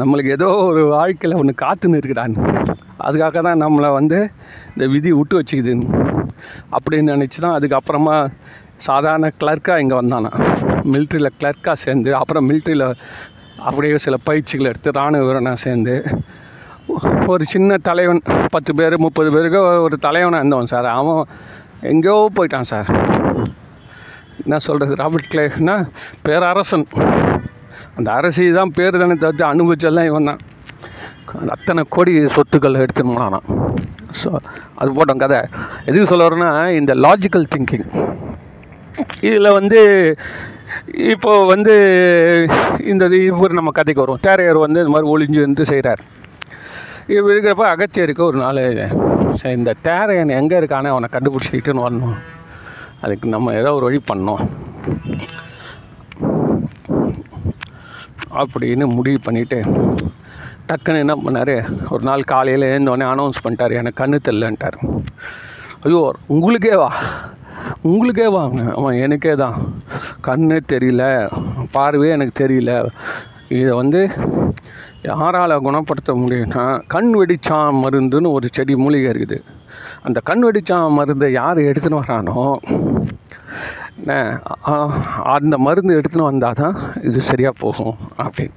நம்மளுக்கு 0.00 0.30
ஏதோ 0.36 0.48
ஒரு 0.70 0.82
வாழ்க்கையில் 0.94 1.38
ஒன்று 1.40 1.52
காத்துன்னு 1.64 1.98
இருக்குடான்னு 2.00 2.40
அதுக்காக 3.06 3.40
தான் 3.46 3.62
நம்மளை 3.64 3.90
வந்து 3.98 4.18
இந்த 4.72 4.84
விதி 4.94 5.10
விட்டு 5.18 5.38
வச்சுக்குது. 5.38 5.74
அப்படின்னு 6.76 7.14
நினச்சி 7.14 7.38
தான் 7.44 7.56
அதுக்கப்புறமா 7.58 8.16
சாதாரண 8.78 9.30
கிளர்க்காக 9.40 9.82
இங்கே 9.84 9.96
வந்தானா? 10.00 10.30
மிலிட்ரியில் 10.92 11.36
கிளர்க்காக 11.40 11.76
சேர்ந்து 11.84 12.10
அப்புறம் 12.14 12.48
மிலிட்ரியில் 12.50 12.86
அப்படியே 13.68 13.98
சில 13.98 14.16
பயிற்சிகள் 14.28 14.70
எடுத்து 14.70 14.90
இராணுவ 14.96 15.26
வீரனாக 15.26 15.54
சேர்ந்து 15.54 15.94
ஒரு 17.32 17.44
சின்ன 17.52 17.78
தலைவன் 17.88 18.20
பத்து 18.50 18.74
பேர் 18.74 18.94
முப்பது 19.04 19.30
பேருக்கு 19.34 19.60
ஒரு 19.86 19.96
தலைவனாக 19.98 20.40
இருந்தவன் 20.42 20.72
சார். 20.72 20.88
அவன் 20.98 21.22
எங்கேயோ 21.92 22.30
போயிட்டான் 22.36 22.68
சார். 22.72 22.88
என்ன 24.44 24.58
சொல்கிறது 24.66 24.94
ராபர்ட் 24.94 25.30
கிளேனா 25.32 25.76
பேரரசன். 26.26 26.86
அந்த 27.96 28.12
அரசி 28.12 28.52
தான் 28.52 28.74
பேர் 28.78 29.00
தானே 29.02 29.14
தவிர்த்து 29.14 29.44
அனுபவிச்செல்லாம் 29.52 30.08
இவன் 30.10 30.30
தான். 30.30 30.42
அத்தனை 31.54 31.84
கோடி 31.88 32.12
சொத்துக்கள் 32.36 32.82
எடுத்துன்னு 32.84 33.40
ஸோ 34.20 34.28
அது 34.74 34.90
போட்டோம் 34.96 35.22
கதை. 35.24 35.40
எதுக்கு 35.88 36.06
சொல்ல 36.06 36.28
வரேன்னா 36.28 36.68
இந்த 36.80 36.94
லாஜிக்கல் 36.94 37.50
திங்கிங் 37.54 37.88
இதில் 39.28 39.56
வந்து 39.58 39.80
இப்போ 41.12 41.32
வந்து 41.52 41.74
இந்த 42.92 43.04
இவர் 43.28 43.58
நம்ம 43.58 43.72
கதைக்கு 43.78 44.04
வரும் 44.04 44.22
தேரையர் 44.26 44.64
வந்து 44.64 44.82
இந்த 44.82 44.92
மாதிரி 44.94 45.10
ஒளிஞ்சு 45.14 45.40
வந்து 45.46 45.64
செய்கிறார். 45.70 46.02
இவர் 47.16 47.32
இருக்கிறப்ப 47.34 47.64
அகத்தியருக்கு 47.72 48.22
ஒரு 48.30 48.38
நாள் 48.44 48.62
சரி 49.40 49.56
இந்த 49.60 49.72
தேரையன் 49.88 50.36
எங்கே 50.40 50.58
இருக்கானே 50.60 50.92
அவனை 50.94 51.08
கண்டுபிடிச்சிக்கிட்டுன்னு 51.14 51.84
வரணும். 51.86 52.16
அதுக்கு 53.04 53.26
நம்ம 53.34 53.54
ஏதோ 53.60 53.72
ஒரு 53.78 53.86
வழி 53.88 54.00
பண்ணோம் 54.10 54.42
அப்படின்னு 58.42 58.86
முடிவு 58.96 59.18
பண்ணிவிட்டு 59.26 59.58
டக்குன்னு 60.68 61.02
என்ன 61.04 61.14
பண்ணார்? 61.24 61.56
ஒரு 61.94 62.02
நாள் 62.08 62.30
காலையில் 62.32 62.70
எழுந்தோடனே 62.72 63.06
அனௌன்ஸ் 63.12 63.42
பண்ணிட்டார். 63.44 63.78
எனக்கு 63.80 64.00
கண்ணு 64.02 64.18
தெரிலன்ட்டார் 64.28 64.78
ஐயோ 65.84 66.00
உங்களுக்கே 66.34 66.76
வா. 66.82 66.90
உங்களுக்கே 67.90 68.28
வாங்க 68.38 68.60
அவன் 68.78 69.00
எனக்கே 69.04 69.34
தான். 69.42 69.56
கண்ணே 70.26 70.58
தெரியல 70.72 71.04
பார்வையே 71.74 72.14
எனக்கு 72.16 72.34
தெரியல. 72.42 72.72
இதை 73.60 73.72
வந்து 73.80 74.00
யாரால் 75.10 75.64
குணப்படுத்த 75.66 76.12
முடியும்னா 76.22 76.64
கண் 76.94 77.10
வெடிச்சா 77.18 77.58
மருந்துன்னு 77.82 78.34
ஒரு 78.36 78.46
செடி 78.56 78.74
மூலிகை 78.84 79.08
இருக்குது. 79.14 79.38
அந்த 80.06 80.18
கண் 80.28 80.44
வெடிச்சா 80.46 80.78
மருந்தை 80.98 81.28
யார் 81.40 81.60
எடுத்துன்னு 81.70 82.00
வரானோ 82.02 82.38
அந்த 85.34 85.54
மருந்து 85.66 85.98
எடுத்துன்னு 85.98 86.30
வந்தால் 86.30 86.58
தான் 86.62 86.76
இது 87.08 87.20
சரியாக 87.30 87.60
போகும் 87.62 87.96
அப்படின்னு. 88.24 88.56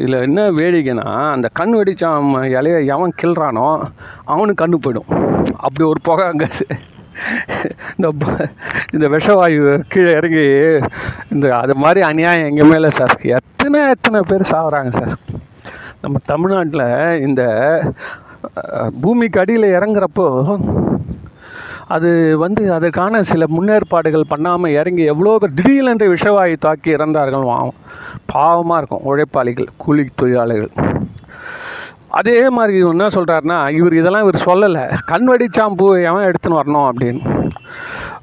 இதில் 0.00 0.24
என்ன 0.26 0.40
வேடிக்கைன்னா 0.58 1.06
அந்த 1.34 1.48
கண் 1.58 1.74
வெடிச்சா 1.78 2.10
இலையை 2.24 2.58
இலைய 2.60 2.80
எவன் 2.94 3.16
கிள்றானோ 3.20 3.68
அவனுக்கு 4.32 4.62
கண்ணு 4.62 4.78
போயிடும். 4.84 5.10
அப்படி 5.66 5.84
ஒரு 5.92 6.00
புகை 6.08 6.26
அங்கே 6.32 6.48
இந்த 7.96 8.08
ப- 8.18 8.48
இந்த 8.92 9.06
விஷவாயு 9.08 9.60
கீழே 9.88 10.12
இறங்கி 10.12 10.46
இந்த 11.30 11.56
அது 11.56 11.74
மாதிரி 11.76 12.00
அநியாயம் 12.02 12.48
எங்கள் 12.48 12.68
மேலே 12.68 12.90
சார் 12.90 13.14
எத்தனை 13.32 13.80
எத்தனை 13.90 14.20
பேர் 14.26 14.50
சாகுறாங்க 14.50 14.92
சார் 14.92 15.14
நம்ம 16.00 16.18
தமிழ்நாட்டில் 16.26 16.86
இந்த 17.20 17.42
பூமிக்கு 19.00 19.40
அடியில் 19.40 19.74
இறங்குறப்போ 19.74 20.26
அது 21.88 22.08
வந்து 22.38 22.72
அதற்கான 22.72 23.22
சில 23.22 23.44
முன்னேற்பாடுகள் 23.48 24.22
பண்ணாமல் 24.28 24.70
இறங்கி 24.72 25.02
எவ்வளோ 25.04 25.36
பேர் 25.38 25.54
திடீரென்று 25.54 26.14
விஷவாயு 26.14 26.56
தாக்கி 26.58 26.96
இறந்தார்கள் 26.96 27.44
பாவமாக 28.26 28.78
இருக்கும் 28.78 29.04
உழைப்பாளிகள் 29.04 29.68
கூலி 29.76 30.04
தொழிலாளர்கள் 30.16 30.72
அதே 32.18 32.36
மாதிரி 32.56 32.74
இவர் 32.80 32.94
என்ன 32.94 33.06
சொல்கிறாருன்னா 33.16 33.58
இவர் 33.78 33.94
இதெல்லாம் 34.00 34.24
இவர் 34.26 34.38
சொல்லலை. 34.48 34.84
கண் 35.10 35.26
வெடிச்சாம்பூ 35.30 35.86
எவன் 36.08 36.26
எடுத்துன்னு 36.28 36.60
வரணும் 36.60 36.86
அப்படின்னு. 36.90 37.22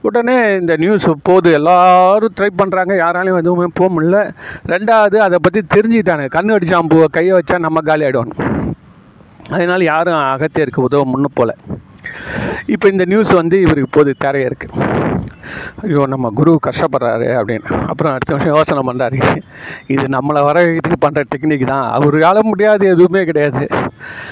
உடனே 0.08 0.36
இந்த 0.62 0.74
நியூஸ் 0.84 1.06
போகுது 1.30 1.50
எல்லாரும் 1.60 2.36
ட்ரை 2.38 2.50
பண்ணுறாங்க 2.62 2.94
யாராலையும் 3.04 3.42
எதுவுமே 3.44 3.68
போக 3.80 3.90
முடியல. 3.96 4.20
ரெண்டாவது 4.74 5.18
அதை 5.28 5.40
பற்றி 5.42 5.62
தெரிஞ்சுக்கிட்டாங்க. 5.76 6.28
கண் 6.38 6.52
வெடிச்சாம்பூவை 6.54 7.08
கையை 7.18 7.34
வச்சா 7.38 7.60
நம்ம 7.68 7.82
காலி 7.90 8.06
ஆகிடுவோம் 8.08 8.34
அதனால 9.56 9.84
யாரும் 9.94 10.22
அகத்தியருக்கு 10.34 10.88
உதவ 10.88 11.06
முன்னு 11.14 11.30
போகலை 11.40 11.56
இப்போ 12.66 12.88
இந்த 12.88 13.06
நியூஸ் 13.06 13.32
வந்து 13.34 13.62
இவருக்கு 13.62 13.90
போது 13.92 14.16
தேரையா 14.24 14.50
இருக்குது 14.50 14.92
ஐயோ 15.84 16.06
நம்ம 16.06 16.30
குரு 16.30 16.52
கஷ்டப்படுறாரு 16.68 17.28
அப்படின்னு. 17.40 17.68
அப்புறம் 17.86 18.14
அடுத்த 18.14 18.34
வருஷம் 18.34 18.56
யோசனை 18.56 18.82
பண்ணுறாரு 18.90 19.18
இது 19.88 20.06
நம்மளை 20.16 20.42
வர 20.44 20.64
இதுக்கு 20.76 20.98
பண்ணுற 21.06 21.24
டெக்னிக் 21.34 21.66
தான். 21.66 21.92
அவரால் 21.92 22.40
முடியாது 22.44 22.88
எதுவுமே 22.88 23.24
கிடையாது. 23.26 23.68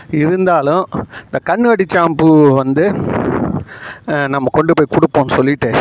இருந்தாலும் 0.09 0.87
இந்த 1.25 1.39
கண் 1.43 1.67
ஷாம்பு 1.95 2.53
வந்து 2.61 2.85
நம்ம 4.27 4.49
கொண்டு 4.51 4.73
போய் 4.73 4.93
கொடுப்போம்னு 4.95 5.37
சொல்லிட்டு 5.37 5.71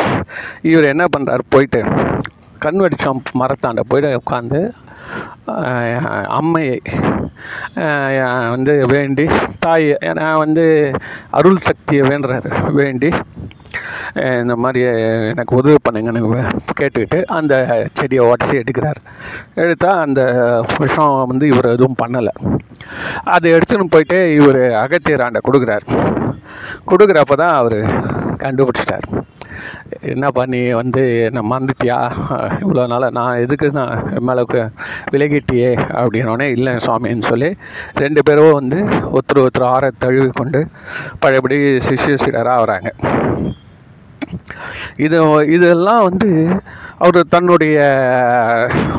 இவர் 0.63 0.93
என்ன 0.93 1.05
பண்ணுறாரு 1.17 1.45
போயிட்டு 1.49 1.83
கண்வடி 2.65 2.97
ஷாம்பு 3.05 3.39
மரத்தாண்ட 3.41 3.83
போய்ட்டு 3.89 4.21
உட்காந்து 4.23 4.61
அம்மையை 6.39 6.77
வந்து 8.55 8.73
வேண்டி 8.95 9.25
தாய் 9.65 9.89
நான் 10.21 10.43
வந்து 10.45 10.65
அருள் 11.39 11.65
சக்தியை 11.69 12.03
வேண்டுறாரு 12.11 12.51
வேண்டி 12.81 13.11
இந்த 14.43 14.55
மாதிரி 14.63 14.81
எனக்கு 15.33 15.59
உதவி 15.59 15.77
பண்ணுங்கன்னு 15.87 16.21
கேட்டுக்கிட்டு 16.81 17.19
அந்த 17.39 17.55
செடியை 17.99 18.23
உடச்சி 18.29 18.55
எடுக்கிறார். 18.63 19.01
எடுத்தால் 19.63 20.03
அந்த 20.07 20.23
விஷம் 20.83 21.29
வந்து 21.33 21.47
இவர் 21.53 21.73
எதுவும் 21.75 22.01
பண்ணலை. 22.03 22.33
அதை 23.35 23.53
எடுத்துன்னு 23.57 23.93
போயிட்டு 23.95 24.19
இவர் 24.39 24.63
அகத்தியராண்டை 24.85 25.43
கொடுக்குறார். 25.49 25.87
கொடுக்குறப்ப 26.91 27.37
தான் 27.43 27.59
அவர் 27.61 27.79
கண்டுபிடிச்சிட்டார். 28.45 29.07
என்னப்பா 30.03 30.43
நீ 30.47 30.71
வந்து 30.73 31.03
என்ன 31.25 31.41
மறந்துட்டியா? 31.43 31.99
இவ்வளோ 32.61 32.87
நாளாக 32.87 33.11
நான் 33.11 33.41
எதுக்கு 33.41 33.71
நான் 33.71 34.13
என் 34.15 34.25
மேலே 34.25 34.43
விலகிட்டியே 35.11 35.71
அப்படின்னோடனே 36.01 36.49
இல்லை 36.51 36.73
சுவாமின்னு 36.77 37.29
சொல்லி 37.29 37.51
ரெண்டு 37.95 38.23
பேரும் 38.23 38.53
வந்து 38.53 38.79
ஒருத்தர் 39.13 39.43
ஒருத்தர் 39.43 39.71
ஆற 39.71 39.91
தழுவி 39.99 40.31
கொண்டு 40.31 40.61
பழையபடி 41.19 41.59
சிஷ்ய 41.79 42.17
சீடராக 42.17 42.63
வராங்க. 42.65 42.91
இது 44.97 45.19
இதெல்லாம் 45.51 46.03
வந்து 46.03 46.29
அவர் 46.99 47.29
தன்னுடைய 47.29 47.77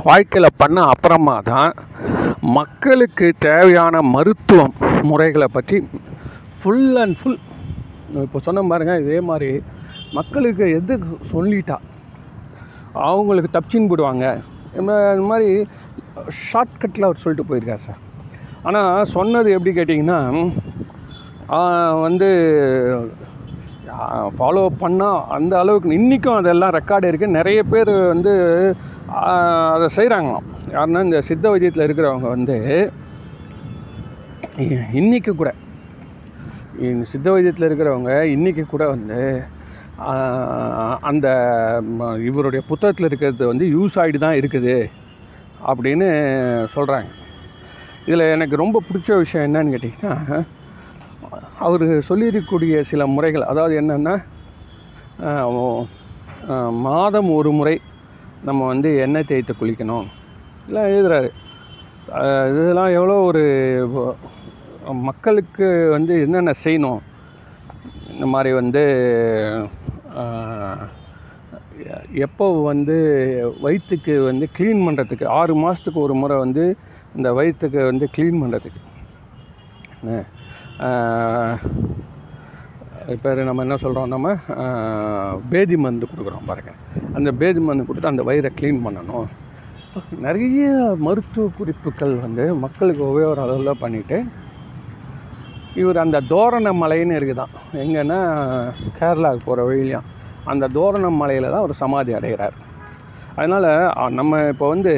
வாழ்க்கையில் 0.03 0.57
பண்ண 0.57 0.81
அப்புறமா 0.83 1.41
தான் 1.41 1.73
மக்களுக்கு 2.53 3.33
தேவையான 3.39 4.01
மருத்துவம் 4.15 4.75
முறைகளை 5.01 5.47
பற்றி 5.51 5.77
ஃபுல் 6.57 6.97
அண்ட் 6.97 7.17
ஃபுல் 7.21 7.39
இப்போ 8.23 8.39
சொன்ன 8.39 8.61
பாருங்க 8.61 8.95
இதே 8.99 9.19
மாதிரி 9.21 9.49
மக்களுக்கு 10.11 10.65
எது 10.71 10.93
சொல்லிட்டா 11.31 11.77
அவங்களுக்கு 13.03 13.49
தப்பிச்சின்னு 13.53 13.91
போடுவாங்க 13.91 14.25
இந்த 14.77 14.93
மாதிரி 15.23 15.49
ஷார்ட்கட்டில் 16.47 17.07
அவர் 17.07 17.21
சொல்லிட்டு 17.23 17.49
போயிருக்கார் 17.49 17.85
சார். 17.85 18.01
ஆனால் 18.63 19.07
சொன்னது 19.07 19.49
எப்படி 19.51 19.71
கேட்டிங்கன்னா 19.71 20.19
வந்து 22.01 22.27
ஃபாலோ 24.37 24.63
பண்ணால் 24.81 25.21
அந்த 25.29 25.53
அளவுக்கு 25.59 25.95
இன்றைக்கும் 25.95 26.37
அதெல்லாம் 26.37 26.75
ரெக்கார்டு 26.75 27.09
இருக்குது 27.11 27.37
நிறைய 27.37 27.59
பேர் 27.63 27.91
வந்து 28.07 28.33
அதை 29.71 29.87
செய்கிறாங்களாம் 29.95 30.47
யாருன்னா 30.71 31.01
இந்த 31.03 31.19
சித்த 31.21 31.45
வைத்தியத்தில் 31.49 31.87
இருக்கிறவங்க 31.87 32.27
வந்து 32.29 32.57
இன்றைக்கி 34.55 34.77
இன்னைக்கு 34.93 35.31
கூட 35.35 35.51
இந்த 36.89 37.05
சித்த 37.05 37.27
வைத்தியத்தில் 37.31 37.67
இருக்கிறவங்க 37.69 38.13
இன்றைக்கி 38.35 38.63
கூட 38.65 38.83
வந்து 38.89 39.19
அந்த 41.01 41.27
ம- 41.99 42.23
இவருடைய 42.25 42.65
புத்தகத்தில் 42.67 43.05
இருக்கிறது 43.05 43.47
வந்து 43.47 43.65
யூஸ் 43.67 43.95
ஆகிட்டு 43.95 44.17
தான் 44.17 44.33
இருக்குது 44.33 44.75
அப்படின்னு 45.65 46.07
சொல்கிறாங்க 46.75 47.09
இதில் 48.05 48.31
எனக்கு 48.31 48.55
ரொம்ப 48.55 48.81
பிடிச்ச 48.87 49.17
விஷயம் 49.17 49.47
என்னன்னு 49.47 49.73
கேட்டிங்கன்னா 49.73 50.15
அவர் 51.59 51.85
சொல்லியிருக்கக்கூடிய 52.09 52.81
சில 52.81 53.05
முறைகள் 53.07 53.43
அதாவது 53.43 53.81
என்னென்னா 53.81 54.15
மாதம் 56.81 57.31
ஒரு 57.31 57.51
முறை 57.51 57.75
நம்ம 58.43 58.67
வந்து 58.67 58.97
எண்ணெய் 58.97 59.23
தேய்த்து 59.23 59.53
குளிக்கணும். 59.53 60.05
இல்லை 60.67 60.81
எழுதுறாரு. 60.91 61.29
இதெல்லாம் 62.51 62.89
எவ்வளோ 62.89 63.13
ஒரு 63.21 63.43
மக்களுக்கு 65.03 65.89
வந்து 65.89 66.21
என்னென்ன 66.21 66.51
செய்யணும்? 66.63 67.01
இந்த 68.13 68.25
மாதிரி 68.25 68.55
வந்து 68.55 68.83
எப்போ 72.25 72.45
வந்து 72.61 72.95
வயிற்றுக்கு 73.61 74.13
வந்து 74.23 74.45
க்ளீன் 74.57 74.83
பண்ணுறதுக்கு 74.87 75.25
ஆறு 75.39 75.53
மாதத்துக்கு 75.55 75.99
ஒரு 75.99 76.13
முறை 76.13 76.37
வந்து 76.37 76.63
இந்த 77.15 77.29
வயிற்றுக்கு 77.33 77.79
வந்து 77.91 78.05
க்ளீன் 78.15 78.41
பண்ணுறதுக்கு 78.41 78.81
இப்போ 83.13 83.29
நம்ம 83.47 83.63
என்ன 83.65 83.77
சொல்கிறோம் 83.77 84.11
நம்ம 84.13 84.27
பேதி 85.51 85.75
மருந்து 85.83 86.07
கொடுக்குறோம் 86.11 86.49
பாருங்கள் 86.49 86.79
அந்த 87.13 87.29
பேதி 87.31 87.59
மருந்து 87.59 87.85
கொடுத்து 87.85 88.11
அந்த 88.13 88.23
வயிறை 88.29 88.49
க்ளீன் 88.59 88.83
பண்ணணும். 88.85 89.27
நிறைய 90.25 90.67
மருத்துவ 91.05 91.45
குறிப்புகள் 91.57 92.13
வந்து 92.25 92.43
மக்களுக்கு 92.55 93.03
உபயோக 93.11 93.41
அளவில் 93.45 93.81
பண்ணிவிட்டு 93.83 94.17
இவர் 95.79 96.03
அந்த 96.03 96.17
தோரண 96.31 96.71
மலைன்னு 96.81 97.17
இருக்குதான். 97.19 97.53
எங்கன்னா 97.83 98.19
கேரளாவுக்கு 98.99 99.47
போகிற 99.47 99.65
வழியிலையும் 99.67 100.07
அந்த 100.51 100.65
தோரண 100.77 101.09
மலையில் 101.21 101.51
தான் 101.51 101.63
அவர் 101.63 101.81
சமாதி 101.83 102.11
அடைகிறார். 102.17 102.55
அதனால் 103.35 103.69
நம்ம 104.19 104.39
இப்போ 104.53 104.67
வந்து 104.73 104.93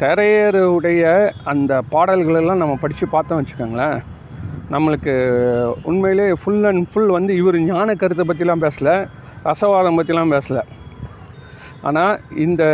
திரையருடைய 0.00 1.04
அந்த 1.52 1.72
பாடல்களெல்லாம் 1.92 2.62
நம்ம 2.62 2.74
படித்து 2.82 3.06
பார்த்தோம் 3.14 3.38
வச்சுக்கோங்களேன். 3.40 3.98
நம்மளுக்கு 4.74 5.12
உண்மையிலே 5.90 6.26
ஃபுல் 6.40 6.66
அண்ட் 6.70 6.88
ஃபுல் 6.92 7.12
வந்து 7.16 7.32
இவர் 7.40 7.58
ஞான 7.68 7.94
கருத்தை 8.00 8.24
பற்றிலாம் 8.30 8.64
பேசலை 8.66 8.96
ரசவாதம் 9.48 9.98
பற்றிலாம் 9.98 10.34
பேசல. 10.36 10.60
ஆனால் 11.88 12.20
இந்த 12.46 12.64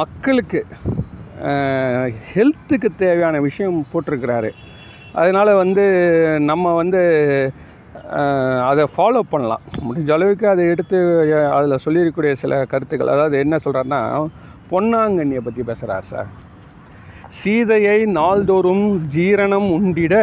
மக்களுக்கு 0.00 0.60
ஹெல்த்துக்கு 2.32 2.88
தேவையான 3.04 3.36
விஷயம் 3.48 3.78
போட்டிருக்கிறாரு. 3.92 4.50
அதனால் 5.18 5.50
வந்து 5.62 5.84
நம்ம 6.50 6.72
வந்து 6.80 7.00
அதை 8.68 8.84
ஃபாலோ 8.94 9.20
பண்ணலாம். 9.32 9.64
முடிஞ்ச 9.86 10.10
அளவுக்கு 10.16 10.46
அதை 10.52 10.64
எடுத்து 10.72 10.98
அதில் 11.56 11.82
சொல்லியிருக்கக்கூடிய 11.84 12.32
சில 12.42 12.60
கருத்துக்கள். 12.72 13.12
அதாவது 13.14 13.36
என்ன 13.44 13.58
சொல்கிறாருன்னா 13.64 14.00
பொன்னாங்கண்ணியை 14.70 15.42
பற்றி 15.46 15.62
பேசுகிறார் 15.70 16.10
சார். 16.12 16.30
சீதையை 17.40 17.98
நாள்தோறும் 18.18 18.86
ஜீரணம் 19.16 19.68
உண்டிட 19.76 20.14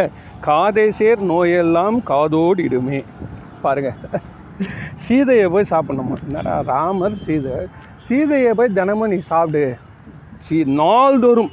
காதேசேர் 0.47 1.21
நோயெல்லாம் 1.31 1.97
காதோடிடுமே 2.11 2.99
பாருங்க. 3.65 3.91
சீதையை 5.05 5.47
போய் 5.53 5.71
சாப்பிடணுமா. 5.71 6.17
என்னடா 6.27 6.55
ராமர் 6.73 7.17
சீதை. 7.25 7.55
சீதையை 8.07 8.51
போய் 8.59 8.75
தினமும் 8.79 9.11
நீ 9.13 9.19
சாப்பிடு. 9.31 9.63
சீ 10.47 10.57
நாள்தோறும். 10.81 11.51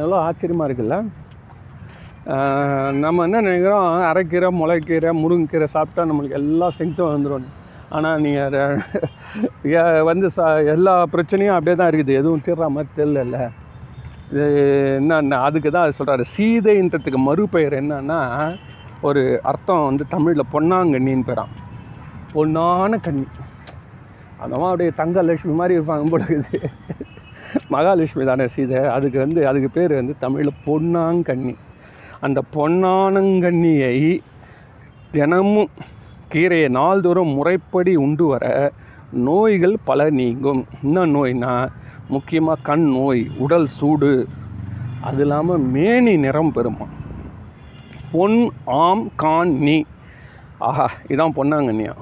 எவ்வளோ 0.00 0.16
ஆச்சரியமாக 0.26 0.68
இருக்குல்ல? 0.68 0.96
நம்ம 3.04 3.24
என்ன 3.26 3.40
நினைக்கிறோம்? 3.46 3.88
அரைக்கீரை 4.10 4.48
முளைக்கீரை 4.60 5.10
முருங்கைக்கீரை 5.22 5.66
சாப்பிட்டா 5.74 6.02
நம்மளுக்கு 6.10 6.38
எல்லா 6.40 6.66
ஸ்ட்ரென்த்தும் 6.74 7.10
வந்துடும் 7.14 7.50
ஆனால் 7.96 8.22
நீங்கள் 8.24 10.04
வந்து 10.10 10.26
சா 10.36 10.44
எல்லா 10.74 10.94
பிரச்சனையும் 11.14 11.56
அப்படியே 11.56 11.76
தான் 11.80 11.90
இருக்குது. 11.90 12.16
எதுவும் 12.20 12.44
தீர்ற 12.46 12.68
மாதிரி 12.76 12.90
தெரியல 13.00 13.40
இது 14.30 14.46
என்னென்ன 15.00 15.40
அதுக்கு 15.46 15.70
தான் 15.74 15.84
அது 15.86 15.98
சொல்கிறாரு 15.98 16.24
சீதைன்றதுக்கு 16.34 17.20
மறுபெயர் 17.26 17.76
என்னன்னா 17.80 18.20
ஒரு 19.08 19.22
அர்த்தம் 19.50 19.86
வந்து 19.88 20.04
தமிழில் 20.14 20.50
பொன்னாங்கண்ணின்னு 20.54 21.28
பேராம். 21.28 21.52
பொன்னான 22.34 23.00
கண்ணி 23.06 23.26
அந்த 24.42 24.54
அப்படியே 24.70 24.92
தங்க 25.02 25.22
லட்சுமி 25.28 25.54
மாதிரி 25.60 25.76
இருப்பாங்க 25.78 26.06
போல 26.12 26.24
இருக்குது. 26.30 26.70
மகாலட்சுமி 27.74 28.24
தானே 28.30 28.46
சீதை. 28.54 28.80
அதுக்கு 28.96 29.18
வந்து 29.24 29.40
அதுக்கு 29.50 29.70
பேர் 29.76 29.92
வந்து 30.00 30.14
தமிழில் 30.24 30.60
பொன்னாங்கண்ணி. 30.66 31.54
அந்த 32.24 32.40
பொன்னானங்கண்ணியை 32.54 33.96
தினமும் 35.12 35.70
கீரையை 36.32 36.68
நாள்தோறும் 36.78 37.32
முறைப்படி 37.36 37.92
உண்டு 38.04 38.26
வர 38.26 38.44
நோய்கள் 39.26 39.76
பல 39.84 40.06
நீங்கும். 40.10 40.62
என்ன 40.82 41.06
நோய்னா 41.06 41.52
முக்கியமாக 42.08 42.64
கண் 42.68 42.86
நோய் 42.96 43.22
உடல் 43.38 43.68
சூடு 43.78 44.12
அது 45.00 45.20
இல்லாமல் 45.20 45.64
மேனி 45.74 46.14
நிறம் 46.16 46.52
பெறுமா 46.54 46.86
பொன் 48.12 48.38
ஆம் 48.64 49.04
கான் 49.22 49.52
நீ. 49.66 49.76
ஆஹா 50.58 50.86
இதான் 51.08 51.36
பொன்னாங்கண்ணியா? 51.38 51.94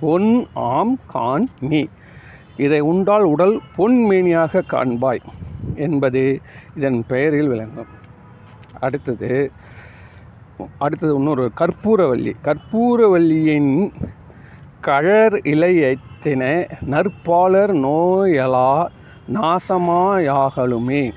பொன் 0.00 0.30
ஆம் 0.70 0.94
கான் 1.06 1.46
நீ. 1.70 1.82
இதை 2.56 2.80
உண்டால் 2.90 3.26
உடல் 3.32 3.56
பொன்மேனியாக 3.76 4.62
காண்பாய் 4.72 5.22
என்பது 5.86 6.22
இதன் 6.76 6.98
பெயரில் 7.08 7.50
விளங்கும். 7.52 7.92
அடுத்தது 8.80 9.30
அடுத்தது 10.78 11.14
இன்னொரு 11.14 11.50
கற்பூரவல்லி. 11.60 12.32
கற்பூரவல்லியின் 12.44 13.92
கழர் 14.80 15.34
இலையத்தின 15.34 16.42
நற்பாலர் 16.90 17.72
நோயலா 17.84 18.86
நாசமாயாகலுமே. 19.32 21.12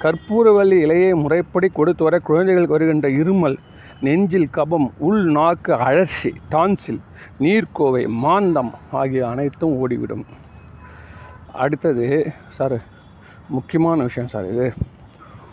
கற்பூரவல்லி 0.00 0.78
இலையை 0.86 1.14
முறைப்படி 1.14 1.68
கொடுத்து 1.68 2.04
வர 2.04 2.18
குழந்தைகளுக்கு 2.18 2.76
வருகின்ற 2.76 3.08
இருமல் 3.08 3.56
நெஞ்சில் 4.00 4.48
கபம் 4.54 4.90
உள் 4.98 5.24
நாக்கு 5.24 5.74
அழற்சி 5.74 6.32
டான்சில் 6.48 7.00
நீர்க்கோவை 7.40 8.06
மாந்தம் 8.06 8.72
ஆகிய 8.90 9.28
அனைத்தும் 9.28 9.74
ஓடிவிடும். 9.80 10.24
அடுத்தது 11.52 12.32
சார் 12.48 12.76
முக்கியமான 13.48 14.02
விஷயம் 14.02 14.28
சார் 14.28 14.48
இது. 14.52 14.72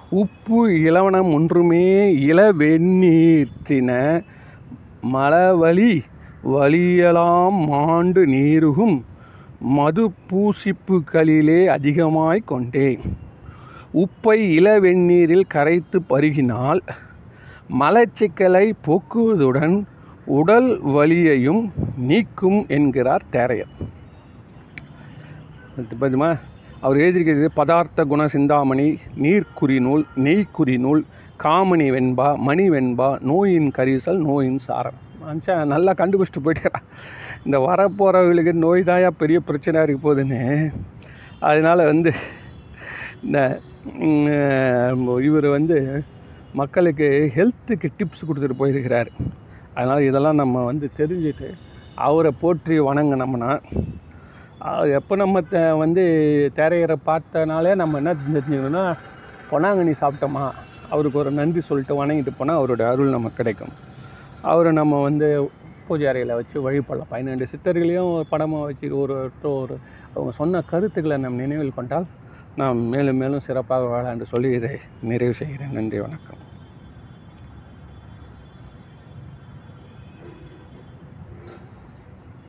உப்பு 0.10 0.82
இலவனம் 0.82 1.34
ஒன்றுமே 1.34 2.16
இளவெந்நீர்த்தின 2.16 4.24
மலவழி 5.14 6.03
வழியலாம் 6.43 7.66
மாண்டு 7.66 8.26
நீருகும் 8.26 9.05
மது 9.60 10.12
பூசிப்புகளிலே 10.30 11.66
அதிகமாய் 11.66 12.41
கொண்டேன். 12.45 13.01
உப்பை 13.93 14.60
இளவெந்நீரில் 14.60 15.47
கரைத்து 15.47 16.01
பருகினால் 16.10 16.82
மலச்சிக்கலை 17.80 18.72
போக்குவதுடன் 18.88 19.86
உடல் 20.26 20.82
வலியையும் 20.82 21.74
நீக்கும் 21.97 22.68
என்கிறார் 22.68 23.22
தேரையர். 23.32 23.70
பார்த்தீமா 26.01 26.38
அவர் 26.84 27.01
எழுதியிருக்கிறது 27.03 27.47
பதார்த்த 27.59 28.03
குண 28.11 28.21
சிந்தாமணி 28.34 28.88
நீர்க்குறி 29.23 29.78
நூல் 29.86 30.03
நெய்க்குறி 30.25 30.75
நூல் 30.86 31.01
காமணி 31.43 31.88
வெண்பா 31.95 32.28
மணி 32.47 32.65
வெண்பா 32.73 33.07
நோயின் 33.30 33.69
கரிசல் 33.78 34.19
நோயின் 34.28 34.59
சாரம். 34.65 34.97
மனுஷன் 35.23 35.71
நல்லா 35.73 35.91
கண்டுபிடிச்சிட்டு 36.01 36.43
போயிட்டாரா? 36.45 36.80
இந்த 37.45 37.57
வரப்போகிறவங்களுக்கு 37.67 38.53
நோய் 38.65 38.88
தாயா 38.89 39.09
பெரிய 39.21 39.38
பிரச்சனையாக 39.47 39.86
இருக்க 39.88 40.01
போகுதுன்னு 40.05 40.41
அதனால் 41.49 41.89
வந்து 41.91 42.11
இந்த 43.25 43.39
இவர் 45.30 45.47
வந்து 45.57 45.78
மக்களுக்கு 46.61 47.07
ஹெல்த்துக்கு 47.38 47.89
டிப்ஸ் 47.99 48.28
கொடுத்துட்டு 48.28 48.61
போயிருக்கிறார். 48.61 49.11
அதனால் 49.78 50.07
இதெல்லாம் 50.09 50.41
நம்ம 50.41 50.63
வந்து 50.71 50.88
தெரிஞ்சுட்டு 50.99 51.49
அவரை 52.07 52.32
போற்றி 52.43 52.75
வணங்கினோம்னா 52.89 53.51
எப்போ 54.66 55.16
நம்ம 55.16 55.41
த 55.41 55.76
வந்து 55.76 56.03
திரையரை 56.55 56.95
பார்த்தனாலே 57.05 57.76
நம்ம 57.76 57.97
என்ன 57.97 58.14
தெரிஞ்சுக்கணும்னா 58.14 58.97
பொன்னாங்கண்ணி 59.51 59.93
சாப்பிட்டோமா? 60.01 60.51
அவருக்கு 60.89 61.20
ஒரு 61.20 61.32
நன்றி 61.32 61.62
சொல்லிட்டு 61.62 62.05
வணங்கிட்டு 62.05 62.32
போனால் 62.38 62.55
அவருடைய 62.55 62.91
அருள் 62.91 63.10
நமக்கு 63.10 63.36
கிடைக்கும். 63.36 63.74
அவரை 64.41 64.72
நம்ம 64.72 65.01
வந்து 65.01 65.51
பூஜை 65.88 66.08
அறையில் 66.08 66.34
வச்சு 66.34 66.70
வழிபடலாம். 66.70 67.12
பன்னெண்டு 67.12 67.47
சித்தர்களையும் 67.53 68.14
ஒரு 68.14 68.26
படமாக 68.30 68.64
வச்சு 68.64 68.97
ஒரு 68.97 69.32
ஒரு 69.43 69.78
அவங்க 70.14 70.32
சொன்ன 70.32 70.62
கருத்துக்களை 70.62 71.18
நம் 71.18 71.36
நினைவில் 71.36 71.74
கொண்டால் 71.74 72.08
நாம் 72.55 72.78
மேலும் 72.78 73.18
மேலும் 73.18 73.39
சிறப்பாக 73.39 73.86
வாழ 73.86 74.10
என்று 74.10 74.26
சொல்லி 74.26 74.51
இதை 74.51 74.78
நிறைவு 75.01 75.34
செய்கிறேன். 75.34 75.72
நன்றி 75.72 75.99
வணக்கம். 75.99 76.57